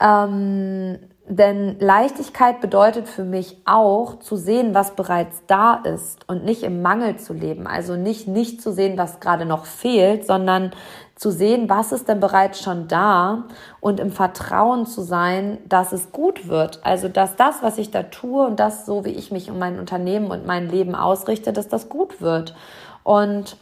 Ähm, 0.00 0.98
denn 1.30 1.78
Leichtigkeit 1.78 2.60
bedeutet 2.60 3.06
für 3.06 3.22
mich 3.22 3.56
auch 3.64 4.18
zu 4.18 4.34
sehen, 4.34 4.74
was 4.74 4.96
bereits 4.96 5.42
da 5.46 5.74
ist 5.74 6.28
und 6.28 6.44
nicht 6.44 6.64
im 6.64 6.82
Mangel 6.82 7.18
zu 7.18 7.32
leben. 7.32 7.68
Also 7.68 7.94
nicht 7.94 8.26
nicht 8.26 8.60
zu 8.60 8.72
sehen, 8.72 8.98
was 8.98 9.20
gerade 9.20 9.46
noch 9.46 9.64
fehlt, 9.64 10.26
sondern 10.26 10.72
zu 11.14 11.30
sehen, 11.30 11.68
was 11.68 11.92
ist 11.92 12.08
denn 12.08 12.18
bereits 12.18 12.60
schon 12.60 12.88
da 12.88 13.44
und 13.78 14.00
im 14.00 14.10
Vertrauen 14.10 14.86
zu 14.86 15.02
sein, 15.02 15.58
dass 15.68 15.92
es 15.92 16.10
gut 16.10 16.48
wird. 16.48 16.80
Also 16.82 17.08
dass 17.08 17.36
das, 17.36 17.62
was 17.62 17.78
ich 17.78 17.92
da 17.92 18.02
tue 18.02 18.44
und 18.44 18.58
das, 18.58 18.84
so 18.84 19.04
wie 19.04 19.10
ich 19.10 19.30
mich 19.30 19.50
um 19.52 19.58
mein 19.58 19.78
Unternehmen 19.78 20.32
und 20.32 20.46
mein 20.46 20.68
Leben 20.68 20.96
ausrichte, 20.96 21.52
dass 21.52 21.68
das 21.68 21.88
gut 21.88 22.20
wird. 22.20 22.56
Und 23.04 23.56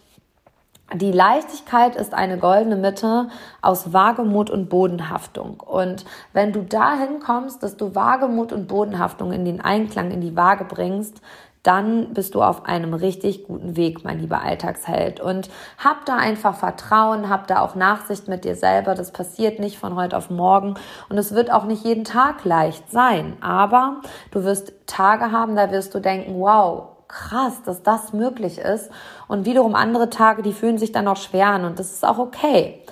die 0.95 1.13
Leichtigkeit 1.13 1.97
ist 1.97 2.15
eine 2.15 2.39
goldene 2.39 2.77
Mitte 2.77 3.29
aus 3.61 3.93
Wagemut 3.93 4.49
und 4.49 4.71
Bodenhaftung. 4.71 5.61
Und 5.61 6.07
wenn 6.33 6.53
du 6.53 6.63
dahin 6.63 7.21
kommst, 7.21 7.63
dass 7.63 7.77
du 7.77 7.95
Wagemut 7.95 8.53
und 8.53 8.69
Bodenhaftung 8.69 9.33
in 9.33 9.45
den 9.45 9.61
Einklang, 9.61 10.11
in 10.11 10.23
die 10.23 10.35
Waage 10.35 10.65
bringst, 10.65 11.21
dann 11.63 12.15
bist 12.15 12.35
du 12.35 12.43
auf 12.43 12.65
einem 12.65 12.95
richtig 12.95 13.45
guten 13.45 13.77
Weg, 13.77 14.03
mein 14.03 14.21
lieber 14.21 14.41
Alltagsheld. 14.41 15.21
Und 15.21 15.51
hab 15.77 16.07
da 16.07 16.17
einfach 16.17 16.57
Vertrauen, 16.57 17.29
hab 17.29 17.47
da 17.47 17.61
auch 17.61 17.75
Nachsicht 17.75 18.27
mit 18.27 18.45
dir 18.45 18.57
selber. 18.57 18.95
Das 18.95 19.13
passiert 19.13 19.59
nicht 19.59 19.79
von 19.79 19.95
heute 19.95 20.17
auf 20.17 20.31
morgen 20.31 20.77
und 21.11 21.19
es 21.19 21.35
wird 21.35 21.53
auch 21.53 21.65
nicht 21.65 21.85
jeden 21.85 22.05
Tag 22.05 22.45
leicht 22.45 22.91
sein. 22.91 23.37
Aber 23.43 24.01
du 24.31 24.45
wirst 24.45 24.73
Tage 24.87 25.33
haben, 25.33 25.57
da 25.57 25.71
wirst 25.71 25.95
du 25.95 26.01
denken, 26.01 26.41
wow, 26.41 26.98
krass, 27.09 27.63
dass 27.65 27.83
das 27.83 28.13
möglich 28.13 28.59
ist. 28.59 28.91
Und 29.27 29.47
wiederum 29.47 29.75
andere 29.75 30.11
Tage, 30.11 30.43
die 30.43 30.53
fühlen 30.53 30.79
sich 30.79 30.93
dann 30.93 31.09
auch 31.09 31.17
schwer 31.17 31.49
an 31.49 31.65
und 31.65 31.79
das 31.79 31.93
ist 31.93 32.07
auch 32.07 32.19
okay. 32.19 32.83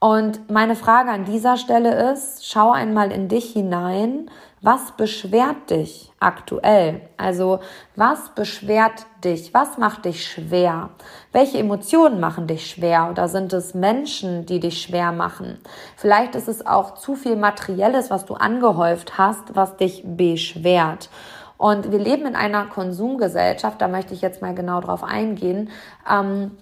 Und 0.00 0.48
meine 0.48 0.76
Frage 0.76 1.10
an 1.10 1.24
dieser 1.24 1.56
Stelle 1.56 2.12
ist, 2.12 2.46
schau 2.46 2.70
einmal 2.70 3.10
in 3.10 3.28
dich 3.28 3.52
hinein, 3.52 4.30
was 4.60 4.92
beschwert 4.92 5.70
dich 5.70 6.12
aktuell? 6.20 7.00
Also 7.16 7.60
was 7.96 8.30
beschwert 8.30 9.06
dich? 9.24 9.54
Was 9.54 9.78
macht 9.78 10.04
dich 10.04 10.24
schwer? 10.26 10.90
Welche 11.32 11.58
Emotionen 11.58 12.18
machen 12.20 12.46
dich 12.46 12.70
schwer? 12.70 13.08
Oder 13.10 13.28
sind 13.28 13.52
es 13.52 13.74
Menschen, 13.74 14.46
die 14.46 14.60
dich 14.60 14.82
schwer 14.82 15.12
machen? 15.12 15.58
Vielleicht 15.96 16.34
ist 16.34 16.48
es 16.48 16.66
auch 16.66 16.94
zu 16.94 17.14
viel 17.14 17.36
Materielles, 17.36 18.10
was 18.10 18.24
du 18.24 18.34
angehäuft 18.34 19.18
hast, 19.18 19.54
was 19.54 19.76
dich 19.76 20.02
beschwert. 20.04 21.08
Und 21.58 21.90
wir 21.90 21.98
leben 21.98 22.24
in 22.24 22.36
einer 22.36 22.66
Konsumgesellschaft, 22.66 23.80
da 23.82 23.88
möchte 23.88 24.14
ich 24.14 24.22
jetzt 24.22 24.40
mal 24.40 24.54
genau 24.54 24.80
drauf 24.80 25.04
eingehen, 25.04 25.70
ähm, 26.10 26.52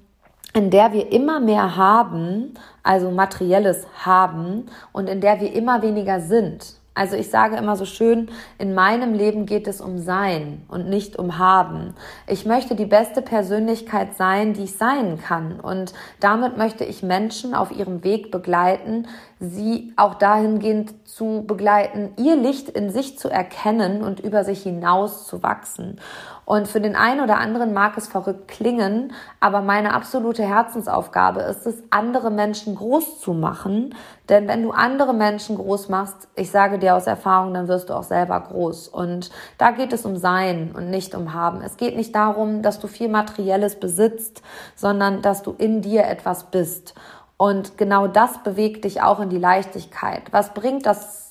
in 0.54 0.70
der 0.70 0.92
wir 0.94 1.12
immer 1.12 1.38
mehr 1.38 1.76
haben, 1.76 2.54
also 2.82 3.10
materielles 3.10 3.86
haben 4.04 4.66
und 4.92 5.08
in 5.08 5.20
der 5.20 5.38
wir 5.40 5.52
immer 5.52 5.82
weniger 5.82 6.20
sind. 6.20 6.80
Also 6.96 7.14
ich 7.14 7.28
sage 7.28 7.56
immer 7.56 7.76
so 7.76 7.84
schön, 7.84 8.30
in 8.58 8.74
meinem 8.74 9.12
Leben 9.12 9.44
geht 9.44 9.68
es 9.68 9.82
um 9.82 9.98
Sein 9.98 10.62
und 10.66 10.88
nicht 10.88 11.18
um 11.18 11.36
Haben. 11.36 11.94
Ich 12.26 12.46
möchte 12.46 12.74
die 12.74 12.86
beste 12.86 13.20
Persönlichkeit 13.20 14.16
sein, 14.16 14.54
die 14.54 14.64
ich 14.64 14.78
sein 14.78 15.18
kann. 15.20 15.60
Und 15.60 15.92
damit 16.20 16.56
möchte 16.56 16.84
ich 16.84 17.02
Menschen 17.02 17.54
auf 17.54 17.70
ihrem 17.70 18.02
Weg 18.02 18.30
begleiten, 18.30 19.08
sie 19.38 19.92
auch 19.96 20.14
dahingehend 20.14 20.94
zu 21.06 21.44
begleiten, 21.46 22.14
ihr 22.16 22.36
Licht 22.36 22.70
in 22.70 22.88
sich 22.88 23.18
zu 23.18 23.28
erkennen 23.28 24.02
und 24.02 24.20
über 24.20 24.42
sich 24.44 24.62
hinaus 24.62 25.26
zu 25.26 25.42
wachsen. 25.42 26.00
Und 26.46 26.68
für 26.68 26.80
den 26.80 26.94
einen 26.94 27.20
oder 27.20 27.38
anderen 27.38 27.74
mag 27.74 27.98
es 27.98 28.06
verrückt 28.06 28.46
klingen, 28.46 29.12
aber 29.40 29.62
meine 29.62 29.92
absolute 29.92 30.44
Herzensaufgabe 30.44 31.40
ist 31.40 31.66
es, 31.66 31.82
andere 31.90 32.30
Menschen 32.30 32.76
groß 32.76 33.20
zu 33.20 33.34
machen. 33.34 33.96
Denn 34.28 34.46
wenn 34.46 34.62
du 34.62 34.70
andere 34.70 35.12
Menschen 35.12 35.56
groß 35.56 35.88
machst, 35.88 36.28
ich 36.36 36.52
sage 36.52 36.78
dir 36.78 36.94
aus 36.94 37.08
Erfahrung, 37.08 37.52
dann 37.52 37.66
wirst 37.66 37.90
du 37.90 37.94
auch 37.94 38.04
selber 38.04 38.38
groß. 38.38 38.86
Und 38.86 39.32
da 39.58 39.72
geht 39.72 39.92
es 39.92 40.06
um 40.06 40.16
Sein 40.16 40.70
und 40.72 40.88
nicht 40.88 41.16
um 41.16 41.34
Haben. 41.34 41.62
Es 41.62 41.76
geht 41.76 41.96
nicht 41.96 42.14
darum, 42.14 42.62
dass 42.62 42.78
du 42.78 42.86
viel 42.86 43.08
Materielles 43.08 43.80
besitzt, 43.80 44.40
sondern 44.76 45.22
dass 45.22 45.42
du 45.42 45.52
in 45.58 45.82
dir 45.82 46.04
etwas 46.04 46.44
bist. 46.44 46.94
Und 47.36 47.76
genau 47.76 48.06
das 48.06 48.44
bewegt 48.44 48.84
dich 48.84 49.02
auch 49.02 49.18
in 49.18 49.30
die 49.30 49.38
Leichtigkeit. 49.38 50.22
Was 50.30 50.54
bringt 50.54 50.86
das 50.86 51.25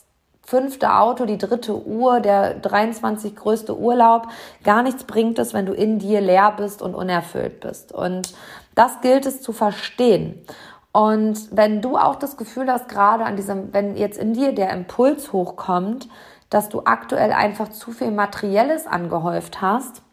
fünfte 0.46 0.94
Auto, 0.94 1.26
die 1.26 1.38
dritte 1.38 1.76
Uhr, 1.86 2.22
der 2.22 2.54
23 2.54 3.36
größte 3.36 3.78
Urlaub? 3.78 4.28
Gar 4.64 4.84
nichts 4.84 5.04
bringt 5.04 5.40
es, 5.40 5.54
wenn 5.54 5.66
du 5.66 5.74
in 5.74 6.00
dir 6.00 6.22
leer 6.22 6.54
bist 6.56 6.82
und 6.82 6.96
unerfüllt 6.96 7.60
bist. 7.60 7.92
Und 7.92 8.34
das 8.76 9.02
gilt 9.02 9.26
es 9.26 9.42
zu 9.42 9.52
verstehen. 9.52 10.46
Und 10.92 11.50
wenn 11.52 11.82
du 11.82 11.98
auch 11.98 12.16
das 12.16 12.38
Gefühl 12.38 12.72
hast, 12.72 12.88
gerade 12.88 13.26
an 13.26 13.36
diesem, 13.36 13.74
wenn 13.74 13.98
jetzt 13.98 14.18
in 14.18 14.34
dir 14.34 14.54
der 14.54 14.72
Impuls 14.72 15.34
hochkommt, 15.34 16.08
dass 16.50 16.70
du 16.70 16.84
aktuell 16.86 17.34
einfach 17.34 17.70
zu 17.70 17.92
viel 17.92 18.12
Materielles 18.12 18.88
angehäuft 18.88 19.62
hast, 19.62 20.04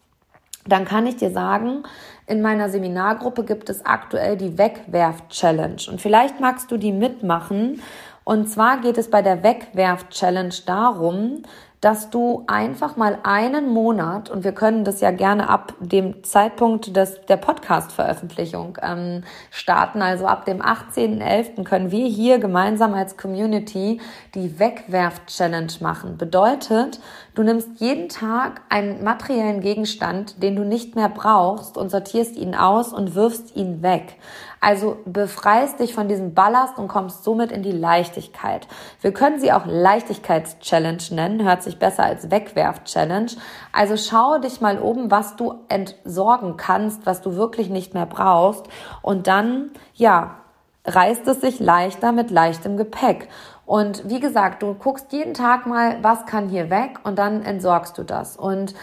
dann 0.67 0.85
kann 0.85 1.07
ich 1.07 1.17
dir 1.17 1.31
sagen, 1.31 1.83
in 2.27 2.41
meiner 2.41 2.69
Seminargruppe 2.69 3.45
gibt 3.45 3.69
es 3.69 3.85
aktuell 3.85 4.37
die 4.37 4.59
Wegwerf-Challenge. 4.59 5.83
Und 5.89 6.01
vielleicht 6.01 6.41
magst 6.41 6.71
du 6.71 6.77
die 6.77 6.93
mitmachen. 6.93 7.83
Und 8.25 8.49
zwar 8.49 8.81
geht 8.81 8.99
es 8.99 9.11
bei 9.11 9.23
der 9.23 9.43
Wegwerf-Challenge 9.43 10.55
darum, 10.67 11.43
dass 11.83 12.11
du 12.11 12.45
einfach 12.47 12.97
mal 12.97 13.19
einen 13.25 13.69
Monat, 13.69 14.31
und 14.31 14.45
wir 14.45 14.53
können 14.53 14.85
das 14.85 15.01
ja 15.01 15.11
gerne 15.11 15.49
ab 15.49 15.75
dem 15.81 16.23
Zeitpunkt 16.23 16.97
des, 16.97 17.21
der 17.27 17.37
Podcast-Veröffentlichung 17.37 18.79
ähm, 18.81 19.25
starten, 19.51 20.01
also 20.01 20.27
ab 20.27 20.45
dem 20.45 20.63
18.11. 20.63 21.65
können 21.65 21.91
wir 21.91 22.07
hier 22.07 22.39
gemeinsam 22.39 22.95
als 22.95 23.17
Community 23.17 24.01
die 24.37 24.61
Wegwerf-Challenge 24.61 25.73
machen. 25.81 26.19
Bedeutet, 26.19 27.01
du 27.35 27.43
nimmst 27.43 27.81
jeden 27.81 28.09
Tag 28.09 28.61
einen 28.69 29.03
materiellen 29.03 29.61
Gegenstand, 29.61 30.41
den 30.41 30.55
du 30.55 30.65
nicht 30.65 30.95
mehr 30.95 31.09
brauchst 31.09 31.77
und 31.77 31.91
sortierst 31.91 32.37
ihn 32.37 32.55
aus 32.55 32.93
und 32.93 33.17
wirfst 33.17 33.57
ihn 33.57 33.83
weg. 33.83 34.19
Also 34.63 34.99
befreist 35.05 35.81
dich 35.81 35.93
von 35.93 36.07
diesem 36.07 36.35
Ballast 36.35 36.79
und 36.79 36.87
kommst 36.87 37.25
somit 37.25 37.51
in 37.51 37.65
die 37.65 37.73
Leichtigkeit. 37.73 38.69
Wir 39.01 39.13
können 39.13 39.41
sie 39.41 39.53
auch 39.53 39.67
Leichtigkeits-Challenge 39.67 41.03
nennen, 41.11 41.43
hört 41.43 41.65
sich 41.65 41.81
besser 41.81 42.05
als 42.05 42.31
Wegwerf-Challenge. 42.31 43.33
Also 43.73 43.97
schau 43.97 44.39
dich 44.39 44.61
mal 44.61 44.81
oben, 44.81 45.11
was 45.11 45.35
du 45.35 45.57
entsorgen 45.69 46.57
kannst, 46.57 47.07
was 47.07 47.23
du 47.23 47.35
wirklich 47.35 47.71
nicht 47.71 47.93
mehr 47.93 48.07
brauchst 48.07 48.69
und 49.03 49.27
dann, 49.27 49.73
ja, 49.95 50.37
reißt 50.85 51.27
es 51.27 51.41
sich 51.41 51.59
leichter 51.59 52.13
mit 52.13 52.31
leichtem 52.31 52.77
Gepäck. 52.77 53.29
Und 53.67 54.09
wie 54.09 54.21
gesagt, 54.21 54.63
du 54.63 54.75
guckst 54.75 55.13
jeden 55.13 55.35
Tag 55.35 55.67
mal, 55.67 55.99
was 56.03 56.25
kann 56.25 56.49
hier 56.49 56.71
weg 56.71 57.01
und 57.03 57.19
dann 57.19 57.43
entsorgst 57.43 57.99
du 57.99 58.05
das. 58.05 58.37
Und 58.37 58.75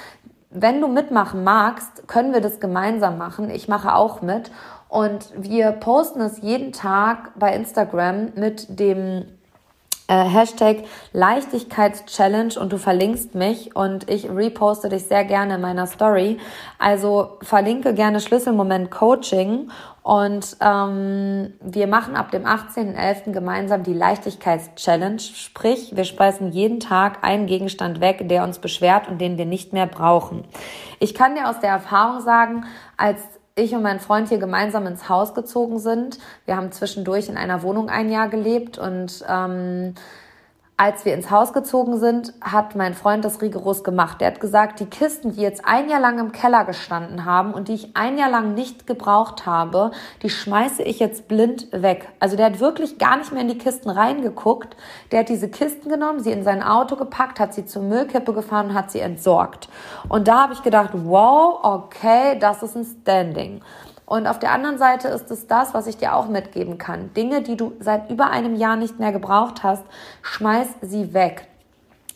wenn 0.51 0.81
du 0.81 0.87
mitmachen 0.87 1.43
magst, 1.43 2.07
können 2.07 2.33
wir 2.33 2.41
das 2.41 2.59
gemeinsam 2.59 3.17
machen. 3.17 3.49
Ich 3.49 3.67
mache 3.67 3.93
auch 3.93 4.21
mit. 4.21 4.51
Und 4.89 5.31
wir 5.37 5.71
posten 5.71 6.19
es 6.19 6.41
jeden 6.41 6.73
Tag 6.73 7.31
bei 7.37 7.55
Instagram 7.55 8.33
mit 8.35 8.79
dem 8.79 9.25
äh, 10.09 10.23
Hashtag 10.23 10.85
Leichtigkeitschallenge 11.13 12.59
und 12.59 12.73
du 12.73 12.77
verlinkst 12.77 13.35
mich 13.35 13.75
und 13.75 14.09
ich 14.09 14.27
reposte 14.27 14.89
dich 14.89 15.05
sehr 15.05 15.23
gerne 15.23 15.55
in 15.55 15.61
meiner 15.61 15.85
Story. 15.85 16.39
Also 16.79 17.37
verlinke 17.43 17.93
gerne 17.93 18.19
Schlüsselmoment 18.19 18.89
Coaching 18.89 19.69
und 20.01 20.57
ähm, 20.61 21.53
wir 21.61 21.85
machen 21.85 22.15
ab 22.15 22.31
dem 22.31 22.45
18.11. 22.45 23.31
gemeinsam 23.31 23.83
die 23.83 23.93
Leichtigkeitschallenge. 23.93 25.19
Sprich, 25.19 25.95
wir 25.95 26.05
speisen 26.05 26.51
jeden 26.51 26.79
Tag 26.79 27.23
einen 27.23 27.45
Gegenstand 27.45 28.01
weg, 28.01 28.27
der 28.27 28.43
uns 28.43 28.57
beschwert 28.57 29.07
und 29.07 29.21
den 29.21 29.37
wir 29.37 29.45
nicht 29.45 29.71
mehr 29.71 29.85
brauchen. 29.85 30.45
Ich 30.97 31.13
kann 31.13 31.35
dir 31.35 31.47
aus 31.47 31.59
der 31.59 31.69
Erfahrung 31.69 32.21
sagen, 32.21 32.65
als 32.97 33.19
ich 33.59 33.73
und 33.75 33.81
mein 33.81 33.99
Freund 33.99 34.29
hier 34.29 34.39
gemeinsam 34.39 34.87
ins 34.87 35.09
Haus 35.09 35.33
gezogen 35.33 35.79
sind. 35.79 36.19
Wir 36.45 36.55
haben 36.55 36.71
zwischendurch 36.71 37.29
in 37.29 37.37
einer 37.37 37.61
Wohnung 37.61 37.89
ein 37.89 38.09
Jahr 38.09 38.29
gelebt 38.29 38.77
und 38.77 39.23
ähm, 39.27 39.95
als 40.79 41.03
wir 41.03 41.13
ins 41.13 41.29
Haus 41.29 41.51
gezogen 41.51 41.99
sind, 41.99 42.33
hat 42.39 42.73
mein 42.73 42.93
Freund 42.93 43.25
das 43.25 43.41
rigoros 43.41 43.83
gemacht. 43.83 44.21
Der 44.21 44.27
hat 44.27 44.39
gesagt, 44.39 44.79
die 44.79 44.85
Kisten, 44.85 45.33
die 45.33 45.41
jetzt 45.41 45.65
ein 45.65 45.89
Jahr 45.89 45.99
lang 45.99 46.19
im 46.19 46.31
Keller 46.31 46.63
gestanden 46.63 47.25
haben 47.25 47.53
und 47.53 47.67
die 47.67 47.73
ich 47.73 47.97
ein 47.97 48.17
Jahr 48.17 48.29
lang 48.29 48.53
nicht 48.53 48.87
gebraucht 48.87 49.45
habe, 49.45 49.91
die 50.23 50.29
schmeiße 50.29 50.81
ich 50.83 50.99
jetzt 50.99 51.27
blind 51.27 51.67
weg. 51.73 52.07
Also 52.21 52.37
der 52.37 52.45
hat 52.45 52.61
wirklich 52.61 52.97
gar 52.97 53.17
nicht 53.17 53.33
mehr 53.33 53.41
in 53.41 53.49
die 53.49 53.57
Kisten 53.57 53.89
reingeguckt. 53.89 54.77
Der 55.11 55.19
hat 55.19 55.27
diese 55.27 55.49
Kisten 55.49 55.89
genommen, 55.89 56.21
sie 56.21 56.31
in 56.31 56.45
sein 56.45 56.63
Auto 56.63 56.95
gepackt, 56.95 57.41
hat 57.41 57.53
sie 57.53 57.65
zur 57.65 57.83
Müllkippe 57.83 58.31
gefahren 58.31 58.69
und 58.69 58.73
hat 58.73 58.89
sie 58.89 59.01
entsorgt. 59.01 59.67
Und 60.07 60.29
da 60.29 60.43
habe 60.43 60.53
ich 60.53 60.63
gedacht, 60.63 60.91
wow, 60.93 61.59
okay, 61.61 62.39
das 62.39 62.63
ist 62.63 62.77
ein 62.77 62.85
Standing. 62.85 63.59
Und 64.09 64.25
auf 64.25 64.39
der 64.39 64.51
anderen 64.53 64.79
Seite 64.79 65.07
ist 65.07 65.29
es 65.29 65.45
das, 65.45 65.75
was 65.75 65.85
ich 65.85 65.97
dir 65.97 66.15
auch 66.15 66.27
mitgeben 66.27 66.79
kann. 66.79 67.13
Dinge, 67.13 67.43
die 67.43 67.55
du 67.55 67.73
seit 67.79 68.09
über 68.09 68.31
einem 68.31 68.55
Jahr 68.55 68.75
nicht 68.75 68.97
mehr 68.97 69.11
gebraucht 69.11 69.61
hast, 69.61 69.83
schmeiß 70.23 70.67
sie 70.81 71.13
weg. 71.13 71.47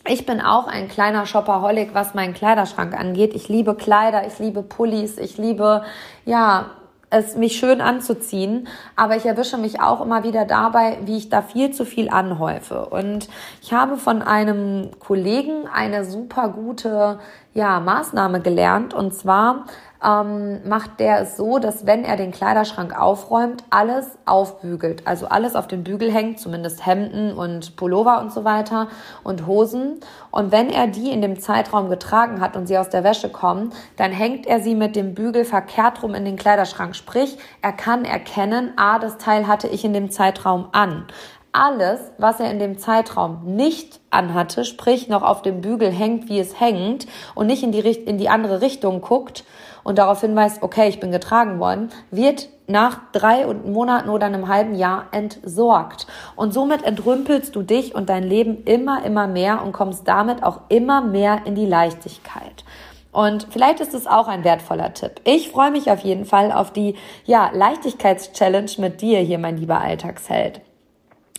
Ich 0.04 0.26
bin 0.26 0.40
auch 0.40 0.66
ein 0.66 0.88
kleiner 0.88 1.24
Shopaholic, 1.24 1.94
was 1.94 2.12
meinen 2.12 2.34
Kleiderschrank 2.34 2.98
angeht. 2.98 3.32
Ich 3.32 3.48
liebe 3.48 3.76
Kleider, 3.76 4.26
ich 4.26 4.40
liebe 4.40 4.64
Pullis, 4.64 5.18
ich 5.18 5.38
liebe, 5.38 5.84
ja, 6.24 6.72
es 7.10 7.36
mich 7.36 7.56
schön 7.56 7.80
anzuziehen, 7.80 8.66
aber 8.96 9.16
ich 9.16 9.24
erwische 9.24 9.56
mich 9.56 9.80
auch 9.80 10.00
immer 10.00 10.24
wieder 10.24 10.46
dabei, 10.46 10.98
wie 11.04 11.16
ich 11.16 11.28
da 11.28 11.42
viel 11.42 11.70
zu 11.70 11.84
viel 11.84 12.08
anhäufe. 12.08 12.86
Und 12.86 13.28
ich 13.62 13.72
habe 13.72 13.98
von 13.98 14.20
einem 14.20 14.90
Kollegen 14.98 15.68
eine 15.72 16.04
super 16.04 16.48
gute 16.48 17.20
ja, 17.52 17.78
Maßnahme 17.78 18.40
gelernt 18.40 18.94
und 18.94 19.14
zwar 19.14 19.66
ähm, 20.04 20.60
macht 20.68 21.00
der 21.00 21.22
es 21.22 21.36
so, 21.36 21.58
dass 21.58 21.86
wenn 21.86 22.04
er 22.04 22.16
den 22.16 22.30
Kleiderschrank 22.30 22.98
aufräumt, 22.98 23.64
alles 23.70 24.06
aufbügelt. 24.26 25.06
Also 25.06 25.26
alles 25.26 25.56
auf 25.56 25.66
den 25.66 25.82
Bügel 25.82 26.12
hängt, 26.12 26.38
zumindest 26.38 26.84
Hemden 26.84 27.32
und 27.32 27.76
Pullover 27.76 28.20
und 28.20 28.32
so 28.32 28.44
weiter 28.44 28.88
und 29.22 29.46
Hosen. 29.46 30.00
Und 30.30 30.52
wenn 30.52 30.68
er 30.68 30.86
die 30.86 31.10
in 31.10 31.22
dem 31.22 31.40
Zeitraum 31.40 31.88
getragen 31.88 32.40
hat 32.40 32.56
und 32.56 32.66
sie 32.66 32.78
aus 32.78 32.90
der 32.90 33.04
Wäsche 33.04 33.30
kommen, 33.30 33.72
dann 33.96 34.12
hängt 34.12 34.46
er 34.46 34.60
sie 34.60 34.74
mit 34.74 34.94
dem 34.96 35.14
Bügel 35.14 35.44
verkehrt 35.44 36.02
rum 36.02 36.14
in 36.14 36.24
den 36.24 36.36
Kleiderschrank. 36.36 36.94
Sprich, 36.94 37.38
er 37.62 37.72
kann 37.72 38.04
erkennen, 38.04 38.72
ah, 38.76 38.98
das 38.98 39.16
Teil 39.16 39.46
hatte 39.46 39.68
ich 39.68 39.84
in 39.84 39.94
dem 39.94 40.10
Zeitraum 40.10 40.68
an 40.72 41.06
alles, 41.54 42.00
was 42.18 42.40
er 42.40 42.50
in 42.50 42.58
dem 42.58 42.78
Zeitraum 42.78 43.42
nicht 43.44 44.00
anhatte, 44.10 44.64
sprich 44.64 45.08
noch 45.08 45.22
auf 45.22 45.40
dem 45.40 45.60
Bügel 45.60 45.88
hängt, 45.90 46.28
wie 46.28 46.40
es 46.40 46.58
hängt 46.58 47.06
und 47.36 47.46
nicht 47.46 47.62
in 47.62 47.70
die, 47.70 47.78
in 47.78 48.18
die 48.18 48.28
andere 48.28 48.60
Richtung 48.60 49.00
guckt 49.00 49.44
und 49.84 49.98
darauf 49.98 50.20
hinweist, 50.22 50.62
okay, 50.62 50.88
ich 50.88 50.98
bin 50.98 51.12
getragen 51.12 51.60
worden, 51.60 51.90
wird 52.10 52.48
nach 52.66 53.00
drei 53.12 53.46
Monaten 53.46 54.08
oder 54.08 54.26
einem 54.26 54.48
halben 54.48 54.74
Jahr 54.74 55.06
entsorgt. 55.12 56.06
Und 56.34 56.52
somit 56.52 56.82
entrümpelst 56.82 57.54
du 57.54 57.62
dich 57.62 57.94
und 57.94 58.08
dein 58.08 58.24
Leben 58.24 58.64
immer, 58.64 59.04
immer 59.04 59.26
mehr 59.26 59.62
und 59.62 59.72
kommst 59.72 60.08
damit 60.08 60.42
auch 60.42 60.62
immer 60.70 61.02
mehr 61.02 61.42
in 61.44 61.54
die 61.54 61.66
Leichtigkeit. 61.66 62.64
Und 63.12 63.46
vielleicht 63.50 63.78
ist 63.78 63.94
es 63.94 64.08
auch 64.08 64.26
ein 64.26 64.42
wertvoller 64.42 64.92
Tipp. 64.92 65.20
Ich 65.22 65.50
freue 65.50 65.70
mich 65.70 65.88
auf 65.90 66.00
jeden 66.00 66.24
Fall 66.24 66.50
auf 66.50 66.72
die 66.72 66.96
ja, 67.24 67.50
Leichtigkeitschallenge 67.54 68.72
mit 68.78 69.02
dir 69.02 69.20
hier, 69.20 69.38
mein 69.38 69.56
lieber 69.56 69.80
Alltagsheld. 69.80 70.60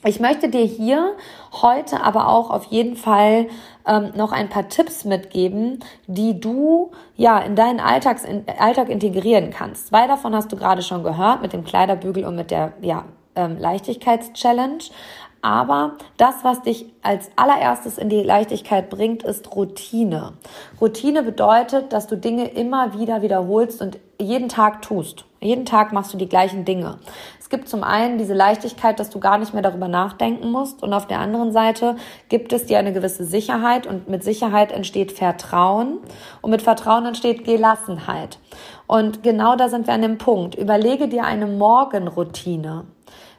Ich 0.07 0.19
möchte 0.19 0.49
dir 0.49 0.63
hier 0.63 1.15
heute 1.63 2.01
aber 2.01 2.27
auch 2.27 2.51
auf 2.51 2.65
jeden 2.65 2.95
Fall 2.95 3.47
ähm, 3.87 4.11
noch 4.15 4.31
ein 4.31 4.49
paar 4.49 4.69
Tipps 4.69 5.03
mitgeben, 5.03 5.79
die 6.05 6.39
du 6.39 6.91
ja 7.15 7.39
in 7.39 7.55
deinen 7.55 7.79
Alltags, 7.79 8.23
in, 8.23 8.45
Alltag 8.59 8.89
integrieren 8.89 9.49
kannst. 9.49 9.87
Zwei 9.87 10.05
davon 10.05 10.35
hast 10.35 10.51
du 10.51 10.57
gerade 10.57 10.83
schon 10.83 11.01
gehört 11.01 11.41
mit 11.41 11.53
dem 11.53 11.63
Kleiderbügel 11.63 12.23
und 12.23 12.35
mit 12.35 12.51
der 12.51 12.73
ja, 12.81 13.05
ähm, 13.35 13.57
Leichtigkeitschallenge. 13.57 14.77
Aber 15.41 15.93
das, 16.17 16.43
was 16.43 16.61
dich 16.61 16.85
als 17.01 17.31
allererstes 17.35 17.97
in 17.97 18.09
die 18.09 18.21
Leichtigkeit 18.21 18.91
bringt, 18.91 19.23
ist 19.23 19.55
Routine. 19.55 20.33
Routine 20.79 21.23
bedeutet, 21.23 21.93
dass 21.93 22.05
du 22.05 22.15
Dinge 22.15 22.47
immer 22.49 22.99
wieder 22.99 23.23
wiederholst 23.23 23.81
und 23.81 23.97
jeden 24.19 24.49
Tag 24.49 24.83
tust. 24.83 25.25
Jeden 25.41 25.65
Tag 25.65 25.93
machst 25.93 26.13
du 26.13 26.17
die 26.17 26.29
gleichen 26.29 26.65
Dinge. 26.65 26.97
Gibt 27.55 27.69
zum 27.69 27.85
einen 27.85 28.17
diese 28.17 28.33
Leichtigkeit, 28.33 28.99
dass 28.99 29.09
du 29.09 29.21
gar 29.21 29.37
nicht 29.37 29.53
mehr 29.53 29.63
darüber 29.63 29.87
nachdenken 29.87 30.51
musst 30.51 30.83
und 30.83 30.91
auf 30.91 31.07
der 31.07 31.19
anderen 31.19 31.53
Seite 31.53 31.95
gibt 32.27 32.51
es 32.51 32.65
dir 32.65 32.79
eine 32.79 32.91
gewisse 32.91 33.23
Sicherheit 33.23 33.87
und 33.87 34.09
mit 34.09 34.25
Sicherheit 34.25 34.73
entsteht 34.73 35.13
Vertrauen 35.13 35.99
und 36.41 36.51
mit 36.51 36.61
Vertrauen 36.61 37.05
entsteht 37.05 37.45
Gelassenheit. 37.45 38.39
Und 38.87 39.23
genau 39.23 39.55
da 39.55 39.69
sind 39.69 39.87
wir 39.87 39.93
an 39.93 40.01
dem 40.01 40.17
Punkt. 40.17 40.55
Überlege 40.55 41.07
dir 41.07 41.23
eine 41.23 41.47
Morgenroutine. 41.47 42.83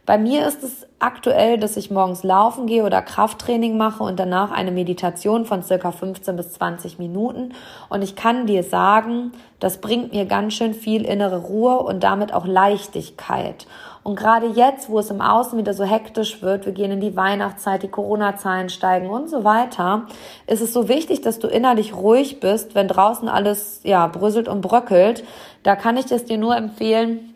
Bei 0.06 0.16
mir 0.16 0.46
ist 0.46 0.62
es 0.62 0.86
aktuell, 1.00 1.58
dass 1.58 1.76
ich 1.76 1.90
morgens 1.90 2.22
laufen 2.22 2.66
gehe 2.66 2.84
oder 2.84 3.02
Krafttraining 3.02 3.76
mache 3.76 4.04
und 4.04 4.18
danach 4.18 4.52
eine 4.52 4.70
Meditation 4.70 5.44
von 5.44 5.62
circa 5.62 5.90
15 5.90 6.36
bis 6.36 6.52
20 6.52 6.98
Minuten. 6.98 7.52
Und 7.90 8.02
ich 8.02 8.14
kann 8.14 8.46
dir 8.46 8.62
sagen, 8.62 9.32
das 9.58 9.80
bringt 9.80 10.12
mir 10.12 10.24
ganz 10.24 10.54
schön 10.54 10.74
viel 10.74 11.04
innere 11.04 11.38
Ruhe 11.38 11.80
und 11.80 12.04
damit 12.04 12.32
auch 12.32 12.46
Leichtigkeit. 12.46 13.66
Und 14.06 14.14
gerade 14.14 14.46
jetzt, 14.46 14.88
wo 14.88 15.00
es 15.00 15.10
im 15.10 15.20
Außen 15.20 15.58
wieder 15.58 15.74
so 15.74 15.82
hektisch 15.82 16.40
wird, 16.40 16.64
wir 16.64 16.72
gehen 16.72 16.92
in 16.92 17.00
die 17.00 17.16
Weihnachtszeit, 17.16 17.82
die 17.82 17.88
Corona-Zahlen 17.88 18.68
steigen 18.68 19.10
und 19.10 19.28
so 19.28 19.42
weiter, 19.42 20.06
ist 20.46 20.60
es 20.60 20.72
so 20.72 20.88
wichtig, 20.88 21.22
dass 21.22 21.40
du 21.40 21.48
innerlich 21.48 21.92
ruhig 21.92 22.38
bist, 22.38 22.76
wenn 22.76 22.86
draußen 22.86 23.28
alles, 23.28 23.80
ja, 23.82 24.06
bröselt 24.06 24.46
und 24.46 24.60
bröckelt. 24.60 25.24
Da 25.64 25.74
kann 25.74 25.96
ich 25.96 26.08
es 26.12 26.24
dir 26.24 26.38
nur 26.38 26.56
empfehlen, 26.56 27.34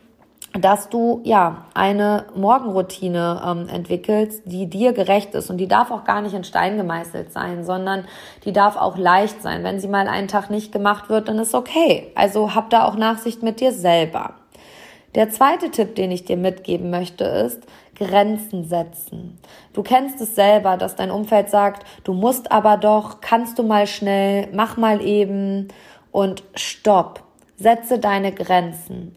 dass 0.52 0.88
du 0.88 1.22
ja 1.24 1.64
eine 1.74 2.26
Morgenroutine 2.36 3.42
ähm, 3.44 3.68
entwickelst, 3.68 4.42
die 4.44 4.70
dir 4.70 4.92
gerecht 4.92 5.34
ist 5.34 5.50
und 5.50 5.56
die 5.56 5.66
darf 5.66 5.90
auch 5.90 6.04
gar 6.04 6.22
nicht 6.22 6.34
in 6.34 6.44
Stein 6.44 6.76
gemeißelt 6.76 7.32
sein, 7.32 7.64
sondern 7.64 8.04
die 8.44 8.52
darf 8.52 8.76
auch 8.76 8.96
leicht 8.96 9.42
sein. 9.42 9.64
Wenn 9.64 9.80
sie 9.80 9.88
mal 9.88 10.06
einen 10.06 10.28
Tag 10.28 10.50
nicht 10.50 10.70
gemacht 10.70 11.08
wird, 11.08 11.26
dann 11.26 11.40
ist 11.40 11.52
okay. 11.52 12.12
Also 12.14 12.54
hab 12.54 12.70
da 12.70 12.84
auch 12.84 12.94
Nachsicht 12.94 13.42
mit 13.42 13.58
dir 13.58 13.72
selber. 13.72 14.34
Der 15.14 15.28
zweite 15.28 15.70
Tipp, 15.70 15.96
den 15.96 16.12
ich 16.12 16.24
dir 16.24 16.36
mitgeben 16.36 16.90
möchte, 16.90 17.24
ist 17.24 17.62
Grenzen 17.96 18.64
setzen. 18.64 19.38
Du 19.72 19.82
kennst 19.82 20.20
es 20.20 20.34
selber, 20.34 20.76
dass 20.76 20.94
dein 20.94 21.10
Umfeld 21.10 21.50
sagt, 21.50 21.84
du 22.04 22.14
musst 22.14 22.52
aber 22.52 22.76
doch, 22.76 23.20
kannst 23.20 23.58
du 23.58 23.62
mal 23.62 23.86
schnell, 23.86 24.48
mach 24.52 24.76
mal 24.76 25.02
eben 25.02 25.68
und 26.12 26.44
stopp. 26.54 27.24
Setze 27.56 27.98
deine 27.98 28.32
Grenzen. 28.32 29.16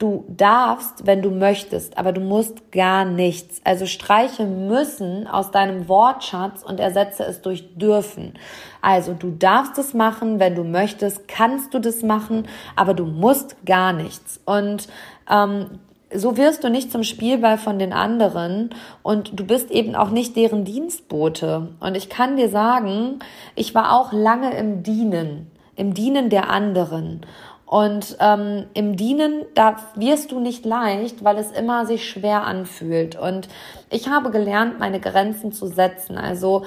Du 0.00 0.24
darfst, 0.28 1.06
wenn 1.06 1.20
du 1.20 1.30
möchtest, 1.30 1.98
aber 1.98 2.12
du 2.12 2.22
musst 2.22 2.72
gar 2.72 3.04
nichts. 3.04 3.60
Also 3.64 3.84
streiche 3.84 4.46
müssen 4.46 5.26
aus 5.26 5.50
deinem 5.50 5.88
Wortschatz 5.88 6.62
und 6.62 6.80
ersetze 6.80 7.24
es 7.24 7.42
durch 7.42 7.76
dürfen. 7.76 8.32
Also 8.80 9.12
du 9.12 9.30
darfst 9.30 9.76
es 9.76 9.92
machen, 9.92 10.40
wenn 10.40 10.54
du 10.54 10.64
möchtest, 10.64 11.28
kannst 11.28 11.74
du 11.74 11.80
das 11.80 12.02
machen, 12.02 12.48
aber 12.76 12.94
du 12.94 13.04
musst 13.04 13.56
gar 13.66 13.92
nichts. 13.92 14.40
Und 14.46 14.88
ähm, 15.30 15.78
so 16.12 16.36
wirst 16.36 16.64
du 16.64 16.70
nicht 16.70 16.90
zum 16.90 17.04
Spielball 17.04 17.56
von 17.56 17.78
den 17.78 17.92
anderen 17.92 18.70
und 19.02 19.38
du 19.38 19.46
bist 19.46 19.70
eben 19.70 19.94
auch 19.94 20.10
nicht 20.10 20.36
deren 20.36 20.64
Dienstbote. 20.64 21.68
Und 21.78 21.96
ich 21.96 22.08
kann 22.08 22.36
dir 22.36 22.48
sagen, 22.48 23.20
ich 23.54 23.74
war 23.74 23.92
auch 23.92 24.12
lange 24.12 24.56
im 24.56 24.82
Dienen, 24.82 25.50
im 25.76 25.94
Dienen 25.94 26.28
der 26.28 26.50
anderen. 26.50 27.24
Und 27.64 28.16
ähm, 28.18 28.66
im 28.74 28.96
Dienen, 28.96 29.44
da 29.54 29.76
wirst 29.94 30.32
du 30.32 30.40
nicht 30.40 30.64
leicht, 30.64 31.22
weil 31.22 31.38
es 31.38 31.52
immer 31.52 31.86
sich 31.86 32.10
schwer 32.10 32.42
anfühlt. 32.44 33.14
Und 33.14 33.48
ich 33.90 34.08
habe 34.08 34.32
gelernt, 34.32 34.80
meine 34.80 34.98
Grenzen 34.98 35.52
zu 35.52 35.68
setzen. 35.68 36.18
Also 36.18 36.64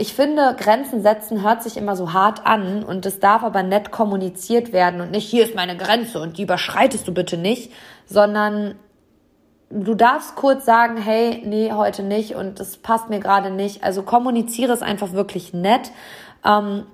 ich 0.00 0.14
finde, 0.14 0.54
Grenzen 0.56 1.02
setzen 1.02 1.42
hört 1.42 1.64
sich 1.64 1.76
immer 1.76 1.96
so 1.96 2.12
hart 2.12 2.46
an 2.46 2.84
und 2.84 3.04
es 3.04 3.18
darf 3.18 3.42
aber 3.42 3.64
nett 3.64 3.90
kommuniziert 3.90 4.72
werden 4.72 5.00
und 5.00 5.10
nicht, 5.10 5.28
hier 5.28 5.44
ist 5.44 5.56
meine 5.56 5.76
Grenze 5.76 6.20
und 6.20 6.38
die 6.38 6.42
überschreitest 6.42 7.08
du 7.08 7.12
bitte 7.12 7.36
nicht, 7.36 7.72
sondern 8.06 8.76
du 9.70 9.96
darfst 9.96 10.36
kurz 10.36 10.64
sagen, 10.64 10.98
hey, 10.98 11.42
nee, 11.44 11.72
heute 11.72 12.04
nicht 12.04 12.36
und 12.36 12.60
das 12.60 12.76
passt 12.76 13.10
mir 13.10 13.18
gerade 13.18 13.50
nicht. 13.50 13.82
Also 13.82 14.04
kommuniziere 14.04 14.72
es 14.72 14.82
einfach 14.82 15.12
wirklich 15.12 15.52
nett. 15.52 15.90
Ähm, 16.44 16.86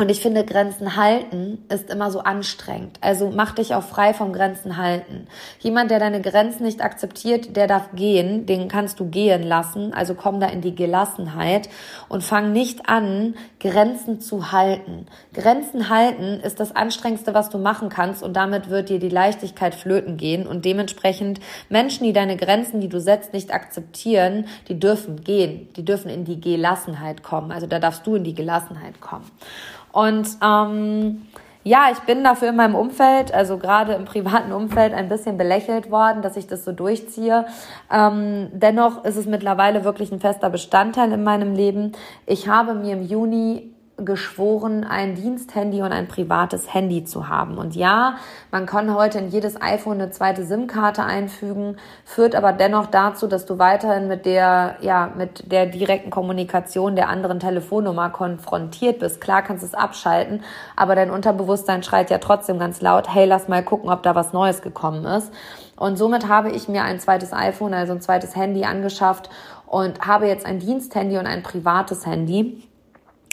und 0.00 0.10
ich 0.10 0.22
finde, 0.22 0.46
Grenzen 0.46 0.96
halten 0.96 1.58
ist 1.68 1.90
immer 1.90 2.10
so 2.10 2.20
anstrengend. 2.20 2.96
Also 3.02 3.30
mach 3.30 3.52
dich 3.52 3.74
auch 3.74 3.82
frei 3.82 4.14
vom 4.14 4.32
Grenzen 4.32 4.78
halten. 4.78 5.26
Jemand, 5.58 5.90
der 5.90 5.98
deine 5.98 6.22
Grenzen 6.22 6.62
nicht 6.62 6.80
akzeptiert, 6.80 7.54
der 7.54 7.66
darf 7.66 7.90
gehen, 7.94 8.46
den 8.46 8.68
kannst 8.68 8.98
du 8.98 9.10
gehen 9.10 9.42
lassen. 9.42 9.92
Also 9.92 10.14
komm 10.14 10.40
da 10.40 10.46
in 10.46 10.62
die 10.62 10.74
Gelassenheit 10.74 11.68
und 12.08 12.24
fang 12.24 12.52
nicht 12.52 12.88
an, 12.88 13.34
Grenzen 13.58 14.22
zu 14.22 14.52
halten. 14.52 15.04
Grenzen 15.34 15.90
halten 15.90 16.40
ist 16.40 16.60
das 16.60 16.74
Anstrengendste, 16.74 17.34
was 17.34 17.50
du 17.50 17.58
machen 17.58 17.90
kannst 17.90 18.22
und 18.22 18.32
damit 18.32 18.70
wird 18.70 18.88
dir 18.88 19.00
die 19.00 19.10
Leichtigkeit 19.10 19.74
flöten 19.74 20.16
gehen 20.16 20.46
und 20.46 20.64
dementsprechend 20.64 21.40
Menschen, 21.68 22.04
die 22.04 22.14
deine 22.14 22.38
Grenzen, 22.38 22.80
die 22.80 22.88
du 22.88 23.02
setzt, 23.02 23.34
nicht 23.34 23.52
akzeptieren, 23.52 24.46
die 24.66 24.80
dürfen 24.80 25.22
gehen. 25.22 25.68
Die 25.76 25.84
dürfen 25.84 26.08
in 26.08 26.24
die 26.24 26.40
Gelassenheit 26.40 27.22
kommen. 27.22 27.52
Also 27.52 27.66
da 27.66 27.78
darfst 27.78 28.06
du 28.06 28.14
in 28.14 28.24
die 28.24 28.34
Gelassenheit 28.34 28.98
kommen. 29.02 29.30
Und 29.92 30.28
ähm, 30.42 31.22
ja, 31.62 31.88
ich 31.92 31.98
bin 32.00 32.24
dafür 32.24 32.48
in 32.48 32.56
meinem 32.56 32.74
Umfeld, 32.74 33.34
also 33.34 33.58
gerade 33.58 33.92
im 33.92 34.06
privaten 34.06 34.52
Umfeld, 34.52 34.94
ein 34.94 35.10
bisschen 35.10 35.36
belächelt 35.36 35.90
worden, 35.90 36.22
dass 36.22 36.36
ich 36.36 36.46
das 36.46 36.64
so 36.64 36.72
durchziehe. 36.72 37.44
Ähm, 37.92 38.48
dennoch 38.52 39.04
ist 39.04 39.16
es 39.16 39.26
mittlerweile 39.26 39.84
wirklich 39.84 40.10
ein 40.10 40.20
fester 40.20 40.48
Bestandteil 40.48 41.12
in 41.12 41.22
meinem 41.22 41.54
Leben. 41.54 41.92
Ich 42.26 42.48
habe 42.48 42.74
mir 42.74 42.94
im 42.94 43.02
Juni 43.02 43.74
geschworen, 44.04 44.84
ein 44.84 45.14
Diensthandy 45.14 45.82
und 45.82 45.92
ein 45.92 46.08
privates 46.08 46.72
Handy 46.72 47.04
zu 47.04 47.28
haben. 47.28 47.58
Und 47.58 47.74
ja, 47.74 48.16
man 48.50 48.66
kann 48.66 48.94
heute 48.94 49.18
in 49.18 49.28
jedes 49.28 49.60
iPhone 49.60 50.00
eine 50.00 50.10
zweite 50.10 50.44
SIM-Karte 50.44 51.04
einfügen, 51.04 51.76
führt 52.04 52.34
aber 52.34 52.52
dennoch 52.52 52.86
dazu, 52.86 53.26
dass 53.26 53.46
du 53.46 53.58
weiterhin 53.58 54.08
mit 54.08 54.26
der, 54.26 54.76
ja, 54.80 55.12
mit 55.16 55.50
der 55.50 55.66
direkten 55.66 56.10
Kommunikation 56.10 56.96
der 56.96 57.08
anderen 57.08 57.40
Telefonnummer 57.40 58.10
konfrontiert 58.10 58.98
bist. 58.98 59.20
Klar 59.20 59.42
kannst 59.42 59.62
du 59.62 59.66
es 59.66 59.74
abschalten, 59.74 60.42
aber 60.76 60.94
dein 60.94 61.10
Unterbewusstsein 61.10 61.82
schreit 61.82 62.10
ja 62.10 62.18
trotzdem 62.18 62.58
ganz 62.58 62.80
laut, 62.80 63.12
hey, 63.12 63.26
lass 63.26 63.48
mal 63.48 63.62
gucken, 63.62 63.90
ob 63.90 64.02
da 64.02 64.14
was 64.14 64.32
Neues 64.32 64.62
gekommen 64.62 65.04
ist. 65.04 65.32
Und 65.76 65.96
somit 65.96 66.28
habe 66.28 66.50
ich 66.50 66.68
mir 66.68 66.82
ein 66.82 67.00
zweites 67.00 67.32
iPhone, 67.32 67.72
also 67.72 67.94
ein 67.94 68.02
zweites 68.02 68.36
Handy 68.36 68.64
angeschafft 68.64 69.30
und 69.66 70.06
habe 70.06 70.26
jetzt 70.26 70.44
ein 70.44 70.58
Diensthandy 70.58 71.16
und 71.16 71.26
ein 71.26 71.42
privates 71.42 72.04
Handy. 72.04 72.68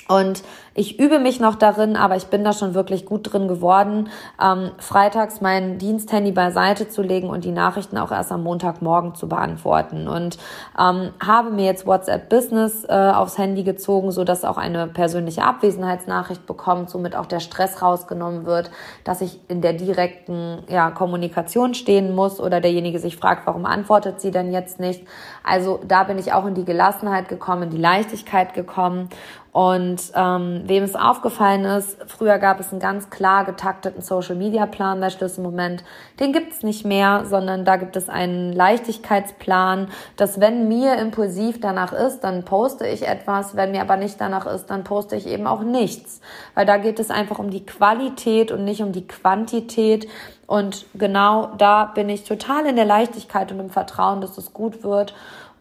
Und 0.08 0.44
ich 0.74 1.00
übe 1.00 1.20
mich 1.20 1.40
noch 1.40 1.56
darin, 1.56 1.96
aber 1.96 2.16
ich 2.16 2.28
bin 2.28 2.44
da 2.44 2.54
schon 2.54 2.74
wirklich 2.76 3.06
gut 3.06 3.34
drin 3.34 3.48
geworden, 3.48 4.10
ähm, 4.42 4.72
freitags 4.78 5.42
mein 5.42 5.80
Diensthandy 5.80 6.32
beiseite 6.32 6.88
zu 6.88 7.02
legen 7.02 7.30
und 7.30 7.44
die 7.44 7.52
Nachrichten 7.52 7.98
auch 7.98 8.12
erst 8.12 8.32
am 8.32 8.44
Montagmorgen 8.44 9.16
zu 9.16 9.28
beantworten. 9.28 10.08
Und 10.08 10.38
ähm, 10.80 11.10
habe 11.26 11.50
mir 11.50 11.66
jetzt 11.66 11.88
WhatsApp 11.88 12.30
Business 12.30 12.86
äh, 12.88 12.94
aufs 12.94 13.38
Handy 13.38 13.64
gezogen, 13.64 14.12
so 14.12 14.24
dass 14.24 14.46
auch 14.46 14.58
eine 14.58 14.88
persönliche 14.88 15.44
Abwesenheitsnachricht 15.44 16.46
bekommt, 16.46 16.90
somit 16.90 17.16
auch 17.16 17.26
der 17.26 17.40
Stress 17.40 17.82
rausgenommen 17.82 18.46
wird, 18.46 18.70
dass 19.04 19.22
ich 19.22 19.40
in 19.48 19.62
der 19.62 19.74
direkten 19.74 20.60
ja, 20.70 20.92
Kommunikation 20.92 21.74
stehen 21.74 22.14
muss 22.14 22.40
oder 22.40 22.62
derjenige 22.62 23.00
sich 23.00 23.18
fragt, 23.18 23.48
warum 23.48 23.66
antwortet 23.66 24.22
sie 24.22 24.32
denn 24.32 24.52
jetzt 24.52 24.80
nicht. 24.80 25.08
Also 25.44 25.80
da 25.88 26.04
bin 26.04 26.20
ich 26.20 26.34
auch 26.34 26.46
in 26.46 26.54
die 26.54 26.66
Gelassenheit 26.66 27.30
gekommen, 27.30 27.64
in 27.64 27.70
die 27.72 27.78
Leichtigkeit 27.78 28.54
gekommen 28.54 29.10
und 29.58 30.12
ähm, 30.14 30.62
wem 30.66 30.84
es 30.84 30.96
aufgefallen 30.96 31.66
ist, 31.66 31.98
früher 32.06 32.38
gab 32.38 32.60
es 32.60 32.70
einen 32.70 32.80
ganz 32.80 33.10
klar 33.10 33.44
getakteten 33.44 34.04
Social-Media-Plan 34.04 35.00
bei 35.00 35.10
Schlüsselmoment. 35.10 35.84
Den 36.20 36.32
gibt 36.32 36.54
es 36.54 36.62
nicht 36.62 36.86
mehr, 36.86 37.26
sondern 37.26 37.66
da 37.66 37.78
gibt 37.78 37.96
es 37.96 38.08
einen 38.08 38.54
Leichtigkeitsplan, 38.54 39.88
dass 40.16 40.40
wenn 40.40 40.68
mir 40.68 41.00
impulsiv 41.00 41.60
danach 41.60 41.92
ist, 41.92 42.20
dann 42.20 42.46
poste 42.46 42.86
ich 42.86 43.08
etwas. 43.08 43.56
Wenn 43.56 43.72
mir 43.72 43.82
aber 43.82 43.98
nicht 43.98 44.22
danach 44.22 44.46
ist, 44.46 44.68
dann 44.68 44.84
poste 44.84 45.16
ich 45.16 45.26
eben 45.26 45.48
auch 45.48 45.64
nichts. 45.64 46.22
Weil 46.54 46.68
da 46.68 46.78
geht 46.78 47.00
es 47.00 47.10
einfach 47.10 47.40
um 47.40 47.50
die 47.50 47.66
Qualität 47.66 48.52
und 48.52 48.64
nicht 48.64 48.84
um 48.84 48.92
die 48.92 49.08
Quantität. 49.08 50.08
Und 50.46 50.86
genau 50.94 51.50
da 51.58 51.86
bin 51.86 52.10
ich 52.10 52.26
total 52.26 52.68
in 52.68 52.76
der 52.76 52.86
Leichtigkeit 52.86 53.52
und 53.52 53.60
im 53.60 53.72
Vertrauen, 53.72 54.22
dass 54.22 54.38
es 54.38 54.54
gut 54.54 54.84
wird. 54.84 55.16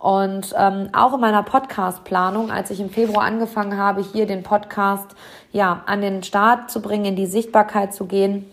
Und 0.07 0.55
ähm, 0.57 0.91
auch 0.93 1.15
in 1.15 1.21
meiner 1.21 1.43
Podcast-Planung, 1.43 2.53
als 2.53 2.71
ich 2.71 2.79
im 2.79 2.91
Februar 2.91 3.25
angefangen 3.25 3.77
habe, 3.77 4.01
hier 4.01 4.25
den 4.25 4.45
Podcast 4.45 5.17
ja 5.51 5.83
an 5.87 6.01
den 6.01 6.23
Start 6.23 6.71
zu 6.71 6.81
bringen, 6.81 7.07
in 7.07 7.17
die 7.17 7.27
Sichtbarkeit 7.27 7.93
zu 7.93 8.07
gehen, 8.07 8.49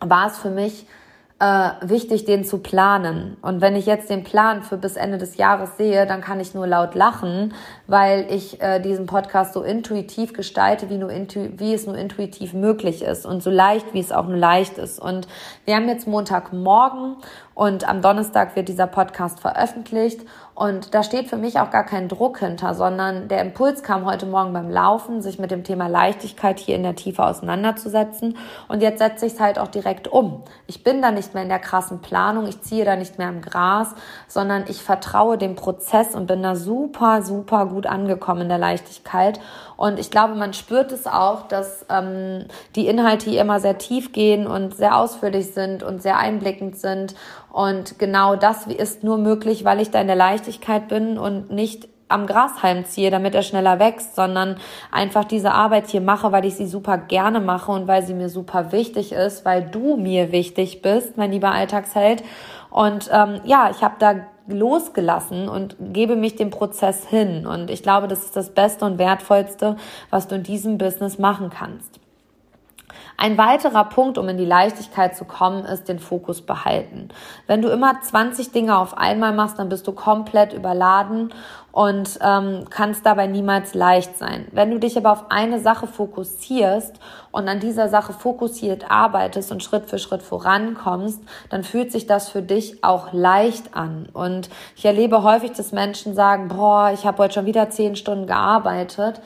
war 0.00 0.26
es 0.26 0.38
für 0.38 0.50
mich 0.50 0.86
äh, 1.40 1.70
wichtig, 1.80 2.26
den 2.26 2.44
zu 2.44 2.58
planen. 2.58 3.38
Und 3.40 3.62
wenn 3.62 3.74
ich 3.74 3.86
jetzt 3.86 4.10
den 4.10 4.24
Plan 4.24 4.62
für 4.62 4.76
bis 4.76 4.96
Ende 4.96 5.16
des 5.16 5.38
Jahres 5.38 5.78
sehe, 5.78 6.06
dann 6.06 6.20
kann 6.20 6.38
ich 6.38 6.54
nur 6.54 6.66
laut 6.66 6.94
lachen, 6.94 7.54
weil 7.86 8.26
ich 8.28 8.60
äh, 8.60 8.78
diesen 8.78 9.06
Podcast 9.06 9.54
so 9.54 9.62
intuitiv 9.62 10.34
gestalte, 10.34 10.90
wie, 10.90 10.98
nur 10.98 11.10
intu 11.10 11.50
wie 11.56 11.72
es 11.72 11.86
nur 11.86 11.96
intuitiv 11.96 12.52
möglich 12.52 13.02
ist 13.02 13.24
und 13.24 13.42
so 13.42 13.50
leicht, 13.50 13.94
wie 13.94 14.00
es 14.00 14.12
auch 14.12 14.26
nur 14.26 14.36
leicht 14.36 14.76
ist. 14.76 15.00
Und 15.00 15.28
wir 15.64 15.76
haben 15.76 15.88
jetzt 15.88 16.06
Montagmorgen 16.06 17.16
und 17.54 17.88
am 17.88 18.02
Donnerstag 18.02 18.54
wird 18.54 18.68
dieser 18.68 18.86
Podcast 18.86 19.40
veröffentlicht. 19.40 20.20
Und 20.54 20.94
da 20.94 21.02
steht 21.02 21.28
für 21.28 21.36
mich 21.36 21.58
auch 21.58 21.70
gar 21.70 21.84
kein 21.84 22.08
Druck 22.08 22.38
hinter, 22.38 22.74
sondern 22.74 23.28
der 23.28 23.40
Impuls 23.40 23.82
kam 23.82 24.04
heute 24.04 24.26
Morgen 24.26 24.52
beim 24.52 24.70
Laufen, 24.70 25.22
sich 25.22 25.38
mit 25.38 25.50
dem 25.50 25.64
Thema 25.64 25.86
Leichtigkeit 25.86 26.58
hier 26.58 26.76
in 26.76 26.82
der 26.82 26.96
Tiefe 26.96 27.24
auseinanderzusetzen. 27.24 28.36
Und 28.68 28.82
jetzt 28.82 28.98
setze 28.98 29.26
ich 29.26 29.34
es 29.34 29.40
halt 29.40 29.58
auch 29.58 29.68
direkt 29.68 30.08
um. 30.08 30.42
Ich 30.66 30.84
bin 30.84 31.00
da 31.00 31.12
nicht 31.12 31.32
mehr 31.34 31.42
in 31.42 31.48
der 31.48 31.60
krassen 31.60 32.00
Planung, 32.00 32.46
ich 32.46 32.60
ziehe 32.60 32.84
da 32.84 32.96
nicht 32.96 33.18
mehr 33.18 33.28
im 33.28 33.40
Gras, 33.40 33.94
sondern 34.28 34.64
ich 34.68 34.82
vertraue 34.82 35.38
dem 35.38 35.54
Prozess 35.54 36.14
und 36.14 36.26
bin 36.26 36.42
da 36.42 36.56
super, 36.56 37.22
super 37.22 37.66
gut 37.66 37.86
angekommen 37.86 38.42
in 38.42 38.48
der 38.48 38.58
Leichtigkeit. 38.58 39.40
Und 39.76 39.98
ich 39.98 40.10
glaube, 40.10 40.34
man 40.34 40.52
spürt 40.52 40.92
es 40.92 41.06
auch, 41.06 41.48
dass 41.48 41.86
ähm, 41.88 42.44
die 42.76 42.86
Inhalte 42.86 43.30
hier 43.30 43.40
immer 43.40 43.60
sehr 43.60 43.78
tief 43.78 44.12
gehen 44.12 44.46
und 44.46 44.76
sehr 44.76 44.94
ausführlich 44.94 45.54
sind 45.54 45.82
und 45.82 46.02
sehr 46.02 46.18
einblickend 46.18 46.76
sind. 46.76 47.14
Und 47.52 47.98
genau 47.98 48.36
das 48.36 48.66
ist 48.66 49.02
nur 49.02 49.18
möglich, 49.18 49.64
weil 49.64 49.80
ich 49.80 49.90
da 49.90 50.00
in 50.00 50.06
der 50.06 50.16
Leichtigkeit 50.16 50.88
bin 50.88 51.18
und 51.18 51.50
nicht 51.50 51.88
am 52.10 52.26
Grashalm 52.26 52.84
ziehe, 52.84 53.10
damit 53.10 53.34
er 53.34 53.42
schneller 53.42 53.78
wächst, 53.78 54.16
sondern 54.16 54.56
einfach 54.90 55.24
diese 55.24 55.52
Arbeit 55.52 55.86
hier 55.88 56.00
mache, 56.00 56.32
weil 56.32 56.44
ich 56.44 56.56
sie 56.56 56.66
super 56.66 56.98
gerne 56.98 57.40
mache 57.40 57.70
und 57.70 57.86
weil 57.86 58.04
sie 58.04 58.14
mir 58.14 58.28
super 58.28 58.72
wichtig 58.72 59.12
ist, 59.12 59.44
weil 59.44 59.62
du 59.62 59.96
mir 59.96 60.32
wichtig 60.32 60.82
bist, 60.82 61.16
mein 61.16 61.30
lieber 61.30 61.52
Alltagsheld. 61.52 62.24
Und 62.70 63.08
ähm, 63.12 63.40
ja, 63.44 63.70
ich 63.70 63.82
habe 63.82 63.94
da 63.98 64.14
losgelassen 64.48 65.48
und 65.48 65.76
gebe 65.92 66.16
mich 66.16 66.34
dem 66.34 66.50
Prozess 66.50 67.06
hin. 67.06 67.46
Und 67.46 67.70
ich 67.70 67.82
glaube, 67.82 68.08
das 68.08 68.24
ist 68.24 68.36
das 68.36 68.50
Beste 68.50 68.84
und 68.84 68.98
Wertvollste, 68.98 69.76
was 70.10 70.26
du 70.26 70.34
in 70.34 70.42
diesem 70.42 70.78
Business 70.78 71.18
machen 71.18 71.50
kannst. 71.50 71.99
Ein 73.16 73.38
weiterer 73.38 73.84
Punkt, 73.84 74.18
um 74.18 74.28
in 74.28 74.36
die 74.36 74.44
Leichtigkeit 74.44 75.16
zu 75.16 75.24
kommen, 75.24 75.64
ist 75.64 75.88
den 75.88 75.98
Fokus 75.98 76.42
behalten. 76.42 77.08
Wenn 77.46 77.62
du 77.62 77.68
immer 77.68 78.00
20 78.00 78.52
Dinge 78.52 78.78
auf 78.78 78.96
einmal 78.96 79.32
machst, 79.32 79.58
dann 79.58 79.68
bist 79.68 79.86
du 79.86 79.92
komplett 79.92 80.52
überladen 80.52 81.32
und 81.72 82.18
ähm, 82.22 82.64
kannst 82.68 83.06
dabei 83.06 83.26
niemals 83.26 83.74
leicht 83.74 84.18
sein. 84.18 84.48
Wenn 84.52 84.70
du 84.70 84.78
dich 84.78 84.96
aber 84.96 85.12
auf 85.12 85.30
eine 85.30 85.60
Sache 85.60 85.86
fokussierst 85.86 86.94
und 87.30 87.48
an 87.48 87.60
dieser 87.60 87.88
Sache 87.88 88.12
fokussiert 88.12 88.90
arbeitest 88.90 89.52
und 89.52 89.62
Schritt 89.62 89.86
für 89.86 89.98
Schritt 89.98 90.22
vorankommst, 90.22 91.20
dann 91.48 91.62
fühlt 91.62 91.92
sich 91.92 92.06
das 92.06 92.28
für 92.28 92.42
dich 92.42 92.82
auch 92.82 93.12
leicht 93.12 93.76
an. 93.76 94.08
Und 94.12 94.50
ich 94.76 94.84
erlebe 94.84 95.22
häufig, 95.22 95.52
dass 95.52 95.72
Menschen 95.72 96.14
sagen, 96.14 96.48
boah, 96.48 96.90
ich 96.92 97.06
habe 97.06 97.18
heute 97.18 97.34
schon 97.34 97.46
wieder 97.46 97.70
zehn 97.70 97.94
Stunden 97.94 98.26
gearbeitet 98.26 99.20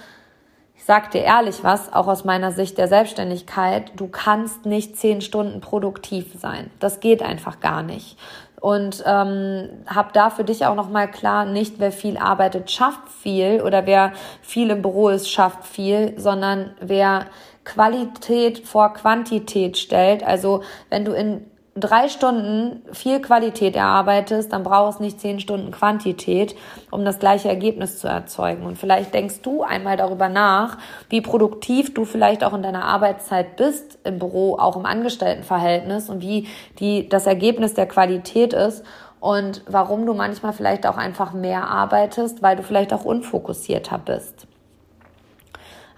sag 0.87 1.11
dir 1.13 1.23
ehrlich 1.23 1.65
was, 1.65 1.93
auch 1.93 2.09
aus 2.09 2.25
meiner 2.25 2.53
Sicht 2.53 2.77
der 2.77 2.89
Selbstständigkeit, 2.89 3.93
du 3.97 4.07
kannst 4.07 4.67
nicht 4.67 4.99
zehn 4.99 5.23
Stunden 5.23 5.61
produktiv 5.61 6.35
sein. 6.39 6.71
Das 6.79 7.01
geht 7.01 7.23
einfach 7.23 7.61
gar 7.61 7.83
nicht. 7.83 8.19
Und 8.61 9.03
ähm, 9.07 9.69
hab 9.87 10.13
da 10.13 10.29
für 10.31 10.45
dich 10.45 10.67
auch 10.67 10.75
nochmal 10.75 11.11
klar, 11.11 11.47
nicht 11.47 11.77
wer 11.79 11.93
viel 11.93 12.19
arbeitet, 12.19 12.71
schafft 12.71 13.09
viel 13.09 13.63
oder 13.63 13.87
wer 13.87 14.13
viel 14.43 14.71
im 14.71 14.83
Büro 14.83 15.09
ist, 15.09 15.31
schafft 15.31 15.65
viel, 15.65 16.19
sondern 16.19 16.71
wer 16.81 17.27
Qualität 17.65 18.67
vor 18.67 18.93
Quantität 18.93 19.79
stellt. 19.79 20.23
Also 20.23 20.63
wenn 20.91 21.05
du 21.05 21.13
in 21.13 21.47
drei 21.77 22.09
Stunden 22.09 22.83
viel 22.93 23.21
Qualität 23.21 23.75
erarbeitest, 23.75 24.53
dann 24.53 24.63
brauchst 24.63 25.01
du 25.01 25.05
nicht 25.05 25.21
zehn 25.21 25.41
Stunden 25.41 25.73
Quantität, 25.73 26.55
um 26.91 27.05
das 27.05 27.19
gleiche 27.19 27.49
Ergebnis 27.49 27.99
zu 27.99 28.07
erzeugen. 28.07 28.65
Und 28.65 28.79
vielleicht 28.79 29.13
denkst 29.13 29.41
du 29.43 29.63
einmal 29.63 29.97
darüber 29.97 30.29
nach, 30.29 30.79
wie 31.09 31.21
produktiv 31.21 31.93
du 31.93 32.05
vielleicht 32.05 32.45
auch 32.45 32.55
in 32.55 32.63
deiner 32.63 32.85
Arbeitszeit 32.85 33.57
bist 33.57 33.99
im 34.05 34.19
Büro, 34.19 34.57
auch 34.57 34.77
im 34.77 34.87
Angestelltenverhältnis 34.87 36.09
und 36.09 36.23
wie 36.23 36.47
die, 36.79 37.09
das 37.09 37.27
Ergebnis 37.27 37.75
der 37.75 37.87
Qualität 37.87 38.53
ist 38.53 38.85
und 39.19 39.63
warum 39.67 40.07
du 40.07 40.15
manchmal 40.15 40.53
vielleicht 40.53 40.87
auch 40.87 40.97
einfach 40.97 41.33
mehr 41.33 41.67
arbeitest, 41.67 42.43
weil 42.43 42.57
du 42.57 42.63
vielleicht 42.63 42.93
auch 42.93 43.05
unfokussierter 43.05 43.99
bist. 43.99 44.47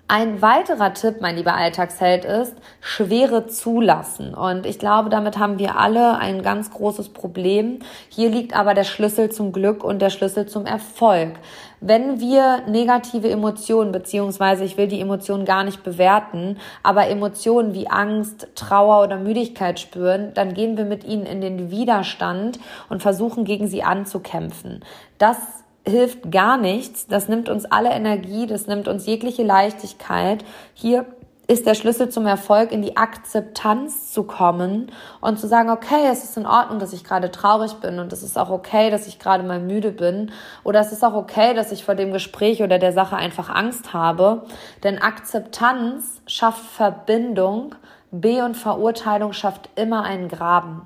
Ein 0.08 0.40
weiterer 0.40 0.94
Tipp, 0.94 1.16
mein 1.20 1.34
lieber 1.34 1.54
Alltagsheld, 1.54 2.24
ist 2.24 2.54
Schwere 2.80 3.48
zulassen. 3.48 4.34
Und 4.34 4.64
ich 4.64 4.78
glaube, 4.78 5.10
damit 5.10 5.36
haben 5.36 5.58
wir 5.58 5.80
alle 5.80 6.18
ein 6.18 6.42
ganz 6.42 6.70
großes 6.70 7.08
Problem. 7.08 7.80
Hier 8.08 8.30
liegt 8.30 8.54
aber 8.54 8.74
der 8.74 8.84
Schlüssel 8.84 9.30
zum 9.30 9.50
Glück 9.50 9.82
und 9.82 10.00
der 10.00 10.10
Schlüssel 10.10 10.46
zum 10.46 10.64
Erfolg. 10.64 11.32
Wenn 11.80 12.20
wir 12.20 12.62
negative 12.68 13.28
Emotionen, 13.28 13.90
beziehungsweise 13.90 14.62
ich 14.62 14.76
will 14.76 14.86
die 14.86 15.00
Emotionen 15.00 15.44
gar 15.44 15.64
nicht 15.64 15.82
bewerten, 15.82 16.56
aber 16.84 17.08
Emotionen 17.08 17.74
wie 17.74 17.88
Angst, 17.88 18.46
Trauer 18.54 19.02
oder 19.02 19.16
Müdigkeit 19.16 19.80
spüren, 19.80 20.32
dann 20.34 20.54
gehen 20.54 20.76
wir 20.76 20.84
mit 20.84 21.02
ihnen 21.02 21.26
in 21.26 21.40
den 21.40 21.72
Widerstand 21.72 22.60
und 22.88 23.02
versuchen 23.02 23.44
gegen 23.44 23.66
sie 23.66 23.82
anzukämpfen. 23.82 24.84
Das 25.18 25.55
hilft 25.88 26.30
gar 26.30 26.56
nichts. 26.56 27.06
Das 27.06 27.28
nimmt 27.28 27.48
uns 27.48 27.64
alle 27.64 27.90
Energie, 27.90 28.46
das 28.46 28.66
nimmt 28.66 28.88
uns 28.88 29.06
jegliche 29.06 29.42
Leichtigkeit. 29.42 30.44
Hier 30.74 31.06
ist 31.48 31.64
der 31.64 31.74
Schlüssel 31.74 32.08
zum 32.08 32.26
Erfolg, 32.26 32.72
in 32.72 32.82
die 32.82 32.96
Akzeptanz 32.96 34.12
zu 34.12 34.24
kommen 34.24 34.90
und 35.20 35.38
zu 35.38 35.46
sagen, 35.46 35.70
okay, 35.70 36.08
es 36.10 36.24
ist 36.24 36.36
in 36.36 36.44
Ordnung, 36.44 36.80
dass 36.80 36.92
ich 36.92 37.04
gerade 37.04 37.30
traurig 37.30 37.74
bin 37.74 38.00
und 38.00 38.12
es 38.12 38.24
ist 38.24 38.36
auch 38.36 38.50
okay, 38.50 38.90
dass 38.90 39.06
ich 39.06 39.20
gerade 39.20 39.44
mal 39.44 39.60
müde 39.60 39.92
bin 39.92 40.32
oder 40.64 40.80
es 40.80 40.90
ist 40.90 41.04
auch 41.04 41.14
okay, 41.14 41.54
dass 41.54 41.70
ich 41.70 41.84
vor 41.84 41.94
dem 41.94 42.12
Gespräch 42.12 42.64
oder 42.64 42.80
der 42.80 42.92
Sache 42.92 43.14
einfach 43.14 43.48
Angst 43.48 43.92
habe. 43.92 44.42
Denn 44.82 44.98
Akzeptanz 44.98 46.20
schafft 46.26 46.64
Verbindung, 46.64 47.76
B 48.10 48.42
und 48.42 48.56
Verurteilung 48.56 49.32
schafft 49.32 49.70
immer 49.76 50.02
einen 50.02 50.28
Graben. 50.28 50.82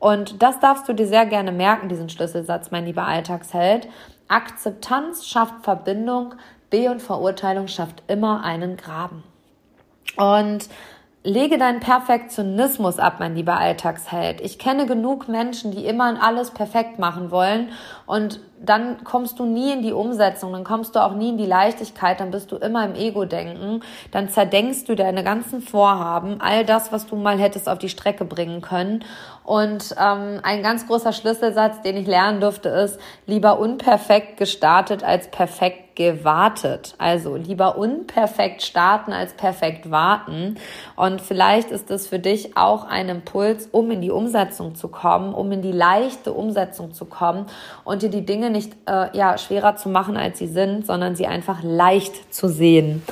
Und 0.00 0.42
das 0.42 0.58
darfst 0.58 0.88
du 0.88 0.92
dir 0.92 1.06
sehr 1.06 1.26
gerne 1.26 1.52
merken, 1.52 1.88
diesen 1.88 2.08
Schlüsselsatz, 2.08 2.70
mein 2.70 2.86
lieber 2.86 3.06
Alltagsheld. 3.06 3.86
Akzeptanz 4.30 5.26
schafft 5.26 5.64
Verbindung, 5.64 6.34
B 6.70 6.88
und 6.88 7.02
Verurteilung 7.02 7.68
schafft 7.68 8.02
immer 8.06 8.44
einen 8.44 8.76
Graben. 8.76 9.24
Und 10.16 10.68
lege 11.22 11.58
deinen 11.58 11.80
Perfektionismus 11.80 12.98
ab, 12.98 13.16
mein 13.18 13.34
lieber 13.34 13.58
Alltagsheld. 13.58 14.40
Ich 14.40 14.58
kenne 14.58 14.86
genug 14.86 15.28
Menschen, 15.28 15.72
die 15.72 15.84
immer 15.84 16.22
alles 16.22 16.52
perfekt 16.52 16.98
machen 16.98 17.30
wollen 17.30 17.70
und 18.06 18.40
dann 18.62 19.04
kommst 19.04 19.38
du 19.38 19.46
nie 19.46 19.72
in 19.72 19.82
die 19.82 19.92
Umsetzung, 19.92 20.52
dann 20.52 20.64
kommst 20.64 20.94
du 20.94 21.00
auch 21.00 21.14
nie 21.14 21.30
in 21.30 21.38
die 21.38 21.46
Leichtigkeit, 21.46 22.20
dann 22.20 22.30
bist 22.30 22.52
du 22.52 22.56
immer 22.56 22.84
im 22.84 22.94
Ego-Denken, 22.94 23.82
dann 24.10 24.28
zerdenkst 24.28 24.84
du 24.84 24.94
deine 24.94 25.24
ganzen 25.24 25.62
Vorhaben, 25.62 26.40
all 26.40 26.64
das, 26.64 26.92
was 26.92 27.06
du 27.06 27.16
mal 27.16 27.38
hättest 27.38 27.68
auf 27.68 27.78
die 27.78 27.88
Strecke 27.88 28.24
bringen 28.24 28.60
können. 28.60 29.04
Und 29.44 29.96
ähm, 29.98 30.40
ein 30.42 30.62
ganz 30.62 30.86
großer 30.86 31.12
Schlüsselsatz, 31.12 31.82
den 31.82 31.96
ich 31.96 32.06
lernen 32.06 32.40
durfte, 32.40 32.68
ist, 32.68 33.00
lieber 33.26 33.58
unperfekt 33.58 34.36
gestartet 34.36 35.02
als 35.02 35.28
perfekt 35.28 35.90
gewartet. 36.00 36.94
Also 36.98 37.36
lieber 37.36 37.76
unperfekt 37.76 38.62
starten 38.62 39.12
als 39.12 39.34
perfekt 39.34 39.90
warten. 39.90 40.56
Und 40.96 41.20
vielleicht 41.20 41.70
ist 41.70 41.90
es 41.90 42.06
für 42.06 42.18
dich 42.18 42.56
auch 42.56 42.84
ein 42.84 43.08
Impuls, 43.08 43.68
um 43.70 43.90
in 43.90 44.00
die 44.00 44.10
Umsetzung 44.10 44.74
zu 44.74 44.88
kommen, 44.88 45.34
um 45.34 45.50
in 45.52 45.62
die 45.62 45.72
leichte 45.72 46.32
Umsetzung 46.32 46.92
zu 46.92 47.04
kommen 47.04 47.46
und 47.84 48.02
dir 48.02 48.08
die 48.08 48.24
Dinge 48.24 48.49
nicht 48.50 48.72
äh, 48.86 49.16
ja, 49.16 49.38
schwerer 49.38 49.76
zu 49.76 49.88
machen, 49.88 50.16
als 50.16 50.38
sie 50.38 50.46
sind, 50.46 50.86
sondern 50.86 51.16
sie 51.16 51.26
einfach 51.26 51.62
leicht 51.62 52.34
zu 52.34 52.48
sehen. 52.48 53.02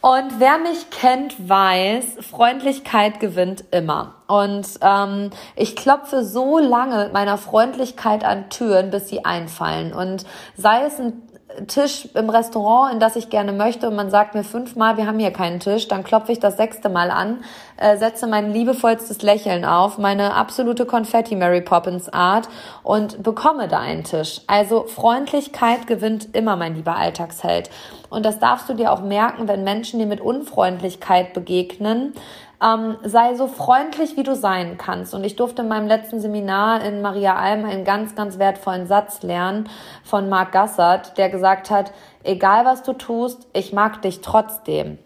Und 0.00 0.38
wer 0.38 0.58
mich 0.58 0.90
kennt, 0.90 1.48
weiß, 1.48 2.18
Freundlichkeit 2.30 3.18
gewinnt 3.18 3.64
immer. 3.72 4.14
Und 4.28 4.68
ähm, 4.80 5.30
ich 5.56 5.74
klopfe 5.74 6.24
so 6.24 6.58
lange 6.58 7.04
mit 7.04 7.12
meiner 7.12 7.38
Freundlichkeit 7.38 8.24
an 8.24 8.48
Türen, 8.48 8.92
bis 8.92 9.08
sie 9.08 9.24
einfallen. 9.24 9.92
Und 9.92 10.24
sei 10.56 10.84
es 10.84 11.00
ein 11.00 11.22
Tisch 11.66 12.08
im 12.14 12.30
Restaurant, 12.30 12.92
in 12.92 13.00
das 13.00 13.16
ich 13.16 13.30
gerne 13.30 13.52
möchte 13.52 13.88
und 13.88 13.96
man 13.96 14.10
sagt 14.10 14.34
mir 14.34 14.44
fünfmal, 14.44 14.96
wir 14.96 15.06
haben 15.06 15.18
hier 15.18 15.30
keinen 15.30 15.60
Tisch, 15.60 15.88
dann 15.88 16.04
klopfe 16.04 16.32
ich 16.32 16.40
das 16.40 16.56
sechste 16.56 16.88
Mal 16.88 17.10
an, 17.10 17.44
äh, 17.76 17.96
setze 17.96 18.26
mein 18.26 18.52
liebevollstes 18.52 19.22
Lächeln 19.22 19.64
auf, 19.64 19.98
meine 19.98 20.34
absolute 20.34 20.86
Konfetti 20.86 21.36
Mary 21.36 21.60
Poppins 21.60 22.08
Art 22.08 22.48
und 22.82 23.22
bekomme 23.22 23.68
da 23.68 23.80
einen 23.80 24.04
Tisch. 24.04 24.42
Also 24.46 24.84
Freundlichkeit 24.84 25.86
gewinnt 25.86 26.34
immer, 26.34 26.56
mein 26.56 26.74
lieber 26.74 26.96
Alltagsheld. 26.96 27.70
Und 28.08 28.24
das 28.24 28.38
darfst 28.38 28.68
du 28.68 28.74
dir 28.74 28.92
auch 28.92 29.02
merken, 29.02 29.48
wenn 29.48 29.64
Menschen 29.64 29.98
dir 29.98 30.06
mit 30.06 30.20
Unfreundlichkeit 30.20 31.32
begegnen, 31.32 32.14
ähm, 32.62 32.96
sei 33.02 33.34
so 33.34 33.46
freundlich, 33.46 34.16
wie 34.16 34.22
du 34.22 34.34
sein 34.34 34.78
kannst. 34.78 35.14
Und 35.14 35.24
ich 35.24 35.36
durfte 35.36 35.62
in 35.62 35.68
meinem 35.68 35.86
letzten 35.86 36.20
Seminar 36.20 36.82
in 36.82 37.02
Maria 37.02 37.36
Alm 37.36 37.64
einen 37.64 37.84
ganz, 37.84 38.14
ganz 38.14 38.38
wertvollen 38.38 38.86
Satz 38.86 39.22
lernen 39.22 39.68
von 40.04 40.28
Marc 40.28 40.52
Gassert, 40.52 41.18
der 41.18 41.28
gesagt 41.28 41.70
hat, 41.70 41.92
egal 42.24 42.64
was 42.64 42.82
du 42.82 42.92
tust, 42.92 43.46
ich 43.52 43.72
mag 43.72 44.02
dich 44.02 44.20
trotzdem. 44.20 44.98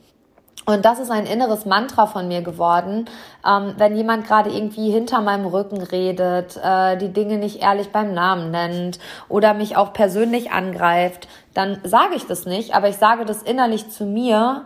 Und 0.66 0.84
das 0.84 1.00
ist 1.00 1.10
ein 1.10 1.26
inneres 1.26 1.64
Mantra 1.64 2.06
von 2.06 2.28
mir 2.28 2.42
geworden. 2.42 3.06
Ähm, 3.46 3.74
wenn 3.78 3.96
jemand 3.96 4.26
gerade 4.26 4.50
irgendwie 4.50 4.90
hinter 4.90 5.20
meinem 5.20 5.46
Rücken 5.46 5.82
redet, 5.82 6.60
äh, 6.62 6.96
die 6.96 7.12
Dinge 7.12 7.38
nicht 7.38 7.62
ehrlich 7.62 7.90
beim 7.90 8.14
Namen 8.14 8.50
nennt 8.50 8.98
oder 9.28 9.54
mich 9.54 9.76
auch 9.76 9.92
persönlich 9.92 10.52
angreift, 10.52 11.28
dann 11.54 11.80
sage 11.82 12.14
ich 12.14 12.26
das 12.26 12.44
nicht, 12.44 12.74
aber 12.74 12.88
ich 12.88 12.96
sage 12.96 13.24
das 13.24 13.42
innerlich 13.42 13.90
zu 13.90 14.04
mir. 14.04 14.64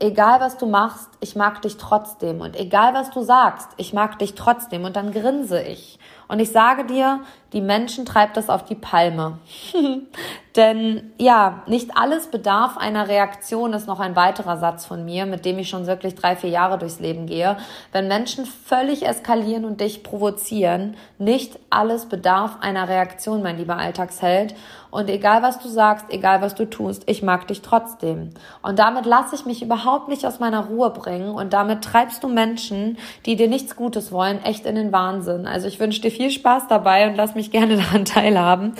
Egal 0.00 0.40
was 0.40 0.56
du 0.58 0.66
machst, 0.66 1.08
ich 1.20 1.34
mag 1.34 1.60
dich 1.62 1.76
trotzdem. 1.76 2.40
Und 2.40 2.58
egal 2.58 2.94
was 2.94 3.10
du 3.10 3.22
sagst, 3.22 3.68
ich 3.78 3.92
mag 3.92 4.18
dich 4.18 4.34
trotzdem. 4.34 4.84
Und 4.84 4.94
dann 4.94 5.12
grinse 5.12 5.60
ich. 5.60 5.98
Und 6.28 6.40
ich 6.40 6.52
sage 6.52 6.84
dir, 6.84 7.20
die 7.54 7.62
Menschen 7.62 8.04
treibt 8.04 8.36
das 8.36 8.50
auf 8.50 8.64
die 8.64 8.74
Palme. 8.74 9.38
Denn 10.56 11.12
ja, 11.18 11.62
nicht 11.66 11.96
alles 11.96 12.26
bedarf 12.26 12.76
einer 12.76 13.08
Reaktion, 13.08 13.72
ist 13.72 13.86
noch 13.86 14.00
ein 14.00 14.14
weiterer 14.14 14.58
Satz 14.58 14.84
von 14.84 15.04
mir, 15.04 15.24
mit 15.24 15.44
dem 15.44 15.58
ich 15.58 15.68
schon 15.68 15.86
wirklich 15.86 16.14
drei, 16.14 16.36
vier 16.36 16.50
Jahre 16.50 16.78
durchs 16.78 17.00
Leben 17.00 17.26
gehe. 17.26 17.56
Wenn 17.92 18.08
Menschen 18.08 18.44
völlig 18.44 19.06
eskalieren 19.06 19.64
und 19.64 19.80
dich 19.80 20.02
provozieren, 20.02 20.96
nicht 21.18 21.58
alles 21.70 22.06
bedarf 22.06 22.58
einer 22.60 22.88
Reaktion, 22.88 23.42
mein 23.42 23.56
lieber 23.56 23.76
Alltagsheld. 23.76 24.54
Und 24.90 25.10
egal 25.10 25.42
was 25.42 25.58
du 25.58 25.68
sagst, 25.68 26.06
egal 26.08 26.40
was 26.40 26.54
du 26.54 26.68
tust, 26.68 27.02
ich 27.06 27.22
mag 27.22 27.46
dich 27.48 27.62
trotzdem. 27.62 28.30
Und 28.62 28.78
damit 28.78 29.04
lasse 29.04 29.34
ich 29.34 29.44
mich 29.44 29.62
überhaupt 29.62 30.08
nicht 30.08 30.26
aus 30.26 30.40
meiner 30.40 30.66
Ruhe 30.66 30.90
bringen 30.90 31.30
und 31.30 31.52
damit 31.52 31.82
treibst 31.82 32.24
du 32.24 32.28
Menschen, 32.28 32.96
die 33.26 33.36
dir 33.36 33.48
nichts 33.48 33.76
Gutes 33.76 34.12
wollen, 34.12 34.42
echt 34.42 34.64
in 34.66 34.74
den 34.74 34.92
Wahnsinn. 34.92 35.46
Also 35.46 35.68
ich 35.68 35.78
wünsche 35.78 36.00
dir 36.00 36.10
viel 36.10 36.30
Spaß 36.30 36.68
dabei 36.68 37.08
und 37.08 37.16
lass 37.16 37.34
mich 37.34 37.50
gerne 37.50 37.76
daran 37.82 38.04
teilhaben. 38.04 38.74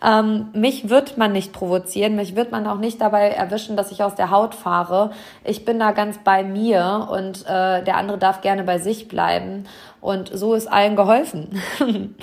Ähm, 0.00 0.50
mich 0.52 0.88
wird 0.88 1.18
man 1.18 1.32
nicht 1.32 1.52
provozieren, 1.52 2.14
mich 2.14 2.36
wird 2.36 2.52
man 2.52 2.68
auch 2.68 2.78
nicht 2.78 3.00
dabei 3.00 3.30
erwischen, 3.30 3.76
dass 3.76 3.90
ich 3.90 4.04
aus 4.04 4.14
der 4.14 4.30
Haut 4.30 4.54
fahre. 4.54 5.10
Ich 5.42 5.64
bin 5.64 5.80
da 5.80 5.90
ganz 5.90 6.18
bei 6.18 6.44
mir 6.44 7.08
und 7.10 7.44
äh, 7.46 7.82
der 7.82 7.96
andere 7.96 8.18
darf 8.18 8.40
gerne 8.40 8.62
bei 8.62 8.78
sich 8.78 9.08
bleiben. 9.08 9.64
Und 10.00 10.30
so 10.32 10.54
ist 10.54 10.70
allen 10.70 10.94
geholfen. 10.94 11.60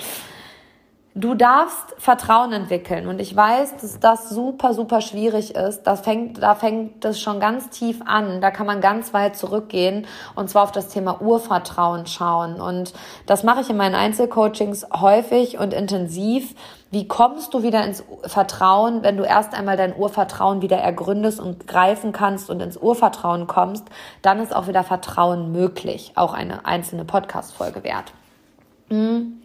Du 1.18 1.34
darfst 1.34 1.94
Vertrauen 1.96 2.52
entwickeln 2.52 3.06
und 3.06 3.22
ich 3.22 3.34
weiß, 3.34 3.78
dass 3.78 3.98
das 3.98 4.28
super, 4.28 4.74
super 4.74 5.00
schwierig 5.00 5.54
ist. 5.54 5.84
Das 5.84 6.02
fängt, 6.02 6.42
da 6.42 6.54
fängt 6.54 7.06
das 7.06 7.18
schon 7.18 7.40
ganz 7.40 7.70
tief 7.70 8.02
an. 8.04 8.42
Da 8.42 8.50
kann 8.50 8.66
man 8.66 8.82
ganz 8.82 9.14
weit 9.14 9.34
zurückgehen 9.34 10.06
und 10.34 10.50
zwar 10.50 10.64
auf 10.64 10.72
das 10.72 10.88
Thema 10.88 11.22
Urvertrauen 11.22 12.06
schauen. 12.06 12.60
Und 12.60 12.92
das 13.24 13.44
mache 13.44 13.62
ich 13.62 13.70
in 13.70 13.78
meinen 13.78 13.94
Einzelcoachings 13.94 14.88
häufig 14.92 15.58
und 15.58 15.72
intensiv. 15.72 16.54
Wie 16.90 17.08
kommst 17.08 17.54
du 17.54 17.62
wieder 17.62 17.82
ins 17.82 18.04
Vertrauen, 18.26 19.02
wenn 19.02 19.16
du 19.16 19.24
erst 19.24 19.54
einmal 19.54 19.78
dein 19.78 19.96
Urvertrauen 19.96 20.60
wieder 20.60 20.76
ergründest 20.76 21.40
und 21.40 21.66
greifen 21.66 22.12
kannst 22.12 22.50
und 22.50 22.60
ins 22.60 22.76
Urvertrauen 22.76 23.46
kommst? 23.46 23.86
Dann 24.20 24.38
ist 24.38 24.54
auch 24.54 24.68
wieder 24.68 24.84
Vertrauen 24.84 25.50
möglich. 25.50 26.12
Auch 26.14 26.34
eine 26.34 26.66
einzelne 26.66 27.06
Podcast-Folge 27.06 27.84
wert. 27.84 28.12
Mhm. 28.90 29.35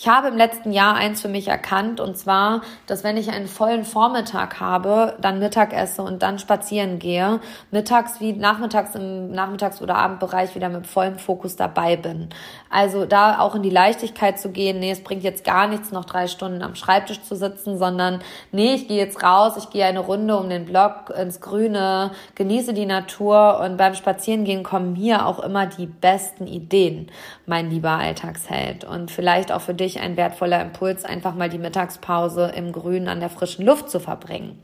Ich 0.00 0.06
habe 0.06 0.28
im 0.28 0.36
letzten 0.36 0.70
Jahr 0.70 0.94
eins 0.94 1.20
für 1.20 1.26
mich 1.26 1.48
erkannt, 1.48 1.98
und 1.98 2.16
zwar, 2.16 2.60
dass 2.86 3.02
wenn 3.02 3.16
ich 3.16 3.32
einen 3.32 3.48
vollen 3.48 3.84
Vormittag 3.84 4.60
habe, 4.60 5.16
dann 5.20 5.40
Mittag 5.40 5.72
esse 5.72 6.02
und 6.02 6.22
dann 6.22 6.38
spazieren 6.38 7.00
gehe, 7.00 7.40
mittags 7.72 8.20
wie 8.20 8.32
nachmittags 8.32 8.94
im 8.94 9.32
Nachmittags- 9.32 9.82
oder 9.82 9.96
Abendbereich 9.96 10.54
wieder 10.54 10.68
mit 10.68 10.86
vollem 10.86 11.18
Fokus 11.18 11.56
dabei 11.56 11.96
bin. 11.96 12.28
Also 12.70 13.06
da 13.06 13.40
auch 13.40 13.56
in 13.56 13.64
die 13.64 13.70
Leichtigkeit 13.70 14.38
zu 14.38 14.50
gehen, 14.50 14.78
nee, 14.78 14.92
es 14.92 15.02
bringt 15.02 15.24
jetzt 15.24 15.42
gar 15.42 15.66
nichts, 15.66 15.90
noch 15.90 16.04
drei 16.04 16.28
Stunden 16.28 16.62
am 16.62 16.76
Schreibtisch 16.76 17.22
zu 17.22 17.34
sitzen, 17.34 17.76
sondern 17.76 18.20
nee, 18.52 18.74
ich 18.74 18.86
gehe 18.86 18.98
jetzt 18.98 19.24
raus, 19.24 19.56
ich 19.56 19.68
gehe 19.70 19.84
eine 19.84 19.98
Runde 19.98 20.36
um 20.36 20.48
den 20.48 20.64
Block 20.64 21.10
ins 21.10 21.40
Grüne, 21.40 22.12
genieße 22.36 22.72
die 22.72 22.86
Natur 22.86 23.58
und 23.64 23.76
beim 23.76 23.94
Spazierengehen 23.94 24.62
kommen 24.62 24.94
hier 24.94 25.26
auch 25.26 25.40
immer 25.40 25.66
die 25.66 25.86
besten 25.86 26.46
Ideen, 26.46 27.10
mein 27.46 27.68
lieber 27.68 27.90
Alltagsheld. 27.90 28.84
Und 28.84 29.10
vielleicht 29.10 29.50
auch 29.50 29.62
für 29.62 29.74
dich 29.74 29.87
wirklich 29.88 30.00
ein 30.02 30.18
wertvoller 30.18 30.60
Impuls, 30.60 31.04
einfach 31.04 31.34
mal 31.34 31.48
die 31.48 31.58
Mittagspause 31.58 32.52
im 32.54 32.72
Grünen 32.72 33.08
an 33.08 33.20
der 33.20 33.30
frischen 33.30 33.64
Luft 33.64 33.88
zu 33.88 34.00
verbringen. 34.00 34.62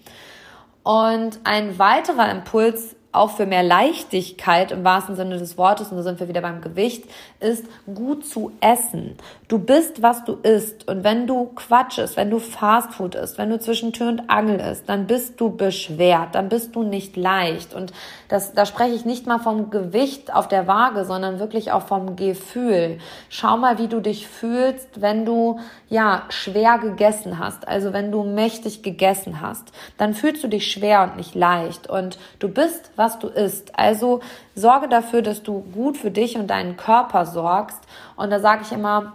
Und 0.83 1.41
ein 1.45 1.79
weiterer 1.79 2.31
Impuls 2.31 2.95
auch 3.11 3.31
für 3.31 3.47
mehr 3.47 3.63
Leichtigkeit 3.63 4.71
im 4.71 4.85
wahrsten 4.85 5.17
Sinne 5.17 5.39
des 5.39 5.57
Wortes, 5.57 5.91
und 5.91 5.97
da 5.97 6.03
sind 6.03 6.21
wir 6.21 6.29
wieder 6.29 6.43
beim 6.43 6.61
Gewicht, 6.61 7.05
ist 7.41 7.65
gut 7.87 8.27
zu 8.27 8.53
essen. 8.61 9.17
Du 9.49 9.59
bist, 9.59 10.03
was 10.03 10.25
du 10.25 10.35
isst. 10.35 10.89
Und 10.89 11.05
wenn 11.05 11.27
du 11.27 11.47
Quatsch 11.55 11.99
isst, 11.99 12.17
wenn 12.17 12.31
du 12.31 12.39
Fastfood 12.39 13.15
isst, 13.15 13.39
wenn 13.39 13.51
du 13.51 13.59
zwischen 13.59 13.93
Tür 13.93 14.09
und 14.09 14.29
Angel 14.29 14.61
isst, 14.61 14.89
dann 14.89 15.07
bist 15.07 15.41
du 15.41 15.51
beschwert, 15.57 16.35
dann 16.35 16.49
bist 16.49 16.77
du 16.77 16.83
nicht 16.83 17.17
leicht. 17.17 17.73
Und 17.73 17.93
das, 18.29 18.53
da 18.53 18.67
spreche 18.67 18.95
ich 18.95 19.05
nicht 19.05 19.27
mal 19.27 19.39
vom 19.39 19.71
Gewicht 19.71 20.35
auf 20.35 20.49
der 20.49 20.67
Waage, 20.67 21.05
sondern 21.05 21.39
wirklich 21.39 21.73
auch 21.73 21.87
vom 21.87 22.17
Gefühl. 22.17 22.99
Schau 23.29 23.57
mal, 23.57 23.79
wie 23.79 23.89
du 23.89 24.01
dich 24.01 24.27
fühlst, 24.27 25.01
wenn 25.01 25.25
du, 25.25 25.61
ja, 25.89 26.25
schwer 26.31 26.79
gegessen 26.79 27.39
hast. 27.39 27.69
Also 27.69 27.93
wenn 27.93 28.11
du 28.11 28.25
mächtig 28.25 28.83
gegessen 28.83 29.41
hast. 29.41 29.73
Dann 29.99 30.15
fühlst 30.15 30.43
du 30.43 30.49
dich 30.49 30.71
schwer 30.71 31.05
und 31.05 31.17
nicht 31.17 31.35
leicht. 31.35 31.89
Und 31.89 32.19
du 32.39 32.49
bist, 32.49 32.91
was 32.97 33.15
was 33.15 33.19
du 33.19 33.29
isst. 33.29 33.79
Also 33.79 34.21
sorge 34.55 34.89
dafür, 34.89 35.23
dass 35.23 35.43
du 35.43 35.61
gut 35.61 35.97
für 35.97 36.11
dich 36.11 36.37
und 36.37 36.49
deinen 36.49 36.77
Körper 36.77 37.27
sorgst. 37.27 37.81
Und 38.17 38.31
da 38.31 38.41
sage 38.41 38.63
ich 38.63 38.73
immer, 38.73 39.15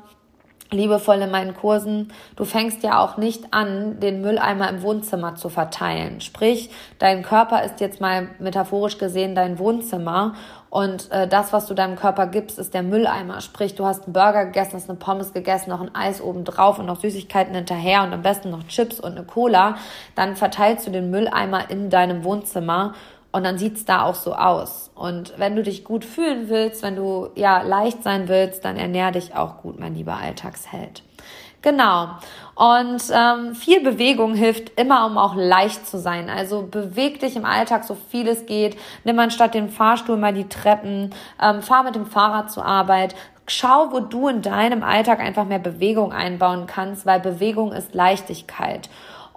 liebevoll 0.71 1.21
in 1.21 1.31
meinen 1.31 1.55
Kursen, 1.55 2.13
du 2.35 2.45
fängst 2.45 2.83
ja 2.83 2.99
auch 2.99 3.17
nicht 3.17 3.53
an, 3.53 3.99
den 3.99 4.21
Mülleimer 4.21 4.69
im 4.69 4.81
Wohnzimmer 4.81 5.35
zu 5.35 5.49
verteilen. 5.49 6.21
Sprich, 6.21 6.69
dein 6.99 7.23
Körper 7.23 7.63
ist 7.63 7.79
jetzt 7.79 8.01
mal 8.01 8.29
metaphorisch 8.39 8.97
gesehen 8.97 9.35
dein 9.35 9.57
Wohnzimmer 9.59 10.35
und 10.69 11.11
äh, 11.11 11.27
das, 11.27 11.51
was 11.51 11.65
du 11.65 11.73
deinem 11.73 11.95
Körper 11.95 12.27
gibst, 12.27 12.59
ist 12.59 12.75
der 12.75 12.83
Mülleimer. 12.83 13.41
Sprich, 13.41 13.73
du 13.73 13.85
hast 13.85 14.03
einen 14.03 14.13
Burger 14.13 14.45
gegessen, 14.45 14.75
hast 14.75 14.89
eine 14.89 14.99
Pommes 14.99 15.33
gegessen, 15.33 15.71
noch 15.71 15.81
ein 15.81 15.95
Eis 15.95 16.21
oben 16.21 16.43
drauf 16.43 16.77
und 16.77 16.85
noch 16.85 16.99
Süßigkeiten 16.99 17.55
hinterher 17.55 18.03
und 18.03 18.13
am 18.13 18.21
besten 18.21 18.51
noch 18.51 18.67
Chips 18.67 18.99
und 18.99 19.13
eine 19.17 19.25
Cola. 19.25 19.77
Dann 20.15 20.35
verteilst 20.35 20.85
du 20.85 20.91
den 20.91 21.09
Mülleimer 21.09 21.71
in 21.71 21.89
deinem 21.89 22.23
Wohnzimmer 22.23 22.93
und 23.31 23.43
dann 23.43 23.57
sieht's 23.57 23.85
da 23.85 24.03
auch 24.03 24.15
so 24.15 24.33
aus. 24.33 24.89
Und 24.95 25.33
wenn 25.37 25.55
du 25.55 25.63
dich 25.63 25.83
gut 25.83 26.03
fühlen 26.03 26.49
willst, 26.49 26.81
wenn 26.81 26.95
du 26.95 27.29
ja 27.35 27.61
leicht 27.61 28.03
sein 28.03 28.27
willst, 28.27 28.65
dann 28.65 28.75
ernähr 28.75 29.11
dich 29.11 29.35
auch 29.35 29.57
gut, 29.61 29.79
mein 29.79 29.95
lieber 29.95 30.15
Alltagsheld. 30.15 31.03
Genau. 31.61 32.07
Und 32.55 33.03
ähm, 33.11 33.53
viel 33.53 33.83
Bewegung 33.83 34.33
hilft 34.33 34.79
immer, 34.79 35.05
um 35.05 35.17
auch 35.17 35.35
leicht 35.35 35.85
zu 35.87 35.97
sein. 35.97 36.29
Also 36.29 36.63
beweg 36.63 37.19
dich 37.19 37.35
im 37.35 37.45
Alltag 37.45 37.83
so 37.83 37.95
viel 37.95 38.27
es 38.27 38.45
geht. 38.45 38.77
Nimm 39.03 39.19
anstatt 39.19 39.53
den 39.53 39.69
Fahrstuhl 39.69 40.17
mal 40.17 40.33
die 40.33 40.47
Treppen. 40.47 41.13
Ähm, 41.41 41.61
fahr 41.61 41.83
mit 41.83 41.95
dem 41.95 42.05
Fahrrad 42.05 42.49
zur 42.51 42.65
Arbeit. 42.65 43.15
Schau, 43.47 43.91
wo 43.91 43.99
du 43.99 44.27
in 44.27 44.41
deinem 44.41 44.83
Alltag 44.83 45.19
einfach 45.19 45.45
mehr 45.45 45.59
Bewegung 45.59 46.13
einbauen 46.13 46.65
kannst, 46.65 47.05
weil 47.05 47.19
Bewegung 47.19 47.73
ist 47.73 47.93
Leichtigkeit. 47.93 48.89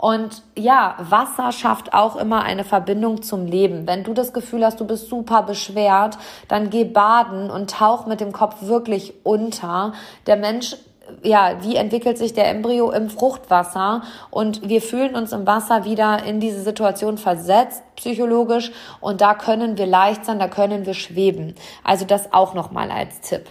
Und 0.02 0.42
ja, 0.58 0.96
Wasser 0.98 1.52
schafft 1.52 1.94
auch 1.94 2.16
immer 2.16 2.42
eine 2.42 2.64
Verbindung 2.64 3.22
zum 3.22 3.46
Leben. 3.46 3.86
Wenn 3.86 4.02
du 4.02 4.14
das 4.14 4.32
Gefühl 4.32 4.64
hast, 4.64 4.80
du 4.80 4.84
bist 4.84 5.08
super 5.08 5.44
beschwert, 5.44 6.18
dann 6.48 6.70
geh 6.70 6.82
baden 6.82 7.52
und 7.52 7.70
tauch 7.70 8.04
mit 8.06 8.20
dem 8.20 8.32
Kopf 8.32 8.62
wirklich 8.62 9.14
unter. 9.22 9.92
Der 10.26 10.34
Mensch 10.34 10.76
ja, 11.22 11.62
wie 11.62 11.76
entwickelt 11.76 12.18
sich 12.18 12.32
der 12.32 12.48
Embryo 12.48 12.90
im 12.90 13.10
Fruchtwasser 13.10 14.02
und 14.30 14.68
wir 14.68 14.82
fühlen 14.82 15.14
uns 15.14 15.30
im 15.32 15.46
Wasser 15.46 15.84
wieder 15.84 16.24
in 16.24 16.40
diese 16.40 16.62
Situation 16.62 17.16
versetzt, 17.16 17.82
psychologisch 17.94 18.72
und 19.00 19.20
da 19.20 19.34
können 19.34 19.78
wir 19.78 19.86
leicht 19.86 20.24
sein, 20.24 20.40
da 20.40 20.48
können 20.48 20.84
wir 20.84 20.94
schweben. 20.94 21.54
Also 21.84 22.06
das 22.06 22.32
auch 22.32 22.54
nochmal 22.54 22.90
als 22.90 23.20
Tipp. 23.20 23.44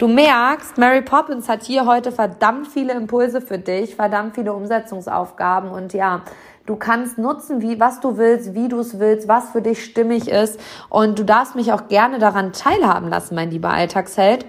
Du 0.00 0.08
merkst, 0.08 0.78
Mary 0.78 1.02
Poppins 1.02 1.46
hat 1.46 1.62
hier 1.62 1.84
heute 1.84 2.10
verdammt 2.10 2.68
viele 2.68 2.94
Impulse 2.94 3.42
für 3.42 3.58
dich, 3.58 3.96
verdammt 3.96 4.34
viele 4.34 4.54
Umsetzungsaufgaben 4.54 5.70
und 5.70 5.92
ja, 5.92 6.22
Du 6.66 6.76
kannst 6.76 7.18
nutzen, 7.18 7.62
wie, 7.62 7.80
was 7.80 8.00
du 8.00 8.16
willst, 8.16 8.54
wie 8.54 8.68
du 8.68 8.78
es 8.78 8.98
willst, 9.00 9.26
was 9.26 9.50
für 9.50 9.60
dich 9.60 9.84
stimmig 9.84 10.28
ist. 10.28 10.60
Und 10.88 11.18
du 11.18 11.24
darfst 11.24 11.56
mich 11.56 11.72
auch 11.72 11.88
gerne 11.88 12.20
daran 12.20 12.52
teilhaben 12.52 13.08
lassen, 13.08 13.34
mein 13.34 13.50
lieber 13.50 13.70
Alltagsheld. 13.70 14.46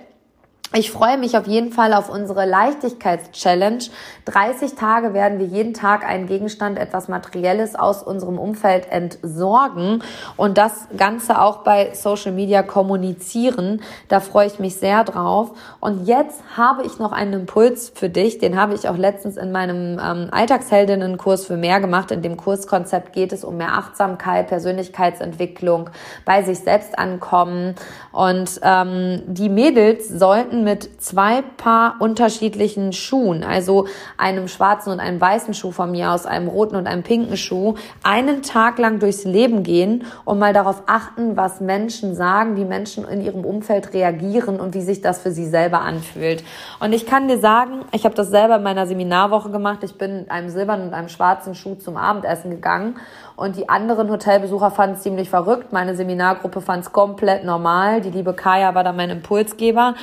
Ich 0.73 0.89
freue 0.89 1.17
mich 1.17 1.37
auf 1.37 1.47
jeden 1.47 1.73
Fall 1.73 1.93
auf 1.93 2.09
unsere 2.09 2.45
Leichtigkeits-Challenge. 2.45 3.83
30 4.23 4.75
Tage 4.75 5.13
werden 5.13 5.37
wir 5.37 5.45
jeden 5.45 5.73
Tag 5.73 6.07
einen 6.07 6.27
Gegenstand, 6.27 6.79
etwas 6.79 7.09
Materielles 7.09 7.75
aus 7.75 8.01
unserem 8.01 8.39
Umfeld 8.39 8.89
entsorgen 8.89 10.01
und 10.37 10.57
das 10.57 10.87
Ganze 10.95 11.41
auch 11.41 11.65
bei 11.65 11.93
Social 11.93 12.31
Media 12.31 12.63
kommunizieren. 12.63 13.81
Da 14.07 14.21
freue 14.21 14.47
ich 14.47 14.59
mich 14.59 14.77
sehr 14.77 15.03
drauf. 15.03 15.51
Und 15.81 16.07
jetzt 16.07 16.41
habe 16.55 16.83
ich 16.83 16.99
noch 16.99 17.11
einen 17.11 17.33
Impuls 17.33 17.91
für 17.93 18.07
dich. 18.07 18.37
Den 18.37 18.57
habe 18.57 18.73
ich 18.73 18.87
auch 18.87 18.97
letztens 18.97 19.35
in 19.35 19.51
meinem 19.51 19.99
ähm, 20.01 20.29
Alltagsheldinnen-Kurs 20.31 21.47
für 21.47 21.57
mehr 21.57 21.81
gemacht. 21.81 22.11
In 22.11 22.21
dem 22.21 22.37
Kurskonzept 22.37 23.11
geht 23.11 23.33
es 23.33 23.43
um 23.43 23.57
mehr 23.57 23.73
Achtsamkeit, 23.73 24.47
Persönlichkeitsentwicklung, 24.47 25.89
bei 26.23 26.43
sich 26.43 26.59
selbst 26.59 26.97
ankommen. 26.97 27.75
Und 28.13 28.61
ähm, 28.63 29.23
die 29.27 29.49
Mädels 29.49 30.07
sollten 30.07 30.60
mit 30.63 31.01
zwei 31.01 31.41
Paar 31.41 31.95
unterschiedlichen 31.99 32.93
Schuhen, 32.93 33.43
also 33.43 33.87
einem 34.17 34.47
schwarzen 34.47 34.91
und 34.91 34.99
einem 34.99 35.19
weißen 35.19 35.53
Schuh 35.53 35.71
von 35.71 35.91
mir 35.91 36.11
aus, 36.11 36.25
einem 36.25 36.47
roten 36.47 36.75
und 36.75 36.87
einem 36.87 37.03
pinken 37.03 37.37
Schuh, 37.37 37.75
einen 38.03 38.41
Tag 38.41 38.77
lang 38.77 38.99
durchs 38.99 39.23
Leben 39.23 39.63
gehen 39.63 40.05
und 40.25 40.39
mal 40.39 40.53
darauf 40.53 40.83
achten, 40.87 41.37
was 41.37 41.61
Menschen 41.61 42.15
sagen, 42.15 42.55
wie 42.55 42.65
Menschen 42.65 43.07
in 43.07 43.21
ihrem 43.21 43.45
Umfeld 43.45 43.93
reagieren 43.93 44.59
und 44.59 44.73
wie 44.73 44.81
sich 44.81 45.01
das 45.01 45.21
für 45.21 45.31
sie 45.31 45.45
selber 45.45 45.81
anfühlt. 45.81 46.43
Und 46.79 46.93
ich 46.93 47.05
kann 47.05 47.27
dir 47.27 47.39
sagen, 47.39 47.85
ich 47.91 48.05
habe 48.05 48.15
das 48.15 48.29
selber 48.29 48.57
in 48.57 48.63
meiner 48.63 48.87
Seminarwoche 48.87 49.49
gemacht. 49.49 49.83
Ich 49.83 49.97
bin 49.97 50.21
mit 50.21 50.31
einem 50.31 50.49
silbernen 50.49 50.87
und 50.87 50.93
einem 50.93 51.09
schwarzen 51.09 51.55
Schuh 51.55 51.75
zum 51.75 51.97
Abendessen 51.97 52.51
gegangen 52.51 52.95
und 53.41 53.55
die 53.55 53.69
anderen 53.69 54.11
Hotelbesucher 54.11 54.69
fanden 54.69 54.97
es 54.97 55.01
ziemlich 55.01 55.29
verrückt. 55.29 55.73
Meine 55.73 55.95
Seminargruppe 55.95 56.61
fand 56.61 56.83
es 56.83 56.91
komplett 56.91 57.43
normal. 57.43 57.99
Die 58.01 58.11
liebe 58.11 58.33
Kaya 58.33 58.75
war 58.75 58.83
da 58.83 58.91
mein 58.91 59.09
Impulsgeber. 59.09 59.95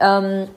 Ähm, 0.00 0.48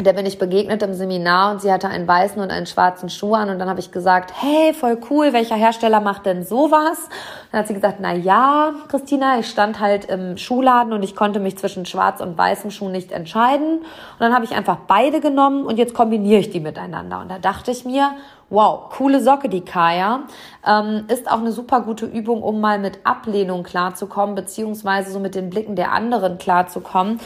der 0.00 0.14
bin 0.14 0.24
ich 0.24 0.38
begegnet 0.38 0.82
im 0.82 0.94
Seminar 0.94 1.52
und 1.52 1.60
sie 1.60 1.70
hatte 1.70 1.88
einen 1.88 2.08
weißen 2.08 2.40
und 2.40 2.50
einen 2.50 2.66
schwarzen 2.66 3.10
Schuh 3.10 3.34
an 3.34 3.50
und 3.50 3.58
dann 3.58 3.68
habe 3.68 3.78
ich 3.78 3.92
gesagt, 3.92 4.32
hey, 4.34 4.72
voll 4.72 4.98
cool, 5.10 5.32
welcher 5.32 5.54
Hersteller 5.54 6.00
macht 6.00 6.24
denn 6.24 6.44
sowas? 6.44 7.08
Dann 7.50 7.60
hat 7.60 7.68
sie 7.68 7.74
gesagt, 7.74 7.98
na 8.00 8.14
ja, 8.14 8.72
Christina, 8.88 9.38
ich 9.38 9.48
stand 9.48 9.80
halt 9.80 10.06
im 10.06 10.38
Schuhladen 10.38 10.94
und 10.94 11.02
ich 11.02 11.14
konnte 11.14 11.40
mich 11.40 11.58
zwischen 11.58 11.84
schwarz 11.84 12.20
und 12.20 12.38
weißem 12.38 12.70
Schuh 12.70 12.88
nicht 12.88 13.12
entscheiden 13.12 13.80
und 13.80 14.20
dann 14.20 14.34
habe 14.34 14.46
ich 14.46 14.52
einfach 14.52 14.78
beide 14.86 15.20
genommen 15.20 15.66
und 15.66 15.76
jetzt 15.76 15.94
kombiniere 15.94 16.40
ich 16.40 16.50
die 16.50 16.60
miteinander 16.60 17.20
und 17.20 17.30
da 17.30 17.38
dachte 17.38 17.70
ich 17.70 17.84
mir, 17.84 18.12
Wow, 18.54 18.90
coole 18.90 19.22
Socke, 19.22 19.48
die 19.48 19.62
Kaya. 19.62 20.24
Ähm, 20.66 21.04
ist 21.08 21.26
auch 21.30 21.38
eine 21.38 21.52
super 21.52 21.80
gute 21.80 22.04
Übung, 22.04 22.42
um 22.42 22.60
mal 22.60 22.78
mit 22.78 22.98
Ablehnung 23.04 23.62
klarzukommen, 23.62 24.34
beziehungsweise 24.34 25.10
so 25.10 25.20
mit 25.20 25.34
den 25.34 25.48
Blicken 25.48 25.74
der 25.74 25.90
anderen 25.92 26.36
klarzukommen. 26.36 27.18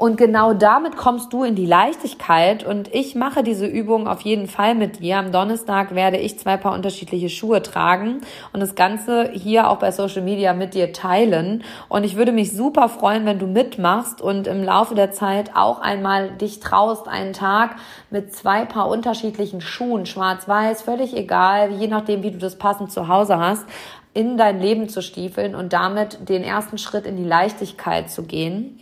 Und 0.00 0.16
genau 0.16 0.54
damit 0.54 0.96
kommst 0.96 1.30
du 1.34 1.44
in 1.44 1.54
die 1.54 1.66
Leichtigkeit. 1.66 2.64
Und 2.64 2.88
ich 2.94 3.14
mache 3.14 3.42
diese 3.42 3.66
Übung 3.66 4.08
auf 4.08 4.22
jeden 4.22 4.46
Fall 4.46 4.74
mit 4.74 5.00
dir. 5.00 5.18
Am 5.18 5.30
Donnerstag 5.30 5.94
werde 5.94 6.16
ich 6.16 6.38
zwei 6.38 6.56
Paar 6.56 6.72
unterschiedliche 6.72 7.28
Schuhe 7.28 7.60
tragen 7.60 8.22
und 8.54 8.60
das 8.60 8.74
Ganze 8.74 9.28
hier 9.30 9.68
auch 9.68 9.76
bei 9.76 9.92
Social 9.92 10.22
Media 10.22 10.54
mit 10.54 10.72
dir 10.72 10.94
teilen. 10.94 11.64
Und 11.90 12.04
ich 12.04 12.16
würde 12.16 12.32
mich 12.32 12.56
super 12.56 12.88
freuen, 12.88 13.26
wenn 13.26 13.38
du 13.38 13.46
mitmachst 13.46 14.22
und 14.22 14.46
im 14.46 14.64
Laufe 14.64 14.94
der 14.94 15.12
Zeit 15.12 15.50
auch 15.54 15.82
einmal 15.82 16.30
dich 16.30 16.60
traust, 16.60 17.06
einen 17.06 17.34
Tag 17.34 17.76
mit 18.08 18.34
zwei 18.34 18.64
Paar 18.64 18.88
unterschiedlichen 18.88 19.60
Schuhen, 19.60 20.06
schwarz-weiß, 20.06 20.80
völlig 20.80 21.14
egal, 21.14 21.72
je 21.72 21.88
nachdem, 21.88 22.22
wie 22.22 22.30
du 22.30 22.38
das 22.38 22.56
passend 22.56 22.90
zu 22.90 23.08
Hause 23.08 23.36
hast, 23.36 23.66
in 24.14 24.38
dein 24.38 24.62
Leben 24.62 24.88
zu 24.88 25.02
stiefeln 25.02 25.54
und 25.54 25.74
damit 25.74 26.26
den 26.26 26.42
ersten 26.42 26.78
Schritt 26.78 27.04
in 27.04 27.18
die 27.18 27.24
Leichtigkeit 27.24 28.10
zu 28.10 28.22
gehen 28.22 28.79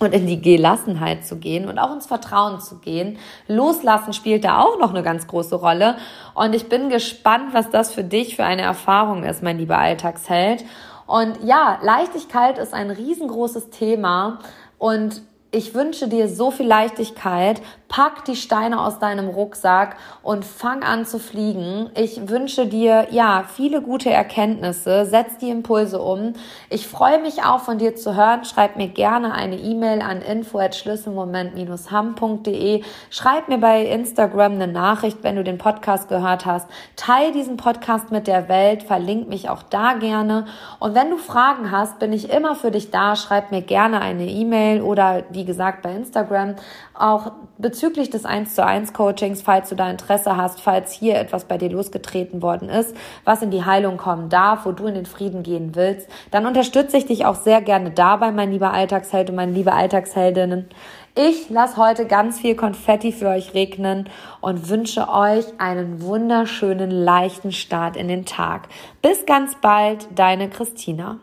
und 0.00 0.12
in 0.12 0.26
die 0.26 0.40
Gelassenheit 0.40 1.24
zu 1.24 1.36
gehen 1.36 1.68
und 1.68 1.78
auch 1.78 1.92
ins 1.92 2.06
Vertrauen 2.06 2.60
zu 2.60 2.78
gehen. 2.78 3.18
Loslassen 3.46 4.12
spielt 4.12 4.44
da 4.44 4.60
auch 4.60 4.78
noch 4.78 4.90
eine 4.90 5.02
ganz 5.02 5.26
große 5.26 5.54
Rolle. 5.54 5.96
Und 6.34 6.54
ich 6.54 6.68
bin 6.68 6.88
gespannt, 6.88 7.52
was 7.54 7.70
das 7.70 7.92
für 7.92 8.04
dich 8.04 8.36
für 8.36 8.44
eine 8.44 8.62
Erfahrung 8.62 9.24
ist, 9.24 9.42
mein 9.42 9.58
lieber 9.58 9.78
Alltagsheld. 9.78 10.64
Und 11.06 11.38
ja, 11.44 11.78
Leichtigkeit 11.82 12.58
ist 12.58 12.74
ein 12.74 12.90
riesengroßes 12.90 13.70
Thema 13.70 14.38
und 14.78 15.22
ich 15.54 15.74
wünsche 15.74 16.08
dir 16.08 16.28
so 16.28 16.50
viel 16.50 16.66
Leichtigkeit. 16.66 17.62
Pack 17.88 18.24
die 18.24 18.34
Steine 18.34 18.80
aus 18.80 18.98
deinem 18.98 19.28
Rucksack 19.28 19.96
und 20.24 20.44
fang 20.44 20.82
an 20.82 21.06
zu 21.06 21.20
fliegen. 21.20 21.90
Ich 21.94 22.28
wünsche 22.28 22.66
dir, 22.66 23.06
ja, 23.10 23.44
viele 23.46 23.80
gute 23.82 24.10
Erkenntnisse. 24.10 25.06
Setz 25.06 25.38
die 25.38 25.50
Impulse 25.50 26.02
um. 26.02 26.32
Ich 26.70 26.88
freue 26.88 27.20
mich 27.20 27.44
auch 27.44 27.60
von 27.60 27.78
dir 27.78 27.94
zu 27.94 28.16
hören. 28.16 28.44
Schreib 28.44 28.74
mir 28.74 28.88
gerne 28.88 29.32
eine 29.32 29.54
E-Mail 29.56 30.02
an 30.02 30.22
info@schlüsselmoment-ham.de. 30.22 32.82
Schreib 33.10 33.48
mir 33.48 33.58
bei 33.58 33.86
Instagram 33.86 34.54
eine 34.54 34.66
Nachricht, 34.66 35.18
wenn 35.22 35.36
du 35.36 35.44
den 35.44 35.58
Podcast 35.58 36.08
gehört 36.08 36.46
hast. 36.46 36.66
Teil 36.96 37.30
diesen 37.30 37.56
Podcast 37.56 38.10
mit 38.10 38.26
der 38.26 38.48
Welt. 38.48 38.82
Verlink 38.82 39.28
mich 39.28 39.48
auch 39.48 39.62
da 39.62 39.92
gerne. 39.92 40.46
Und 40.80 40.96
wenn 40.96 41.10
du 41.10 41.16
Fragen 41.16 41.70
hast, 41.70 42.00
bin 42.00 42.12
ich 42.12 42.30
immer 42.30 42.56
für 42.56 42.72
dich 42.72 42.90
da. 42.90 43.14
Schreib 43.14 43.52
mir 43.52 43.62
gerne 43.62 44.00
eine 44.00 44.26
E-Mail 44.26 44.82
oder 44.82 45.22
die 45.22 45.43
wie 45.44 45.46
gesagt, 45.46 45.82
bei 45.82 45.92
Instagram. 45.92 46.54
Auch 46.94 47.32
bezüglich 47.58 48.08
des 48.08 48.24
1 48.24 48.54
zu 48.54 48.64
1 48.64 48.94
Coachings, 48.94 49.42
falls 49.42 49.68
du 49.68 49.74
da 49.74 49.90
Interesse 49.90 50.38
hast, 50.38 50.62
falls 50.62 50.90
hier 50.90 51.16
etwas 51.16 51.44
bei 51.44 51.58
dir 51.58 51.68
losgetreten 51.68 52.40
worden 52.40 52.70
ist, 52.70 52.96
was 53.24 53.42
in 53.42 53.50
die 53.50 53.64
Heilung 53.64 53.98
kommen 53.98 54.30
darf, 54.30 54.64
wo 54.64 54.72
du 54.72 54.86
in 54.86 54.94
den 54.94 55.04
Frieden 55.04 55.42
gehen 55.42 55.74
willst, 55.74 56.08
dann 56.30 56.46
unterstütze 56.46 56.96
ich 56.96 57.04
dich 57.04 57.26
auch 57.26 57.34
sehr 57.34 57.60
gerne 57.60 57.90
dabei, 57.90 58.32
mein 58.32 58.50
lieber 58.50 58.72
Alltagsheld 58.72 59.28
und 59.28 59.36
meine 59.36 59.52
liebe 59.52 59.74
Alltagsheldinnen. 59.74 60.70
Ich 61.14 61.50
lasse 61.50 61.76
heute 61.76 62.06
ganz 62.06 62.40
viel 62.40 62.56
Konfetti 62.56 63.12
für 63.12 63.28
euch 63.28 63.52
regnen 63.54 64.08
und 64.40 64.68
wünsche 64.68 65.08
euch 65.08 65.44
einen 65.58 66.02
wunderschönen, 66.02 66.90
leichten 66.90 67.52
Start 67.52 67.96
in 67.96 68.08
den 68.08 68.24
Tag. 68.24 68.68
Bis 69.02 69.26
ganz 69.26 69.54
bald, 69.60 70.08
deine 70.16 70.48
Christina. 70.48 71.18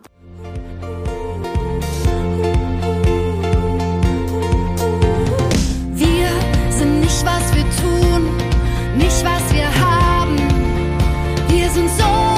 nicht, 7.22 7.26
was 7.26 7.56
wir 7.56 7.64
tun, 7.82 8.36
nicht, 8.98 9.24
was 9.24 9.54
wir 9.54 9.68
haben. 9.68 10.38
Wir 11.50 11.70
sind 11.70 11.90
so 11.90 12.31